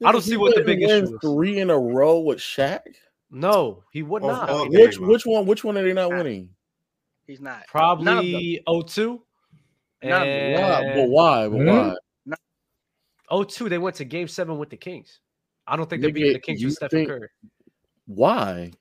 [0.05, 2.83] I don't see what the big issue Three in a row with Shaq.
[3.33, 4.71] No, he would oh, not.
[4.71, 5.45] Which which one?
[5.45, 6.51] Which one are they not, winning?
[7.27, 7.67] He's not.
[7.67, 9.23] Probably 02.
[10.05, 10.63] Not and...
[10.63, 11.49] Why, but why?
[11.49, 11.67] But hmm?
[11.67, 11.95] why?
[12.29, 13.43] Mm-hmm.
[13.43, 15.21] 02, they went to game seven with the Kings.
[15.69, 17.29] I don't think they're beating the Kings with Stephen think, Curry.
[18.07, 18.73] Why?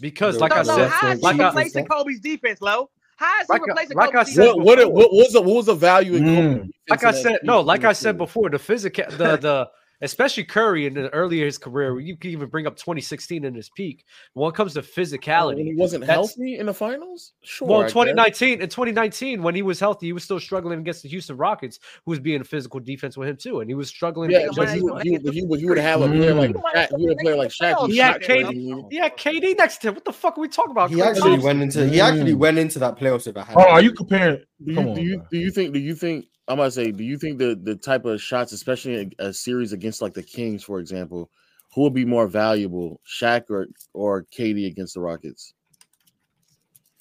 [0.00, 2.90] Because, like I said, how is like she replacing Kobe's defense, low?
[3.16, 4.30] How is like, he replacing like Kobe?
[4.30, 6.70] I what, what, what, was the, what was the value in mm.
[6.88, 9.68] Like I said, no, like I said before, the physical, the the
[10.04, 11.98] especially Curry in the earlier his career.
[11.98, 14.04] You can even bring up 2016 in his peak.
[14.34, 17.32] When it comes to oh, physicality, when he wasn't healthy in the finals.
[17.42, 17.68] Sure.
[17.68, 21.36] Well, 2019 in 2019 when he was healthy, he was still struggling against the Houston
[21.36, 24.30] Rockets, who was being physical defense with him too, and he was struggling.
[24.30, 25.58] Yeah, but he, he, he, mm.
[25.58, 27.88] he, would have a player like Shaq, he would play like Shaq.
[27.88, 28.88] He had KD.
[28.90, 29.94] yeah KD next to him.
[29.94, 30.90] What the fuck are we talking about?
[30.90, 32.38] He actually went into he actually mm.
[32.38, 33.56] went into that playoffs if I had.
[33.56, 34.42] Oh, are you comparing?
[34.64, 37.04] Do you, on, do you do you think do you think I'm gonna say do
[37.04, 40.62] you think the the type of shots, especially a, a series against like the Kings,
[40.62, 41.30] for example,
[41.74, 45.54] who would be more valuable, Shaq or or KD against the Rockets?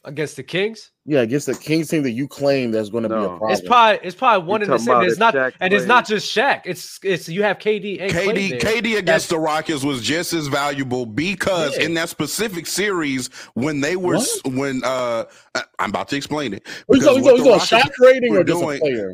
[0.06, 0.92] Against the Kings.
[1.06, 3.52] Yeah, against the Kings team that you claim that's going to be a problem.
[3.52, 5.02] It's probably it's probably one You and the same.
[5.04, 6.62] It's not Shaq and it's not just Shaq.
[6.66, 8.60] It's it's you have KD and KD there.
[8.82, 11.86] KD against the Rockets was just as valuable because Yeah.
[11.86, 14.28] in that specific series when they were What?
[14.46, 15.26] when uh
[15.56, 16.66] I- I'm about to explain it.
[16.88, 19.14] Who's Because going, what who's the going, shot rating or just a doing- player?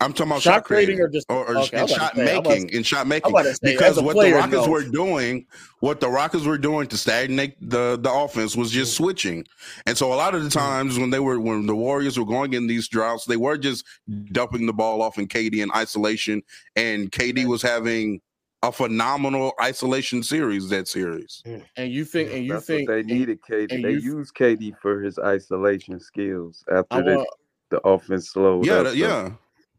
[0.00, 2.38] I'm talking about Shot shot, creating or just- or, or okay, in shot say, I'm
[2.38, 3.34] about to- making in shot making.
[3.36, 4.70] Say, because what player, the Rockets no.
[4.70, 5.46] were doing
[5.80, 9.04] what the Rockets were doing to stagnate the the offense was just mm-hmm.
[9.04, 9.46] switching.
[9.86, 10.58] And so a lot of the mm-hmm.
[10.58, 13.84] times when they were when the Warriors were going in these droughts they were just
[14.32, 16.42] dumping the ball off in KD in isolation
[16.76, 18.20] and KD was having
[18.62, 21.42] a phenomenal isolation series that series.
[21.46, 21.64] Mm.
[21.76, 23.72] And you think and you That's think what they needed KD.
[23.72, 27.26] and They you- used KD for his isolation skills after the,
[27.70, 28.84] the offense slowed yeah up.
[28.84, 29.30] that- so- yeah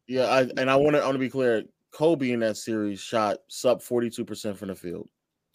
[0.09, 1.63] yeah, I, and I want to I want to be clear.
[1.91, 5.07] Kobe in that series shot sub forty two percent from the field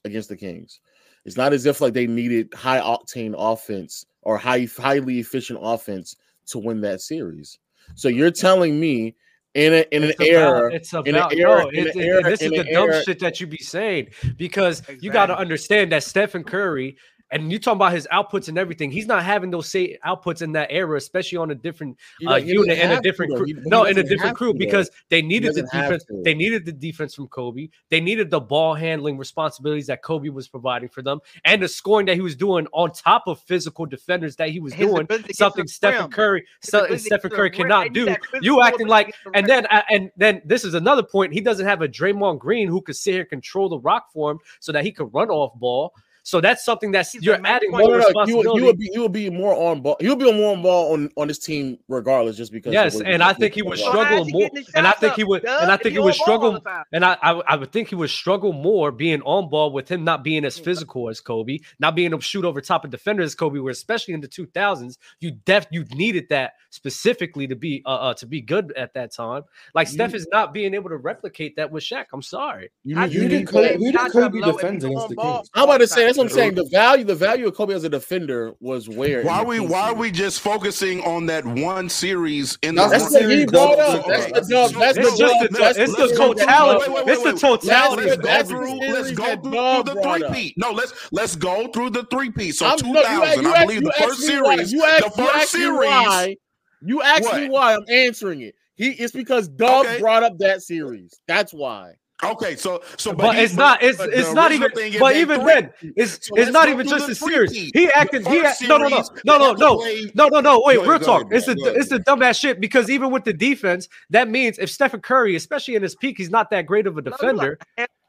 [0.04, 0.80] against the Kings.
[1.24, 6.16] It's not as if like they needed high octane offense or high highly efficient offense
[6.46, 7.58] to win that series.
[7.94, 9.14] So you're telling me
[9.54, 12.00] in a, in an It's about, era it's in about an era no, in an
[12.00, 15.38] era this is the dumb era shit that you be saying because you got to
[15.38, 16.96] understand that Stephen Curry
[17.34, 18.90] and you talking about his outputs and everything.
[18.90, 22.44] He's not having those same outputs in that era, especially on a different uh, don't-
[22.46, 23.44] he doesn't unit and a different crew.
[23.44, 26.04] He- he no, in a different crew because they needed the defense.
[26.22, 27.68] They needed the defense from Kobe.
[27.90, 32.06] They needed the ball handling responsibilities that Kobe was providing for them, and the scoring
[32.06, 35.02] that he was doing on top of physical defenders that he was His doing.
[35.02, 36.10] ability to get to Something Stephen.
[36.10, 38.14] Curry, so- Stephen Curry cannot do.
[38.40, 41.02] You acting like, to get to the and then uh, and then this is another
[41.02, 41.32] point.
[41.32, 44.30] He doesn't have a Draymond Green who could sit here and control the rock for
[44.30, 45.92] him so that he could run off ball.
[46.24, 47.92] So that's something that's you're adding more no, no.
[47.92, 48.58] You would, responsibility.
[48.58, 49.96] you would be you would be more on ball.
[50.00, 52.72] You'll be more on ball on, on his team regardless, just because.
[52.72, 55.70] Yes, and I think he would what- struggle more, and I think he would, and
[55.70, 58.54] I think he would struggle, and I, I, would- I would think he would struggle
[58.54, 62.20] more being on ball with him not being as physical as Kobe, not being able
[62.20, 65.32] to shoot over top of defenders as Kobe, where especially in the two thousands, you
[65.44, 69.42] def you needed that specifically to be uh, uh to be good at that time.
[69.74, 72.06] Like Steph is not being able to replicate that with Shaq.
[72.14, 72.70] I'm sorry.
[72.82, 75.50] You Who did Kobe, who did Kobe defend against the Kings?
[75.52, 76.54] I'm about to say that's what I'm saying.
[76.54, 79.22] The value, the value of Kobe as a defender was where.
[79.24, 82.98] why are we why are we just focusing on that one series in That's the
[82.98, 84.06] the series he brought up.
[84.06, 84.70] That's the dub.
[84.72, 85.50] That's the dub.
[85.52, 90.32] That's it's the totality- it's the totality Let's go through, let's go through the three
[90.32, 90.54] peat.
[90.56, 92.54] No, let's let's go through the three peat.
[92.54, 94.72] So I'm- two no, you thousand, asked- you I believe the first series.
[94.72, 95.78] You asked, the first me series.
[95.88, 96.36] why.
[96.82, 97.74] You asked me why.
[97.74, 98.54] I'm answering it.
[98.76, 101.18] He it's because Dub brought up that series.
[101.28, 101.92] That's why.
[102.22, 103.82] Okay, so so But, he- it's not.
[103.82, 104.70] It's it's not even.
[105.00, 107.52] But even three- then, it's So it's not even just the a series.
[107.52, 108.26] He acted.
[108.26, 110.62] He first act, no no no no no no no no no.
[110.64, 111.22] Wait, real talk.
[111.22, 114.58] ahead, It's go the it's the dumbass shit because even with the defense, that means
[114.58, 117.58] if Stephen Curry, especially in his peak, he's not that great of a defender.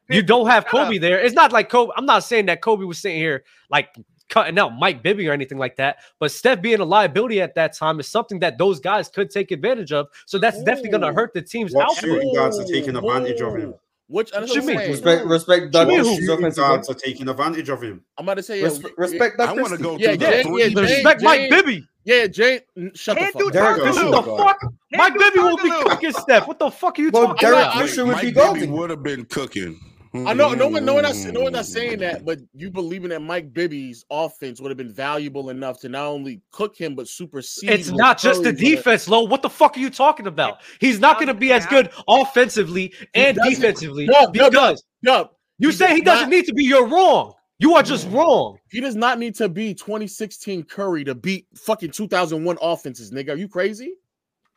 [0.07, 1.19] You don't have Kobe there.
[1.19, 1.91] It's not like Kobe.
[1.97, 3.95] I'm not saying that Kobe was sitting here like
[4.29, 5.97] cutting out Mike Bibby or anything like that.
[6.19, 9.51] But Steph being a liability at that time is something that those guys could take
[9.51, 10.07] advantage of.
[10.27, 11.97] So that's definitely going to hurt the team's What output.
[11.97, 13.73] shooting guards are taking advantage of him?
[14.07, 14.77] Which What you mean?
[14.77, 16.95] Respect, respect What Douglas' shooting offensive guards game.
[16.95, 18.03] are taking advantage of him?
[18.17, 20.25] I'm about to say yeah, Res- respect I Doug want to go Yeah, through the
[20.25, 20.61] Jay, three.
[20.61, 21.87] yeah, Jay, Respect Mike Bibby.
[22.03, 22.61] Yeah, Jay,
[22.93, 23.53] shut the Can't fuck up.
[23.53, 23.93] Derek Turkoglu.
[23.93, 24.73] Fisher, What the fuck?
[24.91, 26.47] Mike Bibby will be cooking Steph.
[26.47, 27.81] What the fuck are you Well, talking Derek about?
[27.81, 28.71] Fisher would Mike be Bibby golden.
[28.73, 29.79] would have been cooking.
[30.27, 31.73] I know, no one, no one, not, no one not mm.
[31.73, 35.89] saying that, but you believing that Mike Bibby's offense would have been valuable enough to
[35.89, 37.69] not only cook him but supersede.
[37.69, 39.23] It's what not just the defense, Low.
[39.23, 40.61] What the fuck are you talking about?
[40.79, 45.31] He's not going to be as good offensively and defensively No, no, no, no.
[45.57, 46.63] you He say does he doesn't not- need to be.
[46.63, 47.33] You're wrong.
[47.57, 48.13] You are just mm.
[48.13, 48.57] wrong.
[48.69, 53.29] He does not need to be 2016 Curry to beat fucking 2001 offenses, nigga.
[53.29, 53.95] Are you crazy?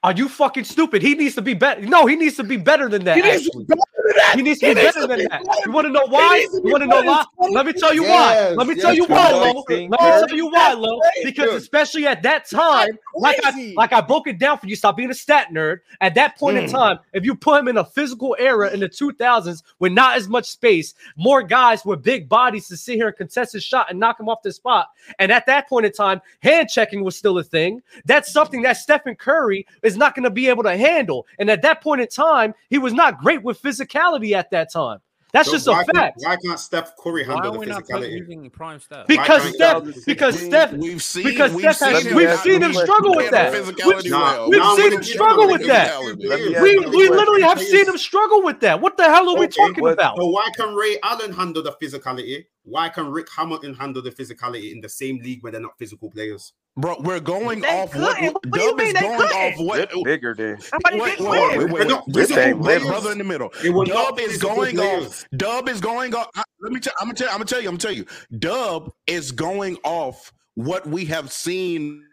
[0.03, 1.03] Are you fucking stupid?
[1.03, 1.81] He needs to be better.
[1.81, 3.17] No, he needs to be better than that.
[3.17, 3.67] He needs to actually.
[4.09, 4.37] Be better than that.
[4.37, 5.43] He needs to be better than that.
[5.67, 6.47] You want to know why?
[6.53, 7.25] You want to know why?
[7.51, 8.51] Let me tell you why.
[8.51, 9.65] Let me tell you why, Lo.
[9.69, 11.01] Let me tell you why, Lo.
[11.25, 14.77] Because especially at that time, like I like I broke it down for you.
[14.77, 15.81] Stop being a stat nerd.
[16.01, 16.71] At that point in Mm.
[16.71, 20.29] time, if you put him in a physical era in the 2000s with not as
[20.29, 23.99] much space, more guys with big bodies to sit here and contest his shot and
[23.99, 24.89] knock him off the spot.
[25.19, 27.83] And at that point in time, hand checking was still a thing.
[28.05, 31.27] That's something that Stephen Curry is not going to be able to handle.
[31.39, 34.99] And at that point in time, he was not great with physicality at that time.
[35.33, 36.21] That's So just a why can't- fact.
[36.23, 38.13] Why can't Steph Curry Why handle are the we not physicality?
[38.19, 39.07] using prime Steph?
[39.07, 42.69] Because can't Steph, because Steph, we've seen because we've Steph has, seen we've seen you
[42.69, 43.53] him a struggle with that.
[43.53, 46.01] We've, Nah, we've now seen him struggle with that.
[46.01, 48.81] gets to Let me players, ask We, we literally have seen him struggle with that.
[48.81, 50.17] What the hell are we talking what- about?
[50.17, 52.47] So why can Ray Allen handle the physicality?
[52.63, 56.11] Why can Rick Hamilton handle the physicality in the same league where they're not physical
[56.11, 56.53] players?
[56.79, 58.35] Bro, we're going They off what, couldn't.
[58.35, 59.37] What Dub is going couldn't?
[59.61, 60.59] off what It's bigger than.
[60.93, 62.87] Wait, wait, wait, wait, players.
[62.87, 63.51] brother in the middle.
[63.85, 65.25] Dub is going off.
[65.37, 66.29] Dub is going off.
[66.37, 66.93] I- Let me tell.
[67.01, 67.29] I'm gonna tell.
[67.31, 67.69] I'm gonna tell you.
[67.69, 68.07] I'm gonna tell you.
[68.39, 72.05] Dub is going off what we have seen.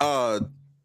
[0.00, 0.40] Uh,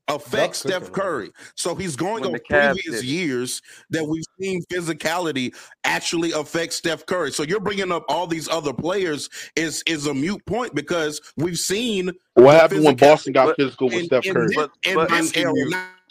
[0.08, 1.32] affect Steph Curry.
[1.56, 5.54] So he's going When on the previous did years that we've seen physicality
[5.84, 7.32] actually affect Steph Curry.
[7.32, 11.58] So you're bringing up all these other players is is a mute point because we've
[11.58, 14.48] seen What happened when Boston got physical with in- Steph in Curry?
[14.48, 15.32] this- But- in but- this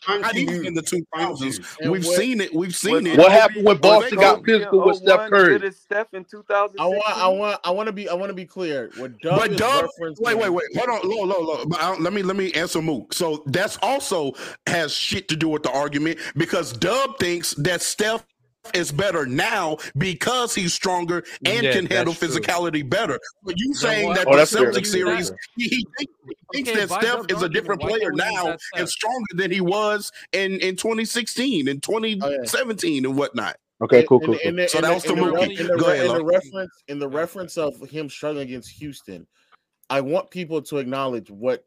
[0.07, 1.77] Thank era, not, even in the 2000s.
[1.81, 2.55] And We've what- seen it.
[2.55, 3.19] We've seen What- it.
[3.19, 5.73] What happened when Boston got physical with Steph Curry?
[5.73, 6.81] Steph in 2016.
[6.81, 8.91] I want, I want, I want to be, I want to be clear.
[8.97, 9.89] What Dub But is Dub,
[10.21, 11.65] wait, wait, wait, hold on, low, low, low.
[11.67, 13.13] But I let me let me answer Mook.
[13.13, 14.33] So that's also
[14.67, 18.25] has shit to do with the argument because Dub thinks that Steph
[18.75, 22.41] is better now because he's stronger and Yeah, can handle that's true.
[22.41, 23.19] physicality better.
[23.43, 26.35] But you Then saying that Oh, the that's Celtics series, he, he thinks, he
[26.65, 29.51] thinks Okay, that Steph is a different player can't we use now and stronger than
[29.51, 33.57] he was in in 2016 and 2017 and whatnot.
[33.83, 34.49] Okay, cool, In cool, the- cool.
[34.51, 35.55] in the- So that was the movie.
[35.57, 39.27] in the Go ahead, in the reference in the reference of him struggling against Houston.
[39.91, 41.65] I want people to acknowledge what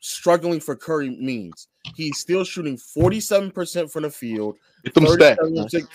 [0.00, 1.68] struggling for Curry means.
[1.94, 5.06] He's still shooting 47% from the field, Get them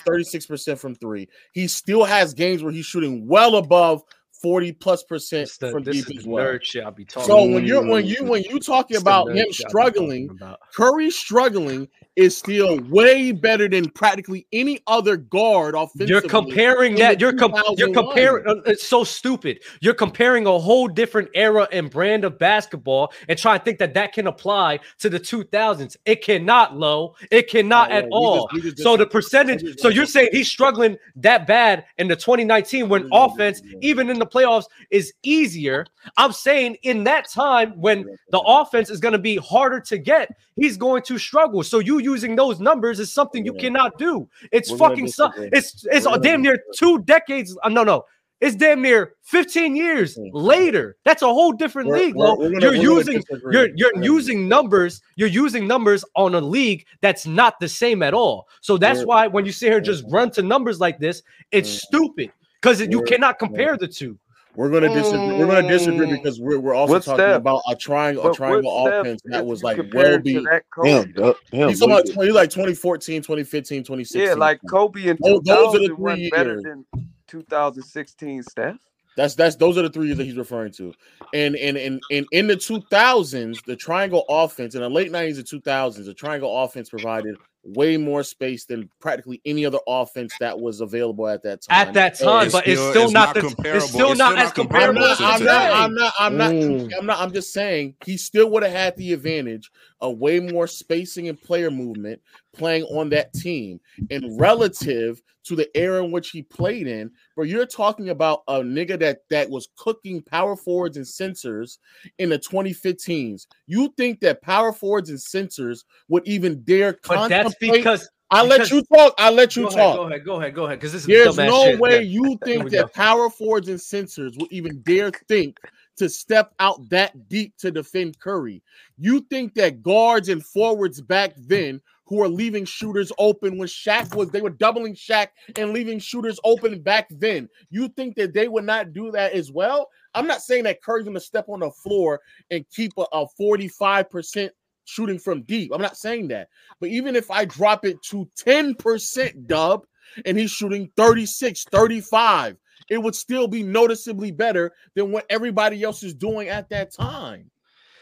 [0.05, 1.27] 36 percent from three.
[1.53, 4.03] He still has games where he's shooting well above
[4.41, 6.45] 40 plus percent the, from deep as well.
[6.45, 9.37] nerd shit I'll be talking So when you're when you when you talking about him
[9.51, 10.59] shit talking struggling, about.
[10.73, 11.87] Curry struggling
[12.17, 16.07] is still way better than practically any other guard offensively.
[16.07, 17.21] You're comparing that.
[17.21, 18.45] You're com- you're comparing.
[18.47, 19.59] uh, It's so stupid.
[19.81, 23.93] You're comparing a whole different era and brand of basketball and trying to think that
[23.93, 25.95] that can apply to the 2000s.
[26.05, 27.15] It cannot, low.
[27.29, 28.49] It cannot Oh, at all.
[28.51, 29.79] just- just so the percentage.
[29.79, 34.25] So you're saying he's struggling that bad in the 2019 when offense, even in the
[34.25, 35.85] playoffs, is easier.
[36.17, 40.35] I'm saying in that time when the offense is going to be harder to get,
[40.55, 41.61] he's going to struggle.
[41.61, 44.13] So you using those numbers is something you cannot do.
[44.51, 47.49] It's We're fucking su- it's it's We're damn near two decades.
[47.63, 48.05] Uh, no, no.
[48.39, 50.95] It's damn near 15 years later.
[51.05, 52.15] That's a whole different We're- league.
[52.15, 55.01] we're- we're gonna- you're using you're you're using numbers.
[55.19, 58.47] You're using numbers on a league that's not the same at all.
[58.61, 61.69] So that's why when you sit here and just run to numbers like this, it's
[61.87, 62.29] stupid
[62.61, 64.17] because you cannot compare the two.
[64.57, 65.37] We're gonna disagree.
[65.37, 66.11] We're gonna disagree Mm.
[66.23, 67.37] because we're, we're also What's talking Steph?
[67.37, 70.33] about a triangle, a triangle what's Steph offense that if was like compare well be.
[70.45, 71.21] that Kobe, Damn, though?
[71.27, 74.21] Dub- damn, He's talking about 20, like 2014, 2015, 2016.
[74.21, 76.85] Yeah, like Kobe and Those- those are the 2000 wasn't three better than
[77.27, 78.75] 2016 Steph.
[79.15, 80.93] That's that's those are the three years that he's referring to.
[81.33, 85.45] And and and, and in the 2000s, the triangle offense in the late 90s and
[85.63, 87.35] 2000s, the triangle offense provided
[87.67, 91.87] way more space than practically any other offense that was available at that time.
[91.87, 95.01] At that time, And- but it's still, not, the, it's still not as I'm comparable
[95.01, 96.91] not, I'm not, I'm not, I'm not, Mm.
[96.97, 99.69] I'm not, I'm just saying he still would have had the advantage
[99.99, 102.21] of way more spacing and player movement
[102.57, 103.79] playing on that team.
[104.09, 108.59] And relative to the era in which he played in, where you're talking about a
[108.59, 111.79] nigga that that was cooking power forwards and centers
[112.19, 113.47] in the 2015s.
[113.65, 118.69] You think that power forwards and centers would even dare But that's because I let
[118.71, 119.13] you talk.
[119.17, 119.77] I let you Go talk.
[119.77, 120.79] ahead, go ahead, go ahead, go ahead.
[120.79, 121.79] Because this is There's no shit.
[121.79, 121.99] way Yeah.
[122.01, 125.57] you think that power forwards and centers would even dare think
[125.95, 128.61] to step out that deep to defend Curry.
[128.97, 134.15] You think that guards and forwards back then who are leaving shooters open when Shaq
[134.15, 135.27] was they were doubling Shaq
[135.57, 137.49] and leaving shooters open back then.
[137.69, 139.89] You think that they would not do that as well?
[140.13, 144.49] I'm not saying that Curry's gonna step on the floor and keep a, a 45%
[144.85, 145.71] shooting from deep.
[145.73, 146.47] I'm not saying that.
[146.79, 149.85] But even if I drop it to 10% dub
[150.25, 152.57] and he's shooting 36, 35,
[152.89, 157.51] it would still be noticeably better than what everybody else is doing at that time.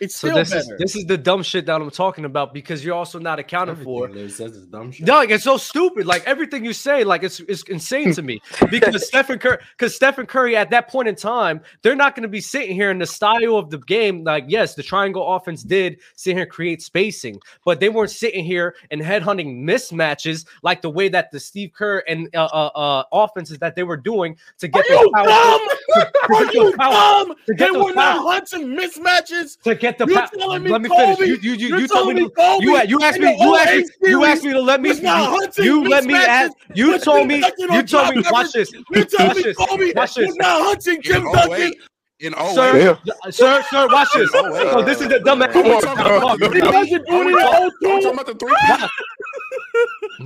[0.01, 0.77] It's So still this is better.
[0.77, 4.05] this is the dumb shit that I'm talking about because you're also not accounted for.
[4.05, 5.05] Everything Liz says is dumb shit.
[5.05, 6.05] Dog, it's so stupid.
[6.05, 8.41] Like everything you say, like it's it's insane to me.
[8.69, 12.27] Because Stephen Curry, because Stephen Curry at that point in time, they're not going to
[12.29, 14.23] be sitting here in the style of the game.
[14.23, 18.43] Like, yes, the triangle offense did sit here and create spacing, but they weren't sitting
[18.43, 23.03] here and headhunting mismatches like the way that the Steve Kerr and uh, uh, uh
[23.11, 25.67] offenses that they were doing to get Are those you power- dumb?
[25.93, 26.91] to- to Are get you those power-
[27.25, 27.35] dumb?
[27.47, 29.61] They get those were not hunting mismatches.
[29.61, 31.43] to get the You're pa- telling me let me Kobe- finish.
[31.43, 34.09] You you you, you're told me me Kobe you you asked me you asked me
[34.09, 37.83] you asked me to let me you, you let me ask you told me you
[37.83, 41.01] told me watch this You're telling watch me this Kobe watch was this not hunting
[41.01, 41.51] Tim In Duncan.
[41.61, 41.77] 08,
[42.21, 42.99] in 08, Sir,
[43.31, 44.31] sir, sir, watch this.
[44.33, 44.71] Oh, wait.
[44.71, 45.39] So this is the dumb.
[45.51, 48.55] Come on, talk about He wasn't doing it I'm in talking about the three.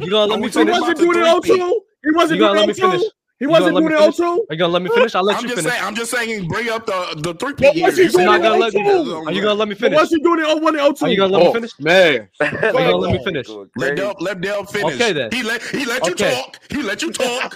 [0.05, 0.79] You gonna let me He finish?
[0.79, 1.81] wasn't doing it in 02.
[2.03, 3.01] He wasn't You gonna doing let it me in finish?
[3.01, 3.09] 02.
[3.39, 3.99] He You wasn't doing it finish?
[3.99, 4.23] Oh also.
[4.49, 5.15] Are you gonna let me finish?
[5.15, 5.73] I'll let I'm you just finish.
[5.73, 5.85] saying.
[5.85, 6.47] I'm just saying.
[6.49, 8.83] Bring up the the three What was he doing You're in not gonna let me.
[8.83, 9.23] 02?
[9.27, 9.99] Are you gonna let me What finish?
[10.01, 11.05] was he doing in 01 and 02?
[11.05, 11.71] Are you gonna let me finish?
[11.79, 13.57] Man, Are you gonna let me finish?
[13.75, 14.95] Let Del let Del finish.
[14.95, 15.31] Okay, then.
[15.31, 16.31] He let he let you Okay.
[16.31, 16.59] talk.
[16.69, 17.55] He let you talk.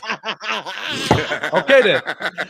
[1.54, 2.02] Okay then,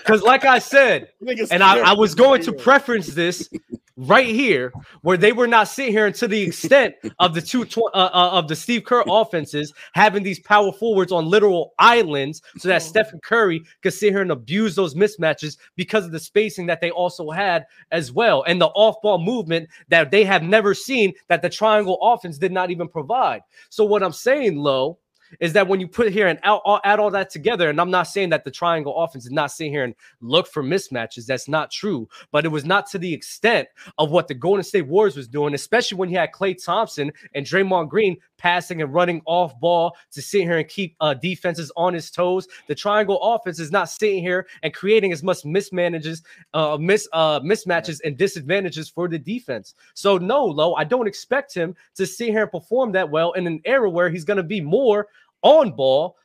[0.05, 1.09] because like I said,
[1.51, 1.77] and I.
[1.79, 3.49] I was going to preference this
[3.95, 7.93] right here, where they were not sitting here to the extent of the two tw-
[7.93, 12.69] uh, uh, of the Steve Kerr offenses having these power forwards on literal islands, so
[12.69, 16.81] that Stephen Curry could sit here and abuse those mismatches because of the spacing that
[16.81, 21.41] they also had as well, and the off-ball movement that they have never seen that
[21.41, 23.41] the triangle offense did not even provide.
[23.69, 24.97] So what I'm saying, low
[25.39, 27.91] is that when you put here and out, all, add all that together, and I'm
[27.91, 31.25] not saying that the triangle offense did not sit here and look for mismatches.
[31.25, 34.87] That's not true, but it was not to the extent of what the Golden State
[34.87, 39.21] Warriors was doing, especially when you had Klay Thompson and Draymond Green passing and running
[39.25, 42.45] off ball to sit here and keep uh, defenses on his toes.
[42.67, 46.23] The triangle offense is not sitting here and creating as much mismanages,
[46.53, 49.75] uh, miss uh, mismatches and disadvantages for the defense.
[49.93, 53.47] So no, low, I don't expect him to sit here and perform that well in
[53.47, 55.07] an era where he's going to be more
[55.43, 56.17] on ball,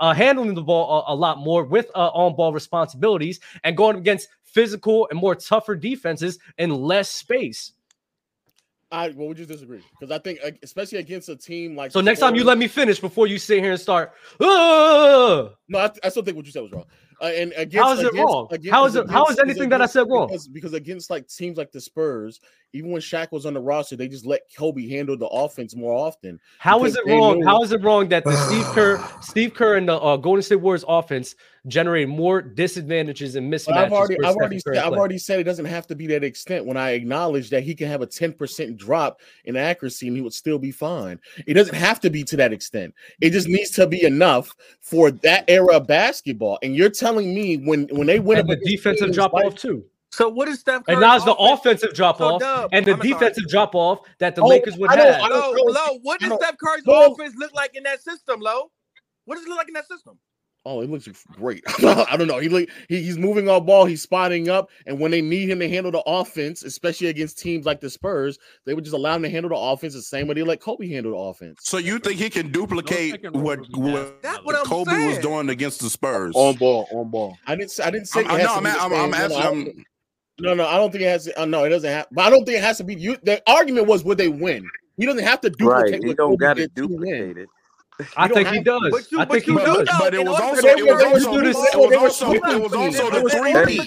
[0.00, 3.96] uh, handling the ball a, a lot more with uh, on ball responsibilities and going
[3.96, 7.72] against physical and more tougher defenses in less space.
[8.90, 9.82] I well, would you disagree?
[9.98, 13.00] Because I think, especially against a team like So next time you let me finish
[13.00, 14.12] before you sit here and start.
[14.38, 16.84] No, I, I still think what you said was wrong.
[17.22, 18.48] Uh, and against, How is it against- wrong?
[18.50, 20.26] against- How is it- how is anything that I said wrong?
[20.26, 22.40] Because, because against like teams like the Spurs,
[22.72, 25.92] even when Shaq was on the roster, they just let Kobe handle the offense more
[25.94, 26.40] often.
[26.58, 27.38] How is it wrong?
[27.38, 30.42] knew- How is it wrong that the Steve Kerr, Steve Kerr, and the uh, Golden
[30.42, 31.36] State Warriors offense
[31.66, 33.66] generate more disadvantages and mismatches?
[33.66, 36.24] But I've already, I've already, said, I've already said it doesn't have to be that
[36.24, 36.66] extent.
[36.66, 40.22] When I acknowledge that he can have a ten percent drop in accuracy and he
[40.22, 41.20] would still be fine.
[41.46, 42.94] It doesn't have to be to that extent.
[43.20, 46.58] It just needs to be enough for that era of basketball.
[46.62, 49.32] And you're telling me when when they win and the up against defensive teams drop
[49.32, 49.84] like- off too.
[50.14, 50.82] So what is Steph?
[50.88, 53.12] And Curry's now it's the offensive drop off Dub, and the I'm sorry.
[53.14, 55.22] defensive drop off that the Oh, Lakers would I don't- have.
[55.22, 55.98] I don't- Low, low.
[56.02, 57.12] What does Steph Curry's Low.
[57.14, 58.70] offense look like in that system, low?
[59.24, 60.18] What does it look like in that system?
[60.64, 61.64] Oh, it looks great.
[61.82, 62.38] I don't know.
[62.38, 63.84] He, look- he he's moving off ball.
[63.84, 67.66] He's spotting up, and when they need him to handle the offense, especially against teams
[67.66, 70.34] like the Spurs, they would just allow him to handle the offense the same way
[70.34, 71.60] they let Kobe handle the offense.
[71.64, 75.80] So you think he can duplicate what what That's what I'm Kobe was doing against
[75.80, 76.32] the Spurs?
[76.36, 77.36] On ball, on ball.
[77.46, 77.72] I didn't.
[77.72, 78.24] say- I didn't say.
[78.24, 79.64] I'm- it has no, to I'm be I'm- I'm No, no, asking- I don't I'm-
[79.64, 79.86] think-
[80.40, 81.24] No, no, I don't think it has.
[81.24, 82.06] To, uh, no, it doesn't have.
[82.12, 82.94] But I don't think it has to be.
[82.94, 83.16] You.
[83.24, 84.64] The argument was would they win?
[84.96, 85.92] He doesn't have to duplicate.
[85.92, 86.02] Right.
[86.02, 87.00] He what don't got to did to win.
[87.00, 87.48] duplicate it.
[88.16, 88.70] I think he have to.
[88.70, 88.90] does.
[88.90, 89.88] But you- I but think he does.
[89.88, 89.94] do.
[89.98, 92.72] But it was also it was also do it this, was they also it was
[92.74, 93.78] also the three for P.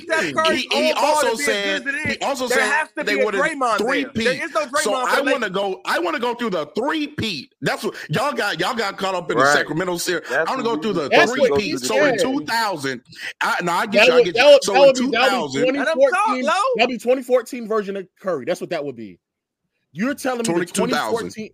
[0.52, 3.04] He, he also to be as said good as it he also said has to
[3.04, 3.44] they be a would have
[3.78, 4.26] three There P.
[4.82, 5.82] So I want to go.
[5.86, 7.50] I want to go through the three P.
[7.62, 8.60] That's what y'all got.
[8.60, 10.24] Y'all got caught up in the Sacramento series.
[10.30, 11.78] I That's want to go through the three what P.
[11.78, 13.02] So in 2000,
[13.42, 14.14] I, no, I get you.
[14.14, 14.52] I get that you.
[14.54, 16.44] would, So that in would be, that would be 2000, Let him talk, 2014.
[16.76, 18.46] That'd be 2014 version of Curry.
[18.46, 19.20] That's what that would be.
[19.92, 21.32] You're telling me the 20 2000.
[21.32, 21.50] 2014.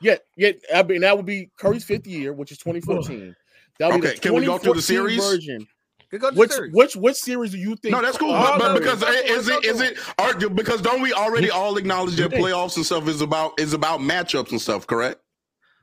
[0.00, 0.52] Yeah, yeah.
[0.74, 3.34] I mean, that would be Curry's fifth year, which is 2014.
[3.78, 5.18] That would be Okay, the can we go through the series?
[5.18, 5.66] version.
[6.10, 6.72] Could go to Which series.
[6.72, 7.92] which which series do you think?
[7.92, 8.30] No, that's cool.
[8.30, 12.30] But, but because is it is it are, because don't we already all acknowledge that
[12.30, 15.20] playoffs and stuff is about is about matchups and stuff, correct?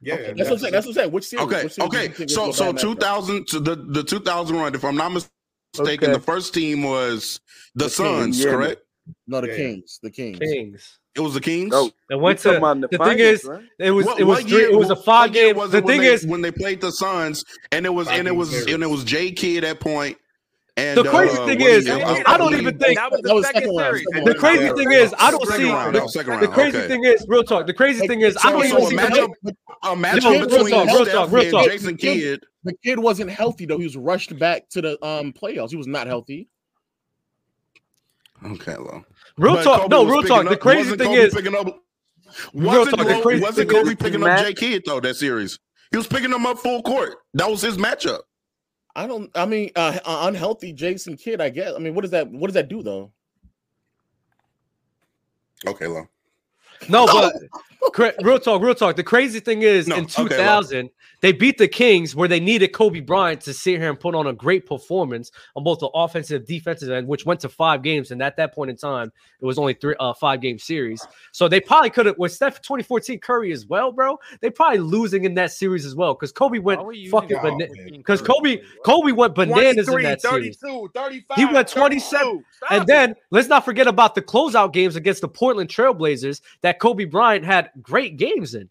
[0.01, 0.71] Yeah, Okay, that's what I'm saying.
[0.73, 1.11] That's what I'm saying.
[1.11, 1.45] Which series?
[1.45, 2.27] Okay, Which series okay.
[2.27, 5.31] So so 2000 to the the 2000 run, if I'm not mistaken,
[5.81, 6.11] Okay.
[6.13, 7.39] the first team was
[7.75, 8.45] the, The Suns, Kings.
[8.45, 8.51] Yeah.
[8.51, 8.81] correct?
[9.27, 9.55] No, the Yeah.
[9.57, 9.99] Kings.
[10.01, 10.39] The Kings.
[10.39, 10.99] Kings.
[11.15, 11.71] It was the Kings.
[11.75, 13.61] Oh, It went to about in the, the thing is right?
[13.79, 15.57] it was What- it was what three, year- it was a what five year game.
[15.57, 18.19] was The when thing they, is when they played the Suns, and it was Five
[18.19, 18.73] and it was series.
[18.73, 20.17] and it was J Kidd at point.
[20.75, 23.27] And The crazy uh, thing is, he- I- I don't even think that was That
[23.29, 24.05] the was second second round, series.
[24.11, 24.73] second the crazy Yeah.
[24.73, 26.87] thing is I don't Second see round, the, no, second the crazy okay.
[26.87, 27.67] thing is real talk.
[27.67, 30.47] The crazy thing is I don't so even a see the matchup, a matchup real
[30.47, 31.65] between talk, real talk, real talk.
[31.67, 32.43] Jason Kidd.
[32.63, 33.77] The kid wasn't healthy though.
[33.77, 35.69] He was rushed back to the um playoffs.
[35.69, 36.47] He was not healthy.
[38.45, 39.05] Okay, well,
[39.37, 39.81] real But talk.
[39.81, 40.49] Kobe No, real picking talk.
[40.49, 41.79] The crazy wasn't thing Kobe is picking up.
[42.53, 44.99] Wasn't, talk, the Lo- crazy wasn't thing Kobe is- picking up Matt- J Kidd though
[44.99, 45.59] that series?
[45.91, 47.15] He was picking him up full court.
[47.35, 48.21] That was his matchup.
[48.95, 49.29] I don't.
[49.35, 51.41] I mean, uh, uh, unhealthy Jason Kidd.
[51.41, 51.73] I guess.
[51.75, 52.29] I mean, what does that?
[52.31, 53.11] What does that do though?
[55.65, 56.09] Okay, well,
[56.89, 57.33] No, but
[57.93, 58.95] cra- real talk, real talk.
[58.95, 60.61] The crazy thing is, No, in okay, well.
[60.63, 60.89] 2000,
[61.21, 64.27] they beat the Kings where they needed Kobe Bryant to sit here and put on
[64.27, 68.11] a great performance on both the offensive, defensive end, which went to five games.
[68.11, 71.07] And at that point in time, it was only three, uh, five game series.
[71.31, 74.19] So they probably could have with Steph 2014 Curry as well, bro.
[74.41, 77.37] They probably losing in that series as well because Kobe went Why were you fucking
[77.41, 77.71] bananas.
[77.91, 78.57] Because Curry?
[78.57, 80.57] Kobe, Kobe went bananas in 23, that series.
[80.57, 81.37] 32, 35.
[81.37, 82.43] He went 27.
[82.69, 86.79] And then let's not forget about the closeout games against the Portland Trailblazers that that
[86.79, 88.69] Kobe Bryant had great games in.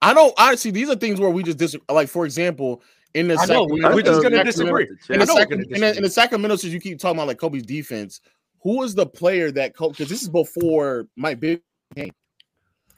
[0.00, 0.70] I don't honestly.
[0.70, 1.84] These are things where we just disagree.
[1.90, 2.82] Like for example,
[3.14, 4.88] in the second, we, are just going to disagree.
[5.10, 8.20] In the, second, in, the, Sacramento, since you keep talking about like Kobe's defense,
[8.62, 11.60] who was the player that Because this is before Mike Big
[11.94, 12.12] game?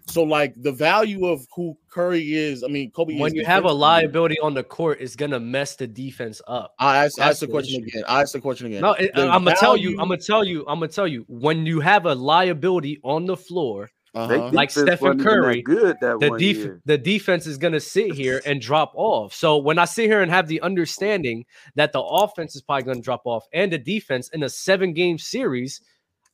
[0.06, 3.18] So like the value of who Curry is, I mean Kobe.
[3.18, 6.74] When you have a liability on the court, it's gonna mess the defense up.
[6.78, 7.98] I ask the, question issue.
[7.98, 8.04] again.
[8.06, 8.82] I ask the question again.
[8.82, 9.56] No, it, I'm gonna value...
[9.60, 9.90] tell you.
[9.92, 10.60] I'm gonna tell you.
[10.68, 11.24] I'm gonna tell you.
[11.28, 14.50] When you have a liability on the floor, uh-huh.
[14.52, 18.60] Like Stephen Curry, good that the, def- the defense is going to sit here and
[18.60, 19.34] drop off.
[19.34, 22.98] So when I sit here and have the understanding that the offense is probably going
[22.98, 25.80] to drop off and the defense in a seven game series,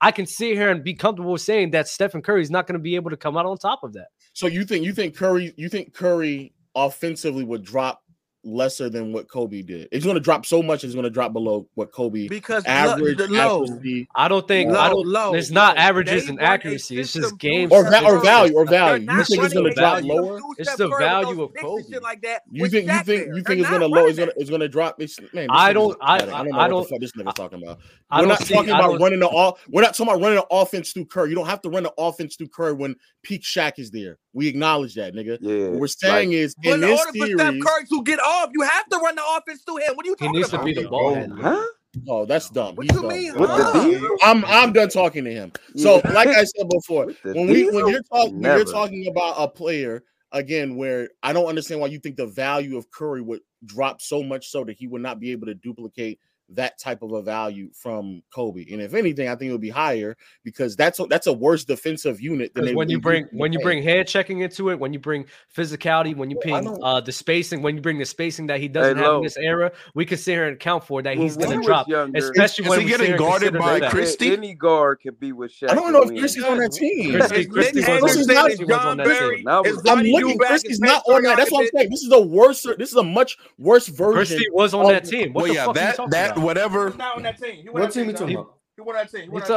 [0.01, 2.83] I can sit here and be comfortable saying that Stephen Curry is not going to
[2.83, 4.09] be able to come out on top of that.
[4.33, 8.03] So you think you think Curry you think Curry offensively would drop
[8.43, 9.89] lesser than what Kobe did.
[9.93, 10.85] It's going to drop so much.
[10.85, 13.63] It's going to drop below what Kobe because average lo, low.
[13.65, 14.73] Accuracy, I don't think.
[14.73, 15.07] Low, I don't.
[15.07, 15.35] Low.
[15.35, 16.99] It's not averages and accuracy.
[16.99, 19.11] It's just games or, va- or value or value.
[19.11, 20.41] You think it's going to drop lower?
[20.59, 21.99] It's the value of Kobe.
[22.01, 22.43] Like that.
[22.51, 24.07] You think you think you think it's going to low?
[24.07, 25.01] It's going to it's going to drop.
[25.01, 25.97] It's, man, I don't.
[26.01, 26.55] I, I don't.
[26.55, 26.89] I don't.
[27.01, 27.79] This nigga's talking about.
[28.13, 29.65] We're not talking about running the off.
[29.69, 31.31] We're not talking about running the offense through Curry.
[31.31, 34.19] You don't have to run the offense through Curry when peak Shaq is there.
[34.33, 35.41] We acknowledge that, nigga.
[35.71, 38.51] What we're saying is in this series, Curry to get off.
[38.53, 39.95] You have to run the offense through him.
[39.95, 40.35] What are you talking about?
[40.35, 40.61] He needs about?
[40.61, 41.29] to be the ball.
[41.37, 41.67] Huh?
[42.09, 42.77] Oh, that's dumb.
[42.77, 43.09] What He's you dumb.
[43.11, 43.35] mean?
[43.37, 44.17] Huh?
[44.23, 45.53] I'm I'm done talking to him.
[45.77, 50.05] So, like I said before, when we when you're talking you're talking about a player
[50.33, 54.23] again, where I don't understand why you think the value of Curry would drop so
[54.23, 56.21] much so that he would not be able to duplicate
[56.55, 58.67] that type of a value from Kobe.
[58.71, 61.65] And if anything, I think it would be higher because that's a, that's a worse
[61.65, 64.99] defensive unit than when you bring when you bring hand checking into it, when you
[64.99, 68.61] bring physicality, when you well, ping uh, the spacing, when you bring the spacing that
[68.61, 71.17] he doesn't hey, have in this era, we could sit here and account for that
[71.17, 71.89] well, he's going to drop.
[71.89, 74.33] Younger, especially is, when is he getting guarded by Christie.
[74.33, 75.71] Any guard could be with Shaq.
[75.71, 77.19] I don't know if Christie's on that team.
[77.19, 79.49] Not, on that team.
[79.49, 80.39] I'm looking.
[80.39, 81.37] Christie's not on that.
[81.37, 81.91] That's what I'm saying.
[81.91, 82.63] This is a worse.
[82.79, 84.37] This is a much worse version.
[84.37, 85.33] Christie was on that team.
[85.33, 86.91] What the fuck that whatever.
[86.91, 86.97] What
[87.41, 87.77] team.
[87.77, 88.55] are team you talking about?
[88.77, 89.31] He won that that team.
[89.31, 89.49] What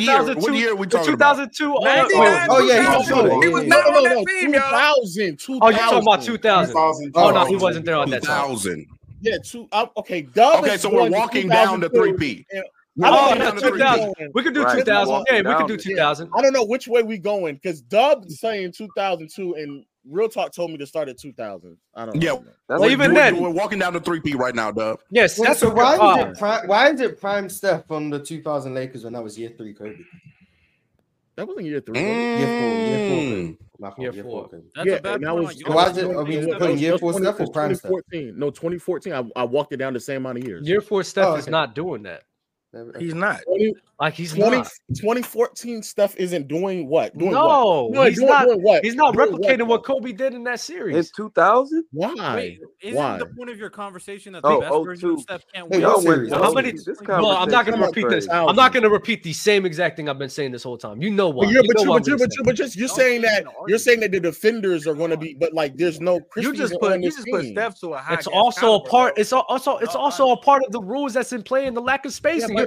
[0.00, 0.34] year?
[0.34, 2.08] What year are we talking 2002, about?
[2.10, 2.18] 2002.
[2.18, 4.94] Uh, oh, oh, yeah, he was, he was not on that team, y'all.
[5.02, 5.62] 2000, 2000.
[5.62, 7.12] Oh, you talking about 2000?
[7.14, 8.22] Oh no, he wasn't there on that.
[8.22, 8.86] 2000.
[9.22, 9.68] Yeah, two.
[9.72, 10.64] I'm, okay, Dub.
[10.64, 12.46] Okay, so we're walking down to three P.
[13.02, 14.12] Oh, no, 2000.
[14.34, 14.78] We could do right.
[14.78, 15.26] 2000.
[15.30, 16.30] Yeah, we could do 2000.
[16.36, 20.70] I don't know which way we going because Dub saying 2002 and Real Talk told
[20.70, 21.76] me to start at 2000.
[21.94, 22.44] I don't yeah, know.
[22.68, 22.76] Yeah.
[22.78, 25.00] Well, even then, we're walking down to 3P right now, Dub.
[25.10, 25.38] Yes.
[25.38, 27.48] Well, that's so why, uh, is it prime, why from prime
[27.90, 29.96] on the 2000 Lakers when that was year three Kobe?
[31.36, 31.98] That wasn't year three.
[31.98, 32.38] Mm.
[32.38, 32.78] Year four.
[32.78, 33.42] Year
[33.78, 34.02] four.
[34.02, 34.48] Year four.
[34.74, 36.04] That's yeah, a bad that was, why is it?
[36.04, 38.28] Are we putting year four Steph or prime 2014.
[38.28, 38.36] Steph?
[38.36, 39.12] No, 2014.
[39.12, 40.66] I, I walked it down the same amount of years.
[40.66, 41.40] Year four Steph oh, okay.
[41.40, 42.24] is not doing that.
[42.98, 43.40] He's not.
[43.46, 44.70] 20, like he's 20, not.
[44.96, 47.16] 2014 stuff isn't doing what?
[47.16, 47.92] Doing no, what?
[47.92, 48.46] no he's doing, not.
[48.46, 48.84] Doing what?
[48.84, 49.68] He's not doing replicating what?
[49.68, 49.84] what?
[49.84, 50.96] Kobe did in that series.
[50.96, 51.84] It's 2000.
[51.92, 52.34] Why?
[52.34, 53.18] Wait, isn't Why?
[53.18, 55.82] the point of your conversation that the oh, best version of Steph can't win?
[55.82, 56.00] No,
[56.30, 56.76] how many?
[57.06, 58.28] Well, I'm not going to repeat this.
[58.28, 61.00] I'm not going to repeat the same exact thing I've been saying this whole time.
[61.00, 61.44] You know what?
[61.44, 63.78] But you're, you but, know but, you, but, you, but just you're saying that you're
[63.78, 66.20] saying that the defenders are going to be, but like there's no.
[66.36, 68.14] You just put you just put Steph to a high.
[68.14, 69.16] It's also a part.
[69.16, 72.04] It's also it's also a part of the rules that's in play and the lack
[72.04, 72.42] of space.
[72.42, 72.58] And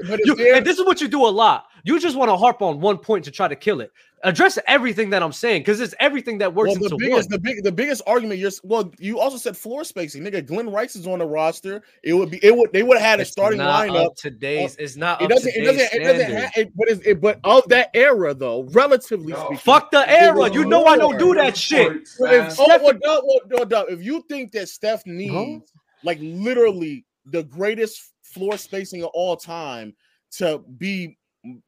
[0.66, 1.68] this is what you do a lot.
[1.84, 3.92] You just want to harp on one point to try to kill it.
[4.24, 6.80] Address everything that I'm saying because it's everything that works.
[6.80, 7.32] Well, the biggest, one.
[7.32, 8.40] the big, the biggest argument.
[8.40, 8.92] You're well.
[8.98, 10.44] You also said floor spacing, nigga.
[10.44, 11.84] Glen Rice is on the roster.
[12.02, 12.40] It would be.
[12.42, 12.74] It would.
[12.74, 14.16] They would have had it's a starting lineup.
[14.16, 14.74] today's.
[14.80, 15.22] Uh, it's not.
[15.22, 15.56] It doesn't.
[15.56, 15.90] It doesn't.
[15.94, 16.32] It doesn't.
[16.32, 19.38] have, it, but it's, it, but of that era though, relatively no.
[19.38, 19.58] speaking.
[19.58, 20.52] Fuck the era.
[20.52, 21.92] You know I don't do that shit.
[22.20, 25.60] If, oh, well, well, if you think that Steph needs huh?
[26.04, 29.94] like literally the greatest floor spacing of all time
[30.38, 31.18] to be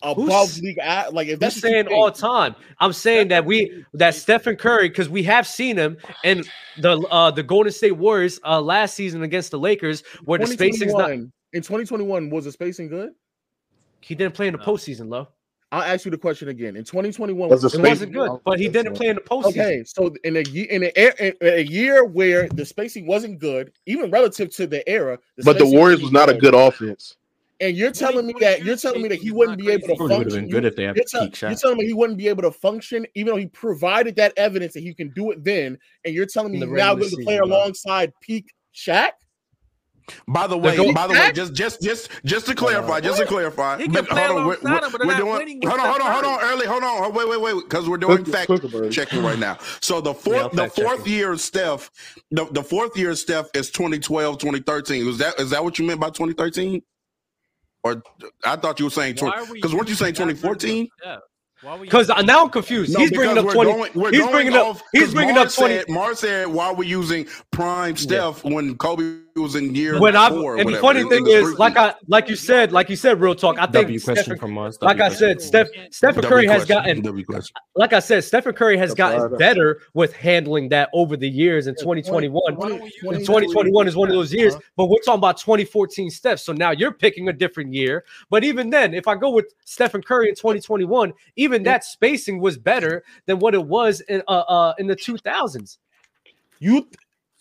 [0.02, 0.78] above Who's, league.
[1.12, 5.24] Like if that's saying all time, I'm saying that we that Stephen Curry because we
[5.24, 6.48] have seen him and
[6.80, 10.90] the uh the Golden State Warriors uh last season against the Lakers where the spacing
[10.90, 13.12] in 2021 was the spacing good.
[14.02, 15.28] He didn't play in the postseason, low.
[15.72, 16.78] I'll ask you the question again.
[16.78, 19.50] In 2021, was it wasn't good, but he didn't play in the postseason.
[19.50, 24.10] Okay, so in a year, a in a, year where the spacing wasn't good, even
[24.10, 26.38] relative to the era, the but the Warriors was not good.
[26.38, 27.18] a good offense.
[27.60, 30.48] And you're telling me that you're telling me that he wouldn't be able to function.
[30.48, 33.40] Good if they you're, you're telling me he wouldn't be able to function, even though
[33.40, 35.78] he provided that evidence that he can do it then.
[36.06, 39.12] And you're telling me now going to play alongside peak Shaq.
[40.28, 43.78] By the way, by the way, just just just just to clarify, just to clarify,
[43.78, 47.14] hold on, we're, we're, we're doing, hold on, hold on, hold on, early, hold on,
[47.14, 48.50] wait, wait, wait, because we're doing fact
[48.92, 49.58] checking right now.
[49.82, 51.92] So the fourth, the fourth year Steph,
[52.32, 55.08] the, the fourth year Steph is 2012, 2013.
[55.08, 56.82] Is that is that what you meant by 2013?
[57.96, 58.04] Or
[58.46, 60.50] I thought you were saying Why are we because weren't you saying using that version
[60.52, 60.90] of 2014?
[61.02, 61.20] Steph?
[61.82, 62.94] Because now I'm confused.
[62.94, 63.72] No, he's bringing up twenty.
[63.72, 64.68] going- we're he's going bringing up.
[64.68, 65.78] off- He's 'cause bringing Mark up twenty.
[65.78, 70.30] Said, Mark said, "Why we using prime Steph when Kobe was in year when I
[70.30, 72.96] four?" or and the funny thing the is, like I like you said, like you
[72.96, 73.58] said, real talk.
[73.58, 74.78] I think W question Stephen, from us.
[74.82, 77.56] like I said, Steph Stephen W Curry has question, gotten W question.
[77.76, 81.68] like I said, Stephen Curry has That's gotten better with handling that over the years
[81.68, 82.42] in 2021.
[82.56, 86.40] 2021 is one of those years, but we're talking about 2014 Steph.
[86.40, 88.06] So now you're picking a different year.
[88.30, 92.58] But even then, if I go with Stephen Curry in 2021, even that spacing was
[92.58, 95.78] better than what it was in uh, uh in the 2000s.
[96.60, 96.88] You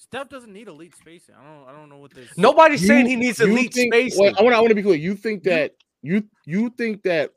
[0.09, 1.35] Steph doesn't need elite spacing.
[1.35, 1.69] I don't.
[1.69, 2.37] I don't know what this.
[2.39, 4.23] Nobody's You- saying he needs elite think- spacing.
[4.23, 4.55] wait, I want.
[4.55, 4.95] I want to be clear.
[4.97, 7.33] You think that you you think that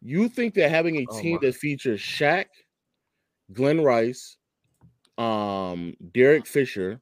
[0.00, 1.38] you think that having a Oh team my.
[1.48, 2.46] that features Shaq,
[3.52, 4.36] Glen Rice,
[5.18, 7.00] um, Derek Fisher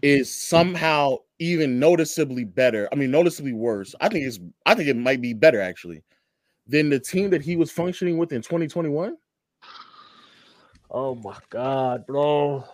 [0.00, 2.88] is somehow even noticeably better.
[2.92, 3.96] I mean, noticeably worse.
[4.00, 4.38] I think it's.
[4.64, 6.04] I think it might be better actually
[6.68, 9.16] than the team that he was functioning with in 2021.
[10.90, 12.64] Oh my god, bro.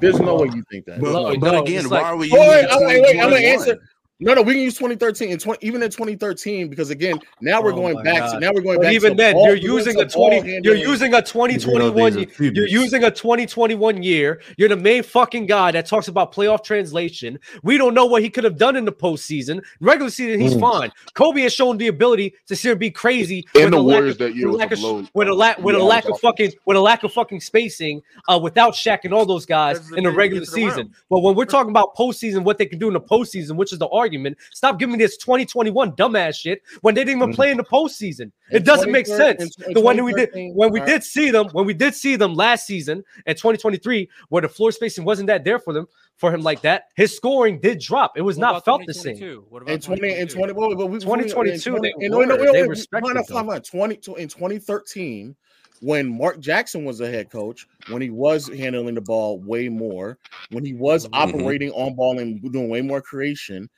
[0.00, 1.00] There's no way you think that.
[1.00, 3.20] But, No, but no, again, it's why like- are we Oh, using wait, wait, wait,
[3.20, 3.78] I'm gonna answer.
[4.20, 7.72] No, no, we can use 2013 and 20, even in 2013 because again, now we're
[7.72, 8.30] Oh going my back.
[8.30, 8.92] To, now we're going But back.
[8.92, 10.60] even to then, ball- you're using a 20.
[10.62, 12.16] You're using a 2021.
[12.18, 14.40] ye- You're using a 2021 year.
[14.56, 17.36] You're the main fucking guy that talks about playoff translation.
[17.64, 19.60] We don't know what he could have done in the postseason.
[19.80, 20.60] Regular season, he's Mm.
[20.60, 20.92] fine.
[21.14, 23.44] Kobe has shown the ability to sit and be crazy.
[23.56, 25.34] And with the a lack Warriors of- that year with a lack of- with a
[25.34, 28.74] lack with a Yeah, lack of fucking with a lack of fucking spacing uh, without
[28.74, 30.90] Shaq and all those guys Because in the they regular get to season.
[31.10, 33.80] But when we're talking about postseason, what they can do in the postseason, which is
[33.80, 37.56] the argument, stop giving me this 2021 dumbass shit when they didn't even play in
[37.56, 38.30] the postseason.
[38.50, 39.40] It doesn't make sense.
[39.58, 40.30] in- in The one we did
[40.60, 44.42] when we did see them, when we did see them last season in 2023, where
[44.42, 47.78] the floor spacing wasn't that there for them for him like that, his scoring did
[47.80, 48.16] drop.
[48.16, 49.16] It was What not about felt the same.
[49.16, 49.46] 2022?
[49.48, 52.12] What in about 20 in 20 well, but we- we- 2022, in 20 they in-
[52.12, 53.24] no, no, They respected them.
[53.24, 53.60] fine, fine.
[53.62, 55.34] 20 in 2013
[55.80, 60.16] when Mark Jackson was the head coach, when he was handling the ball way more,
[60.50, 61.14] when he was Mm-hmm.
[61.40, 63.68] operating on ball and doing way more creation,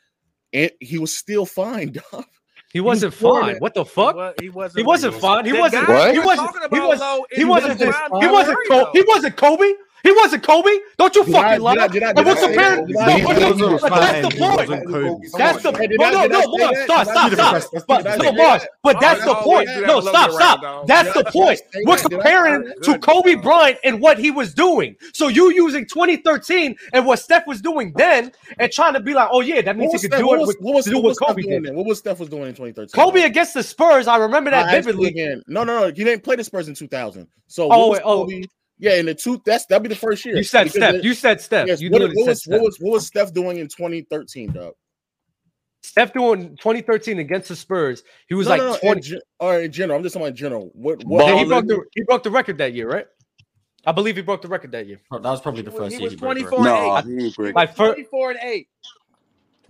[0.54, 2.24] and he was still fine, dog.
[2.72, 3.56] He wasn't scored fine.
[3.58, 4.16] What the fuck?
[4.16, 4.78] wa- he wasn't.
[4.78, 5.44] He wasn't fine.
[5.44, 5.86] He wasn't.
[5.86, 6.72] He wasn't.
[6.72, 6.98] He was.
[6.98, 7.78] though, He wasn't.
[7.78, 8.56] the this- prime He wasn't.
[8.56, 8.84] Curry, Kobe.
[8.84, 8.90] though.
[8.92, 9.72] He wasn't Kobe.
[10.04, 10.70] He wasn't Kobe.
[10.98, 11.74] Don't you Did I- fucking lie.
[11.74, 12.86] did I- did I- And did we're I say comparing.
[12.88, 14.22] No, I- but He that's- wasn't but that's fine.
[14.22, 15.32] the point.
[15.38, 15.72] That's the.
[15.72, 16.40] Hey, did No, no, no.
[16.40, 16.84] say Boss, that?
[16.84, 17.54] stop, stop, stop.
[17.72, 17.84] that?
[17.88, 18.66] But Did no, say boss.
[18.82, 19.68] But that's the point.
[19.86, 20.86] No, stop, stop.
[20.86, 21.58] That's the I- did I point.
[21.58, 22.02] say We're that?
[22.02, 24.94] Did I- comparing to Kobe Bryant and what he was doing.
[25.14, 29.28] So you using 2013 and what Steph was doing then, and trying to be like,
[29.32, 31.28] oh yeah, that means he could do it with what was- what what was Steph
[31.28, 31.74] Kobe doing did.
[31.74, 32.92] What was Steph was doing in 2013?
[33.02, 35.42] Kobe against the Spurs, I remember that I asked you vividly.
[35.48, 35.86] No, no, no.
[35.86, 37.26] He didn't play the Spurs in 2000.
[37.46, 38.48] So Oh, what was wait, oh.
[38.80, 38.90] Kobe?
[38.90, 39.40] Yeah, in the two.
[39.44, 40.36] That's that'd be the first year.
[40.36, 40.94] You said Because Steph.
[40.96, 41.66] it- You said Steph.
[41.68, 41.80] Yes.
[41.80, 42.62] You what, literally what said was what Steph.
[42.62, 44.74] was what was Steph doing in 2013, dog?
[45.82, 48.02] Steph doing 2013 against the Spurs.
[48.26, 48.96] He was No, like no, no, 20.
[48.98, 50.70] In, gen- or in general, I'm just talking about in general.
[50.74, 51.04] What?
[51.04, 53.06] what Yeah, he broke the he broke the record that year, right?
[53.86, 54.98] I believe he broke the record that year.
[55.12, 56.70] Oh, that was probably the first He year was he broke the 24 record.
[56.70, 57.20] and No, eight.
[57.26, 57.54] he didn't.
[57.54, 58.68] Like 24 and eight.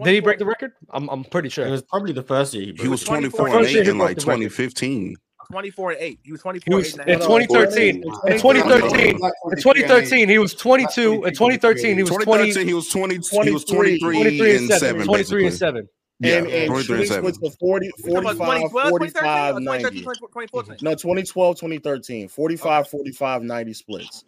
[0.05, 0.73] did he break the record?
[0.91, 1.67] I'm I'm pretty sure.
[1.67, 3.07] It was probably the first year he He was it.
[3.07, 5.17] 24 and First year 8 he in like 2015.
[5.51, 6.21] 24 and eight.
[6.23, 7.23] He was 24 He was and in eight.
[7.23, 7.97] 2013.
[7.97, 8.03] In
[8.39, 11.25] 2013, in 2013, he was 22.
[11.25, 12.65] In 2013, he was 20.
[12.65, 13.49] he was 20.
[13.49, 15.05] He was 23, 23 and 7.
[15.07, 15.89] 23 and 7.
[16.21, 17.23] Yeah, and, and 23 and 7.
[17.35, 20.01] switched to 40, We talking about 45, 45, 90.
[20.03, 20.77] 2014.
[20.83, 24.25] No, 2012, 2013, 45, 45, 90 splits.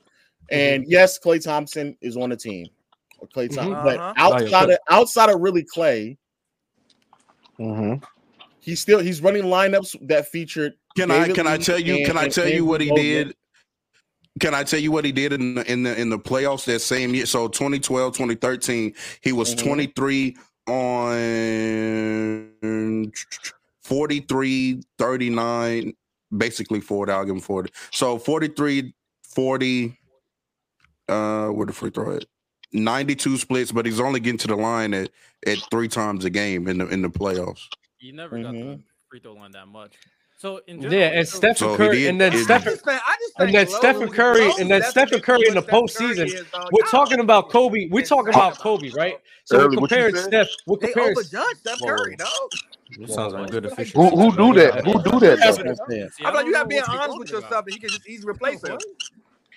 [0.51, 2.67] And yes, Klay Thompson is on the team.
[3.35, 3.85] Klay Thompson, Mhm.
[3.85, 4.15] but Uh-huh.
[4.17, 6.17] outside of outside of really Klay,
[8.61, 10.75] he's still he's running lineups that featured.
[10.97, 13.35] Can I David can I tell you can I tell you what he Andrew did?
[14.41, 16.81] Can I tell you what he did in the in the in the playoffs that
[16.81, 17.27] same year?
[17.27, 19.63] So 2012, 2013, he was Mhm.
[19.65, 20.37] 23
[22.63, 23.13] on
[23.83, 25.93] 43, 39,
[26.37, 27.13] basically 40.
[27.13, 27.71] I'll give him 40.
[27.93, 28.93] So 43,
[29.23, 29.97] 40,
[31.09, 32.25] uh, where the free throw at?
[32.73, 35.11] 92 splits, but he's only getting to the line at,
[35.47, 37.63] at three times a game in the in the playoffs.
[38.01, 38.69] You never got Mm-hmm.
[38.71, 39.93] the free throw line that much.
[40.39, 42.85] So in general, Yeah, and so- Stephen So Curry, did- and then Stephen, I just
[42.85, 45.99] think, I and then Stephen Curry, and then Stephen Curry in the of what Steph
[45.99, 46.27] Curry postseason.
[46.27, 46.69] is, dog.
[46.73, 47.89] We're talking about Kobe.
[47.91, 49.19] We're talking about Kobe, right?
[49.45, 50.17] So we're Early, comparing?
[50.17, 50.49] Steph.
[50.67, 51.17] We're They comparing.
[51.17, 52.29] overjudged Steph Curry, dog.
[52.99, 53.93] That sounds like good efficiency.
[53.99, 54.85] Who who do that?
[54.85, 55.39] Who do that?
[55.39, 55.71] That's though?
[55.71, 56.09] I'm saying.
[56.11, 58.07] See, I I'm like, you gotta be honest with talking yourself, and he can just
[58.07, 58.79] easily replace him.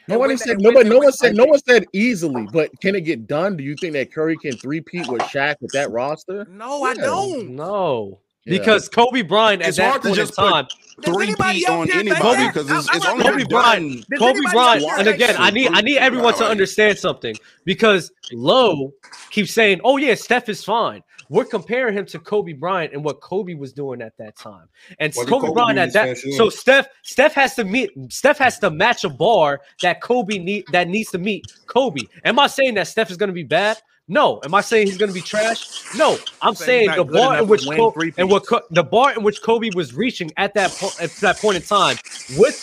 [0.08, 0.90] Nobody said nobody.
[0.90, 1.36] No one said.
[1.36, 2.48] No one said easily.
[2.54, 3.58] But can it get done?
[3.58, 6.46] Do you think that Curry can three-peat with Shaq with that roster?
[6.50, 7.50] No, I don't.
[7.50, 8.20] No.
[8.50, 10.68] Because Kobe Bryant at It's that hard point in just put time.
[11.04, 15.50] three-peat on anybody Kobe, because it's, it's only Kobe Bryant, Kobe Bryant, and again, I
[15.52, 17.36] need I need everyone to understand something
[17.66, 18.94] because Lowe
[19.30, 23.22] keeps saying, "Oh yeah, Steph is fine." We're comparing him to Kobe Bryant and what
[23.22, 24.68] Kobe was doing at that time,
[25.00, 26.18] and Kobe Kobe Bryant at that.
[26.18, 30.66] So Steph, Steph has to meet, Steph has to match a bar that Kobe need
[30.72, 32.02] that needs to meet Kobe.
[32.26, 33.80] Am I saying that Steph is going to be bad?
[34.10, 34.42] No.
[34.46, 35.70] Am I saying he's going to be trash?
[35.94, 36.26] No.
[36.42, 39.24] I'm saying Saying the bar in which to Kobe, and what Co- the bar in
[39.24, 42.00] which Kobe was reaching at that point at that point in time
[42.30, 42.56] with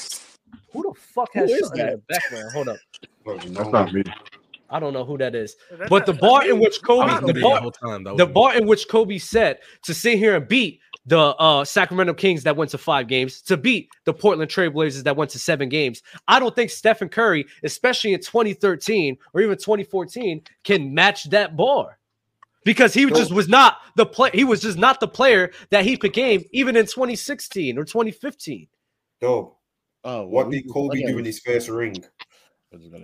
[0.72, 1.92] who the fuck has is something in that?
[1.92, 2.52] the background?
[2.52, 2.80] Hold up.
[3.26, 4.02] That's not me.
[4.70, 5.56] I don't know who that is.
[5.70, 8.04] That's But the bar in which Kobe, I was the the bar, whole time.
[8.04, 12.42] The bar in which Kobe said to sit here and beat the uh, Sacramento Kings
[12.42, 16.02] that went to five games, to beat the Portland Trailblazers that went to seven games.
[16.26, 21.98] I don't think Stephen Curry, especially in 2013 or even 2014, can match that bar.
[22.64, 25.94] Because he just was not the play, he was just not the player that he
[25.94, 28.66] became even in 2016 or 2015.
[29.20, 29.52] Dog.
[30.02, 32.04] Oh, What did Kobe do in his first ring?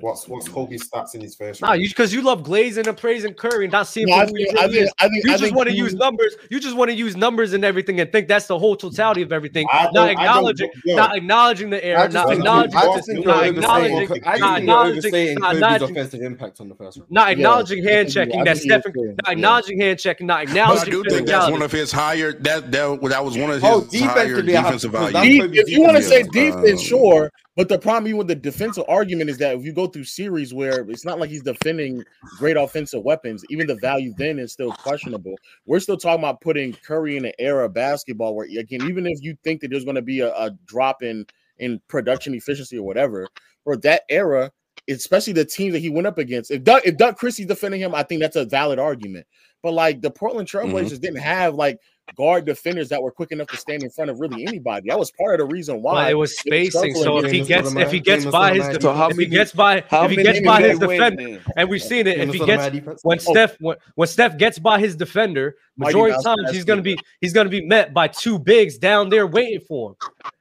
[0.01, 1.83] What's what's Kobe's stats in his first Nah, ring?
[1.83, 4.45] you because you love glazing and praising Curry and not seeing No, I for he
[4.45, 4.93] think- I think- is.
[4.99, 6.35] I think- you I just want to use numbers.
[6.51, 9.33] You just want to use numbers and everything and think that's the whole totality of
[9.33, 9.67] everything.
[9.73, 12.85] I Not don't- I don't- acknowledging, yo, not acknowledging the error, just not acknowledging, I
[12.87, 17.11] just think not acknowledging, not acknowledging, not acknowledging, offensive impact on the first round.
[17.11, 18.83] not acknowledging hand checking I that Stephen,
[19.25, 22.73] not acknowledging hand checking, not But I do think that's one of his higher that
[22.73, 25.51] that, that was one of his Oh, higher defensively, I have- defensive because values.
[25.55, 27.31] if you want to say defense, um, sure.
[27.55, 30.89] But the problem with the defensive argument is that if you go through series where
[30.91, 32.05] it's not like he's defending
[32.39, 35.35] great offensive weapons, even the value then is still questionable.
[35.67, 39.23] We're still talking about putting Curry in an era of basketball where again, even if
[39.23, 41.27] you think that there's going to be a, a drop in
[41.59, 43.29] in production efficiency or whatever,
[43.65, 44.51] for that era,
[44.89, 47.95] especially the teams that he went up against, if Doug, if Doug Christie's defending him,
[47.95, 49.27] I think that's a valid argument.
[49.63, 51.79] But like the Portland Trailblazers didn't have like
[52.17, 54.89] guard defenders that were quick enough to stand in front of really anybody.
[54.89, 56.95] That was part of the reason why Well, it was they spacing.
[56.97, 59.53] So if he gets if he gets by his man So how if he gets
[59.53, 62.19] by if he gets by his they win defender, and we've seen it.
[62.19, 63.33] If he gets when Oh.
[63.33, 67.33] Steph when, when Steph gets by his defender, majority of times he's gonna be he's
[67.33, 69.97] gonna be met by two bigs down there waiting for him,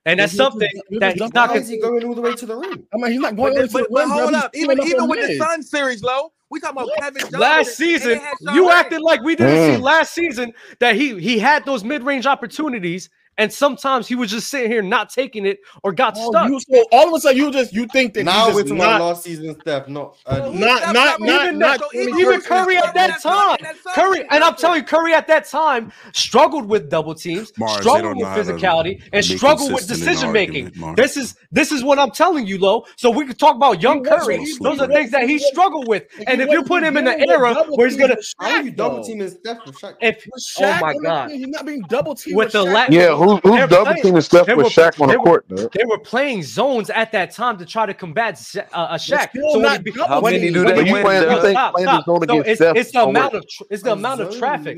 [0.08, 1.60] and that's If he was- something if that he's not gonna.
[1.62, 2.88] is going all the way to the ring?
[2.92, 4.18] I mean, he's not going then- into the but, but rim, bro.
[4.24, 5.38] hold up, even even with the.
[5.38, 7.40] Sun series, low, we talking about Kevin Johnson.
[7.40, 8.22] Last season,
[8.54, 8.76] you Ray.
[8.76, 9.84] acted like we didn't see Mm.
[9.84, 14.50] last season that he he had those mid range opportunities, and sometimes he was just
[14.50, 16.50] sitting here not taking it or got Oh, stuck.
[16.50, 18.70] you, so all of a sudden, you just you think that Now it's we're just
[18.70, 22.22] talking about not last season Steph, not uh, not not not even not that- Tony
[22.22, 22.76] even Curry.
[22.76, 23.58] Curry at that time,
[23.96, 28.18] Curry, and I'm telling you, Curry at that time struggled with double teams, Marz, struggled
[28.18, 30.66] with know to physicality, and be struggled with decision making.
[30.66, 32.86] argument, This is this is what I'm telling you, Lo.
[32.98, 34.40] So we could talk about young Curry.
[34.40, 37.06] he Those are things that he struggled with, He and if you put him in
[37.06, 39.04] the with era where he's gonna, with How are you double though.
[39.04, 39.96] teaming Steph with Shaq?
[40.02, 42.66] if With oh Shaq my god, team, he's not being double teamed with with the
[42.66, 42.90] Shaq.
[42.92, 45.24] Yeah, who, who's were double playing- teaming Steph they with were- Shaq on the were-
[45.26, 45.70] court, though?
[45.74, 49.30] They were playing zones at that time to try to combat Sha- uh, uh, Shaq.
[49.52, 50.48] So not he be- double when teaming.
[50.48, 52.50] he- do when they he- win, playing- you think stop, playing the zone So against
[52.50, 54.78] it's, Steph it's the don't amount of it's the amount of traffic.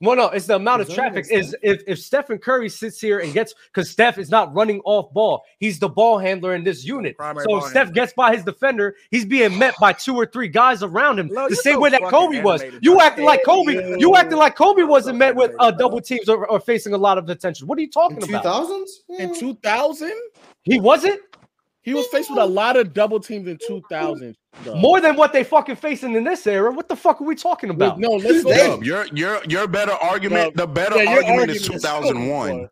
[0.00, 1.26] Makes- Well, no, it's the amount of traffic.
[1.30, 5.12] Is if if Stephen Curry sits here and gets because Steph is not running off
[5.12, 7.16] ball, he's the ball handler in this unit.
[7.16, 7.94] Primary So if Steph handler.
[7.94, 11.28] gets by his defender, he's being met by two or three guys around him.
[11.28, 12.62] Lo, the same so way that fucking Kobe was.
[12.80, 13.00] You bro.
[13.02, 13.74] acting like Kobe.
[13.74, 13.96] Yeah.
[13.98, 17.18] You acting like Kobe wasn't met with uh, double teams or, or facing a lot
[17.18, 17.66] of attention.
[17.66, 18.42] What are you talking two about?
[18.44, 19.02] thousands?
[19.18, 20.12] in 2000
[20.62, 21.20] He wasn't
[21.82, 24.74] he was faced with a lot of double teams in 2000 though.
[24.76, 26.70] more than what they fucking facing in this era.
[26.70, 27.98] What the fuck are we talking about?
[27.98, 31.76] no let's go Dub, your your your better argument, the better Yeah, argument is argument
[31.76, 32.70] is 2001.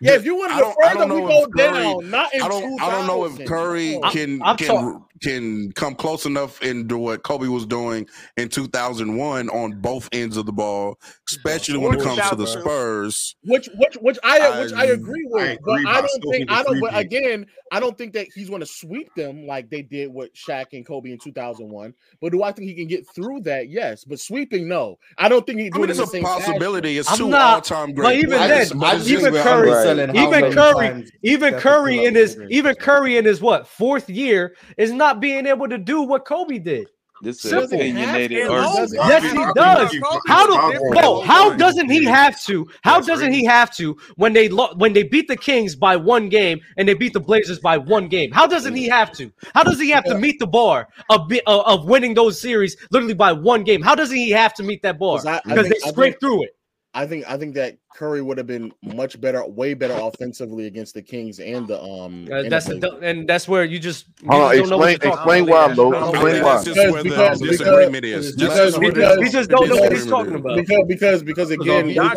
[0.00, 2.10] Yeah, if you want to don't- I further, we go if Curry- down.
[2.10, 4.94] Not in I don't I don't know if Curry can I'm can sorry.
[5.22, 10.46] Can come close enough into what Kobe was doing in 2001 on both ends of
[10.46, 11.10] the ball, mm-hmm.
[11.28, 13.36] especially when it comes to the Spurs.
[13.44, 16.00] Which which which I which I I- agree with, I but agree, but I I
[16.00, 16.80] don't think think I don't.
[16.80, 20.32] But again, I don't think that he's going to sweep them like they did with
[20.34, 21.94] Shaq and Kobe in 2001.
[22.20, 23.68] But do I think he can get through that?
[23.68, 24.98] Yes, but sweeping, no.
[25.18, 26.98] I don't think he I do mean, it in it's the a same possibility.
[26.98, 28.06] It's I'm two all-time greats.
[28.06, 28.70] but even players.
[28.70, 33.16] then, I I- even think we're Curry- even Curry, even Curry in his even Curry
[33.16, 36.88] in his what fourth year is not being able to do what Kobe did.
[37.22, 37.78] This is Simple.
[37.78, 38.76] opinionated And argument.
[38.80, 39.94] Lowe's Yes, he does.
[40.26, 40.94] How was do different.
[40.96, 41.20] no?
[41.22, 42.68] How doesn't he have to?
[42.82, 46.28] How doesn't he have to when they lo- when they beat the Kings by one
[46.28, 48.32] game and they beat the Blazers by one game?
[48.32, 49.32] How doesn't he have to?
[49.54, 52.76] How does he have to meet the bar of be, of, of winning those series
[52.90, 53.80] literally by one game?
[53.80, 55.18] How doesn't he have to meet that bar?
[55.18, 56.56] 'Cause I- I Because they I scraped through it.
[56.94, 60.94] I think I think that Curry would have been much better, way better offensively against
[60.94, 62.28] the Kings and the um.
[62.30, 65.46] Uh, and that's the, the and that's where you just you uh, just explain explain
[65.46, 65.92] why, Lo.
[66.10, 66.62] Explain why.
[66.62, 68.34] That's where because, the disagreement is.
[68.34, 70.56] Because, because, we just don't know what he's talking about.
[70.56, 72.14] Because because because again, y'all.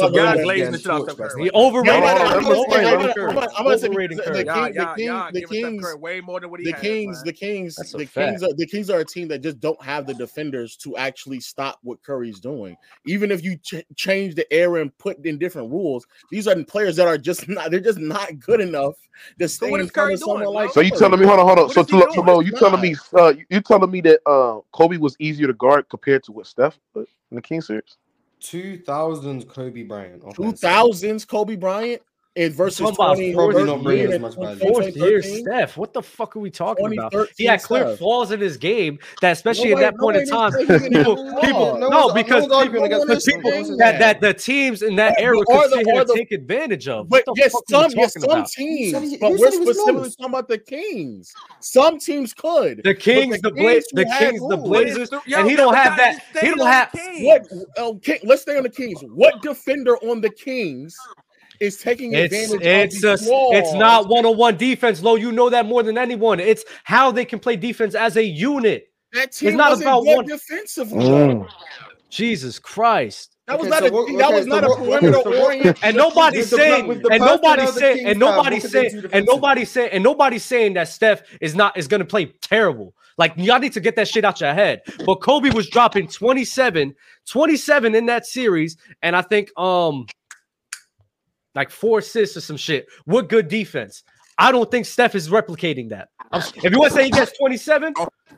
[1.39, 2.27] He overrated.
[2.27, 2.43] I'm
[5.31, 5.95] the Kings.
[5.99, 7.23] Way more than what he The Kings.
[7.23, 7.75] The Kings.
[7.75, 8.41] The Kings.
[8.41, 12.01] The Kings are a team that just don't have the defenders to actually stop what
[12.03, 12.75] Curry's doing.
[13.05, 13.59] Even if you
[13.95, 16.05] change the air and put in different rules.
[16.31, 18.95] These are players that are just not they're just not good enough
[19.39, 20.71] to stay so in front of someone like.
[20.71, 21.25] So you telling me?
[21.25, 21.65] Hold on, hold on.
[21.65, 22.95] What so Talo, Talo, you telling me?
[23.13, 26.79] Uh, you telling me that uh, Kobe was easier to guard compared to what Steph
[26.95, 27.97] uh, in the King series?
[28.39, 30.23] Two thousands Kobe Bryant.
[30.35, 32.01] Two thousands Kobe Bryant.
[32.37, 34.59] And versus 20, probably not bringing as much value.
[34.59, 37.11] Fourth year Steph, what the fuck are we talking about?
[37.35, 37.97] He had clear Steph.
[37.97, 41.89] flaws in his game that, especially no, at that point in time, people, people no,
[41.89, 46.31] no because people, people that, that the teams in that era could sit here take
[46.31, 47.09] advantage of.
[47.09, 51.33] But yes, some yes, some teams, but we're specifically talking about the Kings.
[51.59, 52.81] Some teams could.
[52.83, 56.21] The Kings, the Blazers, the Kings, the Blazers, and he don't have that.
[56.39, 57.47] He don't have what?
[57.77, 59.01] Oh, let's stay on the Kings.
[59.01, 60.95] What defender on the Kings?
[61.59, 62.95] is taking it's, advantage.
[62.95, 63.55] It's of a, walls.
[63.55, 65.15] it's not one on one defense, Lo.
[65.15, 66.39] You know that more than anyone.
[66.39, 68.91] It's how they can play defense as a unit.
[69.13, 70.89] That team it's not about one defensive.
[70.89, 71.47] Mm.
[72.09, 73.37] Jesus Christ.
[73.47, 75.77] That was okay, not so a that was so not a perimeter oriented.
[75.81, 80.73] And nobody's saying and nobody's saying and nobody's saying and nobody's saying and nobody's saying
[80.73, 82.93] that Steph is not is gonna play terrible.
[83.17, 84.81] Like y'all need to get that shit out your head.
[85.05, 86.93] But Kobe was dropping 27,
[87.25, 90.07] 27 in that series, and I think um
[91.57, 92.87] like four assists or some shit.
[93.05, 94.03] What good defense?
[94.37, 96.09] I don't think Steph is replicating that.
[96.31, 97.95] I'm, if you want to say he gets 27,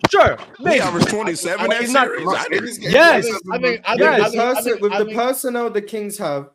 [0.09, 0.37] sure.
[0.59, 0.75] Maybe.
[0.75, 1.93] He averaged 27 I, that series.
[1.93, 3.27] Not, I yes.
[3.51, 4.65] I mean, I yes.
[4.79, 6.49] With the personnel the Kings have,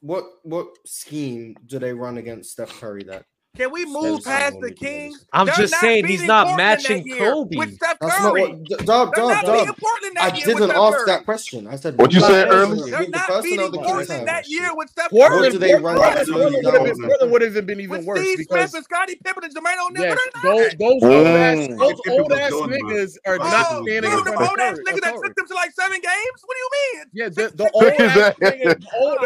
[0.00, 3.24] what what scheme do they run against Steph Curry that
[3.56, 5.24] can we move past the Kings?
[5.32, 7.56] I'm They're just saying he's not Portland matching Kobe.
[7.56, 8.10] With Steph Curry.
[8.68, 9.76] That's not what, dub, dub, dub.
[10.20, 11.66] I didn't ask that question.
[11.66, 12.90] I said what you said earlier.
[12.90, 15.28] They're not beating Portland that year with Steph Curry.
[15.28, 18.20] Portland, do they run Portland would have been, been even with worse.
[18.20, 20.04] Steve because, Smith and Scottie Pippen and Jermaine O'Neal.
[20.04, 21.78] Yes, those, those old ass, mm.
[21.78, 25.00] those oh, old ass niggas are not standing in front of the old ass niggas
[25.00, 26.44] that took them to like seven games.
[26.44, 27.04] What do you mean?
[27.12, 28.84] Yeah, the old ass niggas,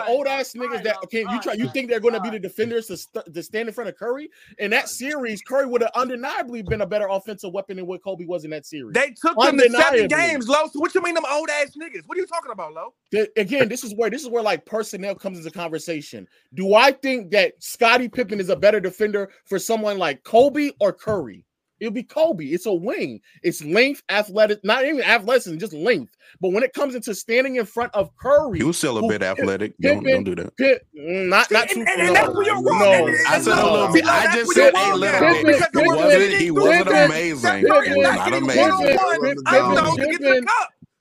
[0.08, 2.86] old ass niggas that can you try, you think they're going to be the defenders
[2.86, 4.21] to stand in front of Curry?
[4.22, 4.64] Curry.
[4.64, 8.24] In that series, Curry would have undeniably been a better offensive weapon than what Kobe
[8.24, 8.94] was in that series.
[8.94, 10.66] They took them to seven games, Lo.
[10.72, 12.02] So what you mean them old ass niggas?
[12.06, 12.94] What are you talking about, Lo?
[13.10, 16.26] The, again, this is where this is where like personnel comes into conversation.
[16.54, 20.92] Do I think that Scottie Pippen is a better defender for someone like Kobe or
[20.92, 21.44] Curry?
[21.82, 22.44] It'll be Kobe.
[22.44, 23.20] It's a wing.
[23.42, 26.16] It's length, athletic, not even athleticism, just length.
[26.40, 29.20] But when it comes into standing in front of Curry, he was still a bit
[29.20, 29.76] athletic.
[29.78, 30.56] Pippen, don't, don't do that.
[30.56, 31.80] Pitt, not not too.
[31.80, 32.78] And, and, and that's where you're wrong.
[32.78, 33.68] No, I said no.
[33.68, 34.04] a little bit.
[34.06, 35.70] I just said a little bit.
[35.74, 36.40] He wasn't.
[36.40, 37.64] He wasn't amazing.
[37.64, 38.54] Pippen, not amazing.
[38.54, 40.46] Pippen, Pippen, Pippen, Pippen, Pippen, Pippen, Pippen, Pippen,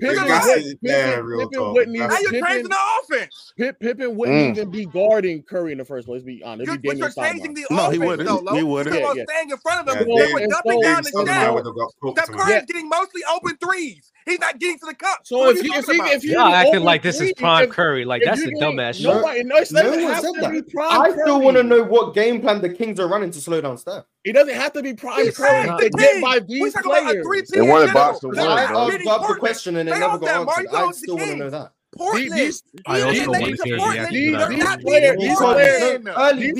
[0.01, 2.09] Pippen, Pippen, Pippen, Pippen wouldn't even.
[2.09, 3.53] Now you're the offense.
[3.55, 4.49] Pippen, Pippen wouldn't mm.
[4.49, 6.23] even be guarding Curry in the first place.
[6.23, 6.67] Be honest.
[6.67, 7.79] You're, you're changing the offense.
[7.79, 8.27] No, he wouldn't.
[8.27, 8.95] Though, he wouldn't.
[8.95, 9.23] Yeah, yeah.
[9.29, 10.07] staying in front of him.
[10.09, 12.15] Yeah, they were dumping so, down the down.
[12.15, 14.11] Steph Curry is getting mostly open threes.
[14.25, 15.19] He's not getting to the cup.
[15.23, 18.23] So if you, if you, if you y'all acting like this is prime Curry, like
[18.23, 19.03] that's a dumbass.
[19.03, 20.87] Nobody, no, no one said that.
[20.89, 23.77] I still want to know what game plan the Kings are running to slow down
[23.77, 24.05] Steph.
[24.23, 27.25] He doesn't have to be prime he's pro to get by these players.
[27.49, 28.45] They want to box the one, bro.
[28.45, 30.67] I asked Bob the question and they never go on.
[30.73, 31.71] I still want to know that.
[31.97, 32.31] Portland.
[32.31, 33.23] These, these, these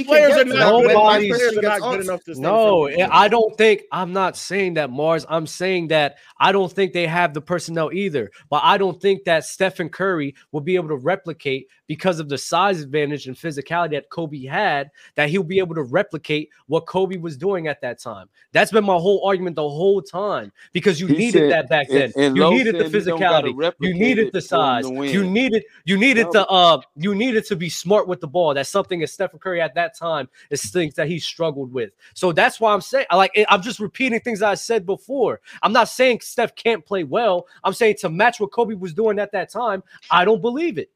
[0.05, 4.11] players, are not nobody, players are not good enough to No, I don't think I'm
[4.13, 5.25] not saying that Marz.
[5.29, 8.29] I'm saying that I don't think they have the personnel either.
[8.49, 12.37] But I don't think that Stephen Curry will be able to replicate because of the
[12.37, 17.17] size advantage and physicality that Kobe had, that he'll be able to replicate what Kobe
[17.17, 18.29] was doing at that time.
[18.53, 21.89] That's been my whole argument the whole time because you he needed said, that back
[21.89, 22.13] then.
[22.15, 24.89] And, and you needed the physicality, you needed the size.
[24.89, 26.31] You you needed you needed no.
[26.31, 28.53] to uh you needed to be smart with the ball.
[28.53, 31.91] That's something that Stephen Curry at that time is things that he struggled with.
[32.13, 35.41] So that's why I'm saying I like I'm just repeating things I said before.
[35.63, 37.47] I'm not saying Steph can't play well.
[37.63, 40.89] I'm saying to match what Kobe was doing at that time, I don't believe it.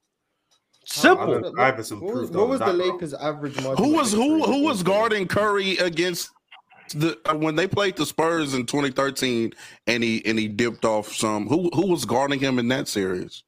[0.86, 1.24] Simple.
[1.60, 2.00] I haven't.
[2.00, 3.84] What was, what was the Lakers' average margin?
[3.84, 6.30] Who was who who was guarding Curry against
[6.94, 9.54] the uh, when they played the Spurs in 2013
[9.88, 11.48] and he and he dipped off some?
[11.48, 13.44] Who who was guarding him in that series?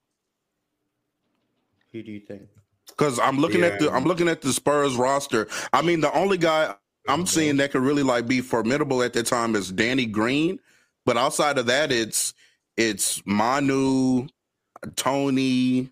[1.98, 2.44] Who do you think?
[2.90, 3.68] Because I'm looking yeah.
[3.68, 5.48] at the I'm looking at the Spurs roster.
[5.74, 6.76] I mean, the only guy
[7.08, 10.60] I'm seeing that could really like be formidable at that time is Danny Green,
[11.08, 12.36] but outside of that, it's
[12.78, 14.28] it's Manu,
[14.96, 15.90] Tony,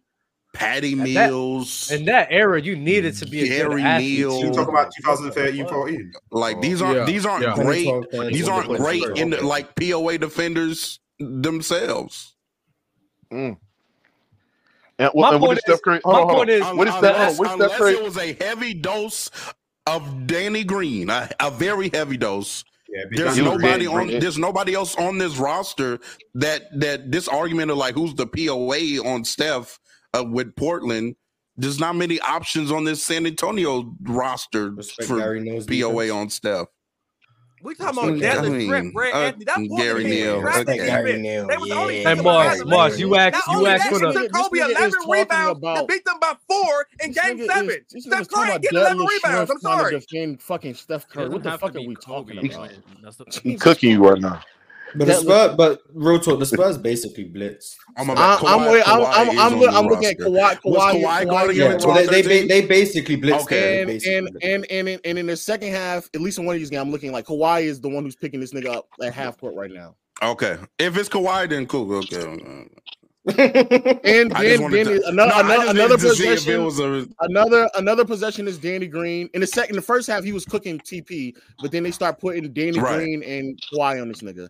[0.54, 1.88] Patty and Mills.
[1.88, 4.44] That, in that era, you needed to be a Jerry Neal.
[4.44, 7.06] You talk about 2005 you Like these aren't yeah.
[7.06, 7.56] these aren't yeah.
[7.56, 8.32] great.
[8.32, 12.36] These aren't great in the, like POA defenders themselves.
[13.34, 13.58] Mm.
[14.98, 16.00] And, my and point is, Steph Curry?
[16.06, 17.40] My on, point is, what is unless, that?
[17.40, 17.94] Unless Steph Curry?
[17.94, 19.30] it was a heavy dose
[19.88, 22.64] of Danny Green, a, a very heavy dose.
[22.88, 24.08] Yeah, there's nobody on.
[24.08, 26.00] There's nobody else on this roster
[26.36, 29.80] that that this argument of like who's the POA on Steph
[30.14, 31.16] uh, with Portland.
[31.58, 36.12] There's not many options on this San Antonio roster Respect for POA defense.
[36.12, 36.68] on Steph.
[37.62, 39.46] We talking about Desert I Brad uh, Anthony.
[39.46, 40.42] That boy Gary Neal.
[40.66, 41.48] Gary Neal.
[41.48, 44.30] They was the only hey, Marz, Marz, you asked, you asked for the.
[44.30, 47.78] Kobe 11 rebounds about, to beat them by four in Game Seven.
[47.88, 49.52] Steph Curry getting 11 rebounds.
[49.52, 50.00] I'm sorry.
[50.00, 51.30] Defend fucking Steph Curry.
[51.30, 52.72] What the fuck are we talking about?
[53.60, 54.42] Cooking you right now.
[54.98, 57.78] But the Spurs, but real talk, the Spurs basically blitz.
[57.98, 60.56] I'm, I'm, I'm, I'm, looking at Kawhi.
[60.56, 62.06] Kawhi, Was Kawhi, Kawhi yeah.
[62.08, 63.44] they, they, they basically blitz.
[63.44, 66.56] Okay, and, and, and, and, and, and in the second half, at least in one
[66.56, 68.88] of these games, I'm looking like Kawhi is the one who's picking this nigga up
[69.04, 69.96] at half court right now.
[70.24, 71.94] Okay, if it's Kawhi, then cool.
[71.96, 72.70] Okay.
[73.38, 76.62] and then, another no, another, another possession.
[76.62, 77.06] A...
[77.22, 79.32] Another another possession is Danny Green.
[79.34, 82.54] In the second, the first half, he was cooking TP, but then they start putting
[82.54, 82.98] Danny right.
[82.98, 84.48] Green and Kawhi on this nigga.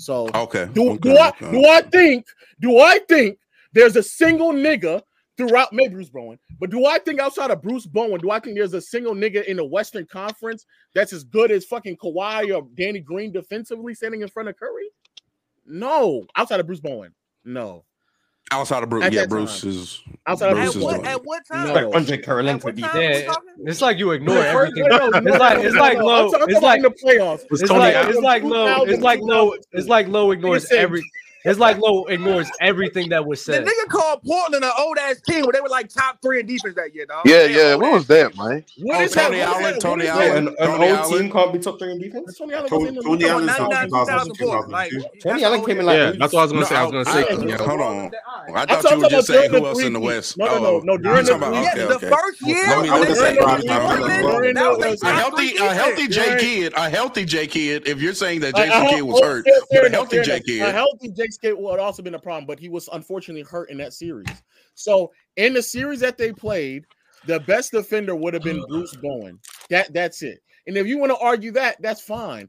[0.00, 1.50] So okay, do, okay, do I okay.
[1.50, 2.26] do I think
[2.60, 3.38] do I think
[3.72, 5.02] there's a single nigga
[5.36, 8.56] throughout maybe Bruce Bowen, but do I think outside of Bruce Bowen, do I think
[8.56, 12.66] there's a single nigga in the Western Conference that's as good as fucking Kawhi or
[12.74, 14.88] Danny Green defensively standing in front of Curry?
[15.66, 17.14] No, outside of Bruce Bowen,
[17.44, 17.84] no.
[18.52, 20.94] Outside of Bruce, at yeah, Bruce is outside Bruce of Bruce.
[20.94, 21.68] At, at what, time?
[21.72, 21.92] No.
[21.94, 23.28] Andre Carlin could be there.
[23.60, 24.86] It's like you ignore everything.
[24.86, 26.30] it's like it's like low.
[26.32, 27.44] It's like the playoffs.
[27.50, 28.82] It's like it's like low.
[28.84, 29.54] It's like low.
[29.72, 31.08] It's like low ignores everything.
[31.44, 33.64] It's like low ignores everything that was said.
[33.64, 36.46] The nigga called Portland an old ass team where they were like top three in
[36.46, 37.24] defense that year, dog.
[37.24, 37.74] Yeah, yeah.
[37.76, 38.64] What was that, man?
[38.78, 39.48] What oh, is Tony that?
[39.48, 39.80] Allen?
[39.80, 40.48] Tony Allen.
[40.48, 41.22] An, an old Allen.
[41.22, 42.36] team can't be top three in defense.
[42.36, 42.68] Tony Allen.
[42.68, 43.46] Tony, Tony Allen.
[44.68, 44.92] Like,
[45.22, 45.96] Tony Allen came in like.
[45.96, 46.76] Yeah, that's what I was gonna say.
[46.76, 47.48] I was gonna say.
[47.48, 48.10] Yeah, hold on.
[48.54, 50.36] I thought you were just saying who else in the West.
[50.36, 50.98] No, no, no.
[50.98, 53.36] During the first year, a say
[55.60, 56.72] a healthy J Kidd.
[56.76, 57.88] a healthy J Kidd.
[57.88, 60.62] If you're saying that J Kidd was hurt, but a healthy J Kidd.
[60.62, 63.78] a healthy J Skate would also been a problem, but he was unfortunately hurt in
[63.78, 64.28] that series.
[64.74, 66.84] So in the series that they played,
[67.26, 69.38] the best defender would have been Bruce Bowen.
[69.68, 70.40] That that's it.
[70.66, 72.48] And if you want to argue that, that's fine.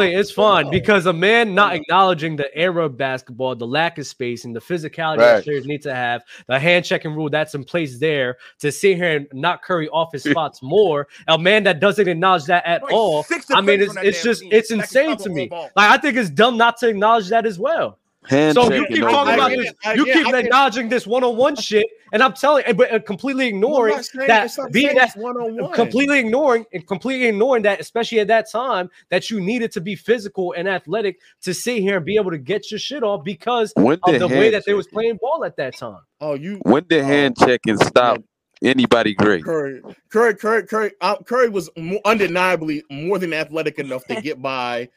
[0.01, 4.07] really it's fun because a man not acknowledging the era of basketball, the lack of
[4.07, 5.35] space, and the physicality right.
[5.35, 8.97] that players need to have, the hand checking rule that's in place there to sit
[8.97, 11.07] here and not Curry off his spots more.
[11.27, 13.25] A man that doesn't acknowledge that at all.
[13.51, 14.49] I mean, it's, it's just team.
[14.51, 15.49] it's insane to me.
[15.51, 17.99] Like I think it's dumb not to acknowledge that as well.
[18.27, 22.33] Hand so you keep talking about this, you keep I this one-on-one shit, and I'm
[22.33, 25.73] telling, but uh, completely ignoring that being that one-on-one.
[25.73, 29.95] completely ignoring and completely ignoring that, especially at that time, that you needed to be
[29.95, 33.73] physical and athletic to sit here and be able to get your shit off because
[33.75, 36.01] when of the way that they was playing ball at that time.
[36.19, 37.03] Oh, you when the oh.
[37.03, 38.21] hand checking stopped,
[38.63, 39.43] anybody great.
[39.43, 44.39] Curry, Curry, Curry, Curry, uh, Curry was more, undeniably more than athletic enough to get
[44.43, 44.89] by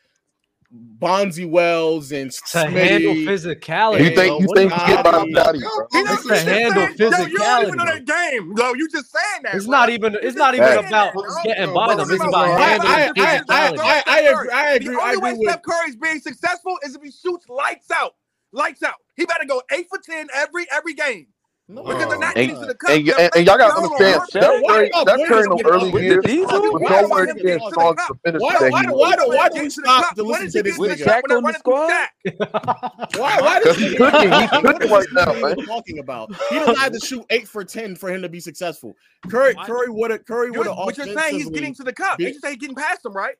[0.98, 4.10] Bonzi Wells and to handle physicality.
[4.10, 5.58] You think you think he get by body?
[5.92, 6.98] He doesn't to handle physicality.
[6.98, 8.74] Yo, you don't even know that game, bro.
[8.74, 9.54] You just saying that.
[9.54, 9.72] It's bro.
[9.72, 10.16] not even.
[10.22, 10.86] It's not even that.
[10.88, 12.10] about bro, getting bro, by them.
[12.10, 14.50] It's about handling I, I, I, I, agree.
[14.50, 14.94] I agree.
[14.94, 15.48] The only agree way with...
[15.50, 18.14] Steph Curry's being successful is if he shoots lights out.
[18.52, 18.94] Lights out.
[19.16, 21.26] He better go eight for ten every every game.
[21.66, 21.82] No.
[21.82, 22.90] Because they're not and, used to the cup.
[22.90, 26.22] And, and, and y'all got to understand, Steph Curry, Steph Curry in the early years
[26.26, 29.28] was nowhere near as strong to the finish why, that why, he why, was.
[29.28, 31.22] Why, why do you stop to listen to this nigga?
[31.22, 31.90] Shaq on the squad?
[33.18, 34.30] why, why does he cooking?
[34.30, 35.56] He's cooking right now, man.
[35.64, 36.34] talking about?
[36.50, 38.94] He doesn't have to shoot 8 for 10 for him to be successful.
[39.30, 42.18] Curry Curry would have Curry would have But you're saying he's getting to the cup.
[42.18, 43.36] They just say getting past him, right?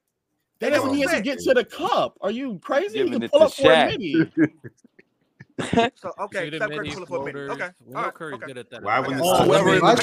[0.61, 2.17] That doesn't mean he has to get to the cup.
[2.23, 3.03] Are you crazy?
[3.03, 4.33] He can pull up for a mini.
[5.95, 7.51] so okay, Steph Curry for a minute.
[7.51, 8.47] Okay, Will right, Curry's okay.
[8.47, 8.83] good at that.
[8.83, 10.03] Why wouldn't oh, whoever is why would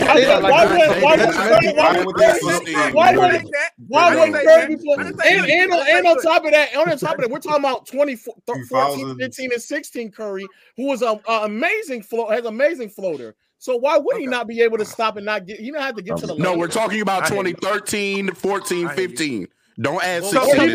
[2.94, 3.50] why would
[3.88, 7.30] why would Curry be and and and on top of that, on top of that,
[7.30, 10.48] we're talking about 2014, 15, and 16 Curry,
[10.78, 13.36] who was an amazing float, has amazing floater.
[13.58, 14.22] So why would okay.
[14.22, 15.60] he not be able to stop and not get?
[15.60, 16.36] He don't have to get to the.
[16.36, 16.60] No, line.
[16.60, 19.48] we're talking about 2013, 14, 15.
[19.82, 20.26] Don't ask.
[20.26, 20.74] so can I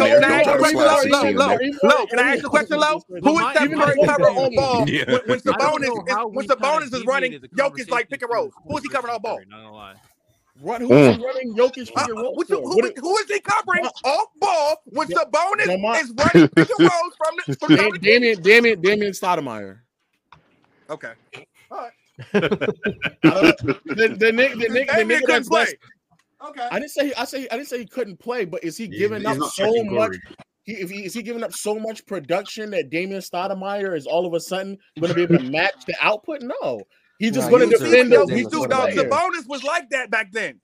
[2.33, 3.01] ask you a question, Low?
[3.09, 7.41] Who is Steph Curry cover on ball when, when Sabonis is, when Sabonis is running,
[7.57, 8.53] Jokic like pick and uh, roll?
[8.67, 9.39] Who is he covering on ball?
[9.49, 9.95] Not gonna lie.
[10.63, 11.11] Run, who mm.
[11.11, 12.41] is running Jokic pick and roll?
[12.41, 16.49] Uh, who, who, who is he covering uh, off ball when yeah, Sabonis is running
[16.49, 19.79] pick and rolls from the from Damn, damn it, Damon Stoudamire.
[20.91, 21.13] Okay.
[21.71, 21.93] All right.
[22.33, 25.96] the, the, the, the, the, the, the, the, the, the, the,
[26.49, 26.69] Okay.
[26.71, 29.23] I didn't say I say I didn't say he couldn't play, but is he giving
[29.27, 30.17] he's, up so much?
[30.65, 34.27] He, if he, is he giving up so much production that Damon Stoudamire is all
[34.27, 36.43] of a sudden going to be able to match the output?
[36.43, 36.83] No,
[37.19, 38.13] he's just going to defend.
[38.13, 40.61] The, he do, the bonus was like that back then.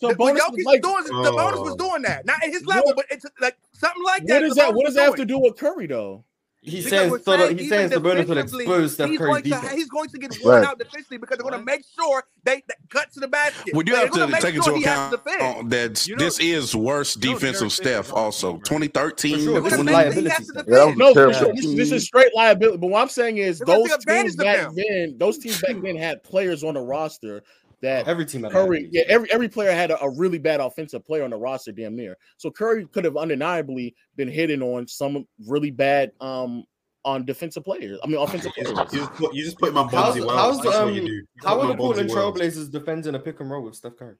[0.00, 2.86] So the, bonus was like, doing, the bonus was doing that, not at his level,
[2.86, 5.58] what, but it's like something like what that what does that have to do with
[5.58, 6.24] Curry though?
[6.62, 9.70] He says he says the Bruno could expose Steph Curry's defense.
[9.70, 10.68] To, he's going to get worn right.
[10.68, 13.72] out defensively because they're going to make sure they, they cut to the basket.
[13.74, 17.72] Well, you have to take sure into account that you know, this is worse defensive
[17.72, 18.12] Steph.
[18.12, 19.54] Also, 2013, sure.
[19.54, 22.76] Yeah, no, this is straight liability.
[22.76, 26.62] But what I'm saying is those teams back then, those teams back then had players
[26.62, 27.42] on the roster
[27.82, 31.24] that every team Curry, yeah, every every player had a, a, really bad offensive player
[31.24, 32.16] on the roster, damn near.
[32.36, 36.64] So Curry could have undeniably been hitting on some really bad um
[37.04, 37.98] on defensive players.
[38.02, 38.70] I mean, offensive players.
[38.92, 41.76] you, just put, you just put my Bonzi How's, how's the, um, how are the
[41.76, 44.16] Portland Trailblazers defending a pick and roll with Steph Curry?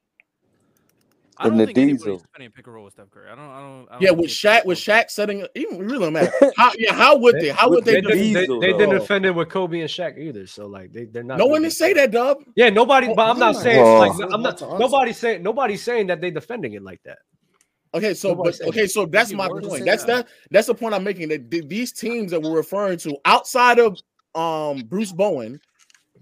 [1.40, 3.30] I don't think anybody's playing pick and roll with Steph Curry.
[3.30, 3.44] I don't.
[3.44, 3.88] I don't.
[3.88, 6.30] I don't yeah, with Shaq, with Shaq setting, even really matter.
[6.56, 7.48] How, yeah, how would they?
[7.48, 7.94] How would they?
[7.94, 10.46] They, didn't, they, they didn't defend it with Kobe and Shaq either.
[10.46, 11.38] So like, they are not.
[11.38, 12.38] No one to say that, Dub.
[12.56, 13.08] Yeah, nobody.
[13.08, 13.98] Oh, but I'm not saying oh.
[14.00, 14.60] like I'm not.
[14.60, 17.18] Nobody saying nobody's saying that they defending it like that.
[17.94, 19.84] Okay, so but, okay, so that's my point.
[19.84, 20.26] That's that.
[20.26, 20.28] that.
[20.50, 21.28] That's the point I'm making.
[21.28, 23.98] That these teams that we're referring to outside of
[24.34, 25.58] um Bruce Bowen,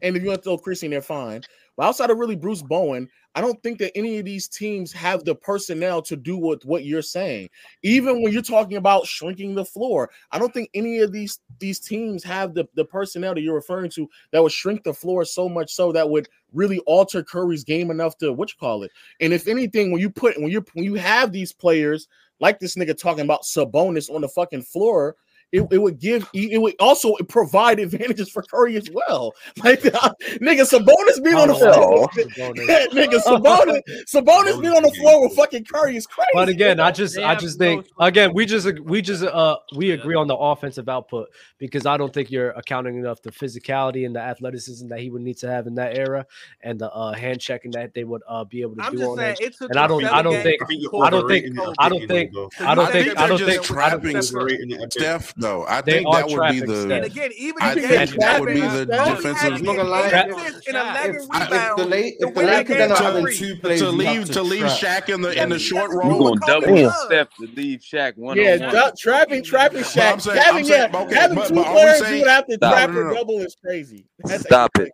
[0.01, 1.43] and if you want to throw Christie in there, fine.
[1.77, 3.09] But outside of really Bruce Bowen,
[3.39, 6.85] I don't think that any of these teams have the personnel to do with what
[6.85, 7.51] you're saying.
[7.85, 11.79] Even when you're talking about shrinking the floor, I don't think any of these these
[11.79, 15.49] teams have the, the personnel that you're referring to that would shrink the floor so
[15.49, 18.91] much so that would really alter Curry's game enough to what you call it.
[19.21, 22.09] And if anything, when you put when you when you have these players
[22.41, 25.15] like this nigga talking about Sabonis on the fucking floor–
[25.53, 29.35] it, it would give it would also provide advantages for Curry as well.
[29.65, 34.93] Like uh, nigga Sabonis being on the floor, yeah, nigga Sabonis Sabonis being on the
[35.01, 36.29] floor with fucking Curry is crazy.
[36.33, 40.15] But again, I just I just think again we just we just uh we agree
[40.15, 44.21] on the offensive output because I don't think you're accounting enough the physicality and the
[44.21, 46.25] athleticism that he would need to have in that era
[46.63, 49.17] and the uh, hand checking that they would uh, be able to I'm do on
[49.17, 49.41] that.
[49.61, 50.63] And I don't I don't think
[51.03, 55.65] I don't think I don't think I don't think I don't think trapping Steph no,
[55.67, 56.83] I they think that would be the.
[56.83, 56.93] Steps.
[56.93, 59.61] And again, even I think that, that would be the defensive.
[59.61, 64.29] In eleven rebound, the late, if the late could not having two plays to leave
[64.33, 66.13] to leave Shaq in the in the short role.
[66.13, 68.37] You gonna double step to leave Shaq one?
[68.37, 70.25] Yeah, trapping, trapping Shaq.
[70.35, 74.07] Having yeah, having two players you would have to trap or double is crazy.
[74.27, 74.91] Stop it.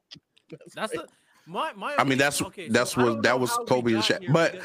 [0.74, 1.06] That's the
[1.46, 4.32] my, my I mean, that's okay, that's so what that was Kobe and Shaq.
[4.32, 4.60] But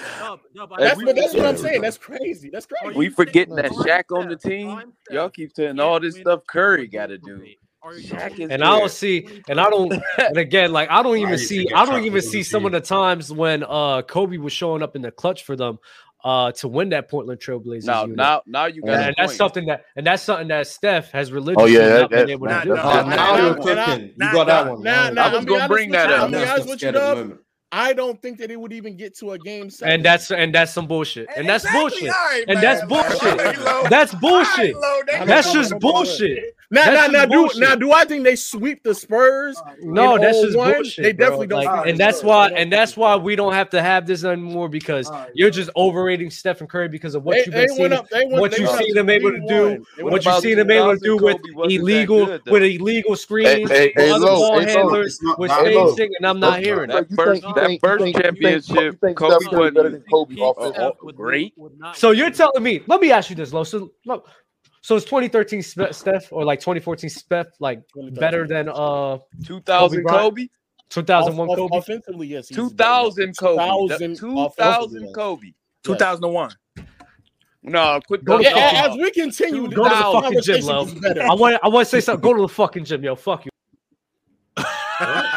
[0.77, 0.97] that's,
[1.33, 1.81] what, I'm saying.
[1.81, 2.49] That's crazy.
[2.49, 2.97] That's crazy.
[2.97, 4.93] We forgetting that Shaq on the team.
[5.11, 7.43] Y'all keep saying all this stuff Curry got to do.
[7.85, 8.63] Shaq and there.
[8.63, 12.03] I don't see, and I don't, and again, like I don't even see, I don't
[12.03, 15.43] even see some of the times when uh Kobe was showing up in the clutch
[15.43, 15.79] for them
[16.23, 17.85] uh, to win that Portland Trailblazers.
[17.85, 18.17] Now, unit.
[18.17, 18.95] now, now you got.
[18.95, 22.09] And, and that's something that, and that's something that Steph has religiously oh, yeah, not
[22.11, 22.75] that, been able to do.
[22.75, 26.27] Now, now, now, now, now, now, now, now, now, now, now, now, now, now, now,
[26.27, 27.37] now, now, now, now,
[27.71, 29.93] I don't think that it would even get to a game seven.
[29.93, 31.27] And that's and that's some bullshit.
[31.35, 32.09] And, that's exactly bullshit.
[32.09, 33.89] Right, and that's bullshit.
[33.89, 34.75] that's bullshit.
[34.75, 36.55] Right, that's just bullshit.
[36.71, 39.59] Now, now, now, do now do I think they sweep the Spurs?
[39.81, 40.73] No, that's just one?
[40.73, 41.03] bullshit.
[41.03, 41.63] They definitely bro.
[41.63, 41.75] don't.
[41.77, 45.09] Like, and that's why and that's why we don't have to have this anymore because
[45.09, 48.31] right, you're just overrating Stephen Curry because of what they, you've been seeing, up, went,
[48.33, 51.37] what you've seen him able to do, what you've seen him able to do with
[51.57, 57.09] illegal with illegal screens, other ball handlers, with spacing, and I'm not hearing it
[57.67, 60.91] think- you think- championship, you think Kobe Steph wasn't better than Kobe King offensively?
[61.03, 61.53] Steph great.
[61.95, 62.81] So you're telling me?
[62.87, 63.63] Let me ask you this, Lo.
[63.63, 64.27] So, look,
[64.81, 67.81] so it's 2013 Steph or like 2014 Steph like
[68.11, 70.21] better than uh 2000 Bryant?
[70.21, 70.47] Kobe,
[70.89, 71.77] 2001 Off- Kobe?
[71.77, 72.47] Offensively, yes.
[72.47, 75.13] 2000 Kobe, 2000 2000.
[75.13, 75.45] Kobe.
[75.47, 75.53] Yes.
[75.83, 76.51] 2001.
[77.61, 80.41] No, quit Go to the the Yeah, as we continue the Go to the fucking
[80.41, 80.87] gym, Lo.
[81.29, 81.59] I want.
[81.61, 82.21] I want to say something.
[82.21, 83.15] Go to the fucking gym, yo.
[83.15, 83.51] Fuck you.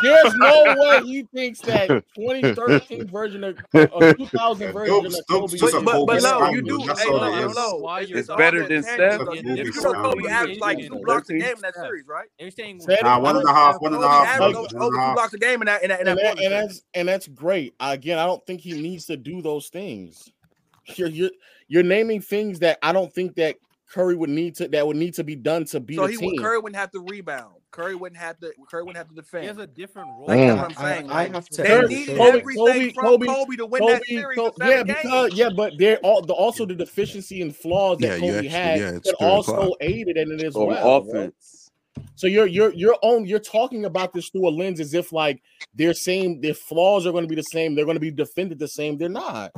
[0.03, 5.57] There's no way he thinks that 2013 version of or 2000 version Dope's- of Kobe.
[5.57, 6.85] just a But, but, Kobe but Lo, you do.
[6.87, 7.57] That's Hey, all Lo, it is.
[7.57, 8.83] Lo, Why you're it's better than.
[8.83, 9.21] Steph?
[9.31, 10.31] If You do know Kobe standard.
[10.31, 12.29] averaged like two blocks a game in that series, right?
[12.39, 14.83] They're saying Nah, one and a half, one and a Kobe half, one over, and
[14.83, 15.15] over two half.
[15.15, 16.67] blocks a game in that in that, and, that, Portland and series.
[16.69, 17.75] that's and that's great.
[17.81, 20.31] Again, I don't think he needs to do those things.
[20.97, 21.31] You're you're
[21.69, 23.57] you're naming things that I don't think that
[23.89, 26.17] Curry would need to that would need to be done to beat So a he
[26.17, 26.31] team.
[26.33, 27.55] would Curry wouldn't have to rebound.
[27.73, 28.53] Curry wouldn't have to.
[28.71, 29.43] Curry wouldn't have to defend.
[29.43, 30.27] he has a different role.
[30.29, 30.47] Like Mm.
[30.47, 31.11] that's what I'm saying.
[31.11, 31.63] I, I have to.
[31.63, 34.39] they Curry- needed Kobe- everything Kobe- from Kobe- Kobe to win Kobe, that series.
[34.39, 34.99] Kobe- in yeah, games.
[35.03, 38.35] because yeah, but they're all the also the deficiency and flaws that Yeah, you Kobe
[38.37, 39.77] actually- had yeah, it's that also clock.
[39.81, 41.01] aided in it as on well.
[41.01, 41.11] bro.
[41.23, 41.71] offense.
[42.15, 45.43] So you're you're you're on you're talking about this through a lens as if like
[45.75, 48.59] they're same their flaws are going to be the same, they're going to be defended
[48.59, 48.97] the same.
[48.99, 49.51] They're not.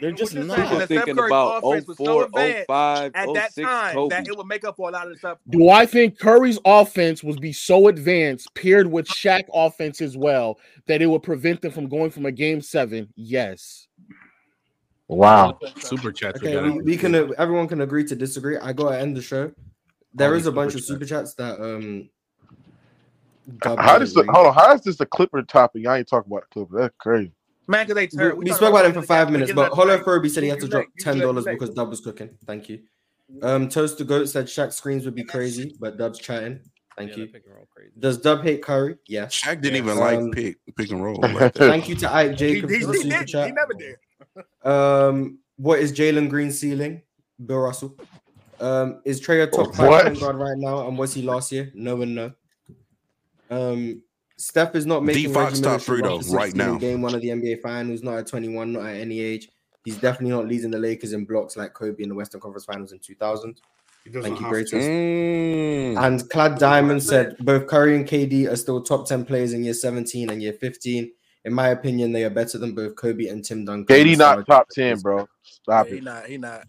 [0.00, 0.56] They're just not.
[0.56, 4.14] saying Steph thinking about offense was so 04, 05, at that 06 time Kobe.
[4.16, 5.38] that it would make up for a lot of the stuff.
[5.50, 10.58] Do I think Curry's offense would be so advanced, paired with Shaq offense as well,
[10.86, 13.12] that it would prevent them from going from a game seven?
[13.16, 13.88] Yes.
[15.08, 15.58] Wow.
[15.78, 16.38] Super chats.
[16.40, 17.14] Okay, we, we can.
[17.14, 18.56] uh, Everyone can agree to disagree.
[18.56, 19.52] I gotta end the show.
[20.14, 22.08] There Oh, is a super bunch of super chats that um.
[23.62, 24.54] How does the hold on?
[24.54, 25.82] How is this the Clipper topic?
[25.82, 26.80] Y'all ain't talking about the Clipper.
[26.82, 27.32] That's crazy.
[27.70, 28.36] Man, because they We, turn.
[28.38, 30.68] we spoke about him for five minutes, but Holo Furby Furby said he had to
[30.68, 32.30] drop ten dollars because Dub was cooking.
[32.46, 32.80] Thank you.
[33.42, 36.60] Um, Toast the Goat said Shaq screens would be crazy, but Dub's chatting.
[36.96, 37.28] Thank you.
[37.98, 38.96] Does Dub hate Curry?
[39.06, 39.40] Yes.
[39.40, 41.16] Shaq didn't even Um, like pick pick and roll.
[41.22, 41.54] Like that.
[41.54, 43.20] Thank you to Ike He, Jacob he, for the he super did.
[43.20, 43.54] He chat.
[43.54, 44.68] never did.
[44.68, 47.02] Um, what is Jalen Green ceiling?
[47.46, 47.96] Bill Russell.
[48.58, 50.86] Um, is Trae a top five point guard right now?
[50.88, 51.70] And was he last year?
[51.74, 52.32] No one know.
[53.50, 54.02] Um,
[54.40, 56.78] Steph is not making D Fox Reggie top Miller three, though, right now.
[56.78, 59.50] Game one of the NBA Finals, not at 21, not at any age.
[59.84, 62.92] He's definitely not leading the Lakers in blocks like Kobe in the Western Conference Finals
[62.92, 63.60] in 2000.
[64.10, 64.74] Thank you, greatest.
[64.74, 66.02] Mm.
[66.02, 69.74] And Clad Diamond said both Curry and KD are still top 10 players in year
[69.74, 71.12] 17 and year 15.
[71.44, 73.94] In my opinion, they are better than both Kobe and Tim Duncan.
[73.94, 75.26] KD not top ten, bro.
[75.42, 76.26] Stop Yeah, he not.
[76.26, 76.64] He not.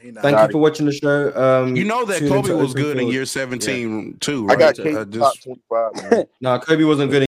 [0.00, 0.22] He not.
[0.22, 1.32] Thank you for watching the show.
[1.36, 4.58] Um, You know that Kobe was Open good in year 17 too, I right?
[4.58, 6.26] got Uh, KD top twenty five.
[6.40, 7.18] No, Kobe wasn't good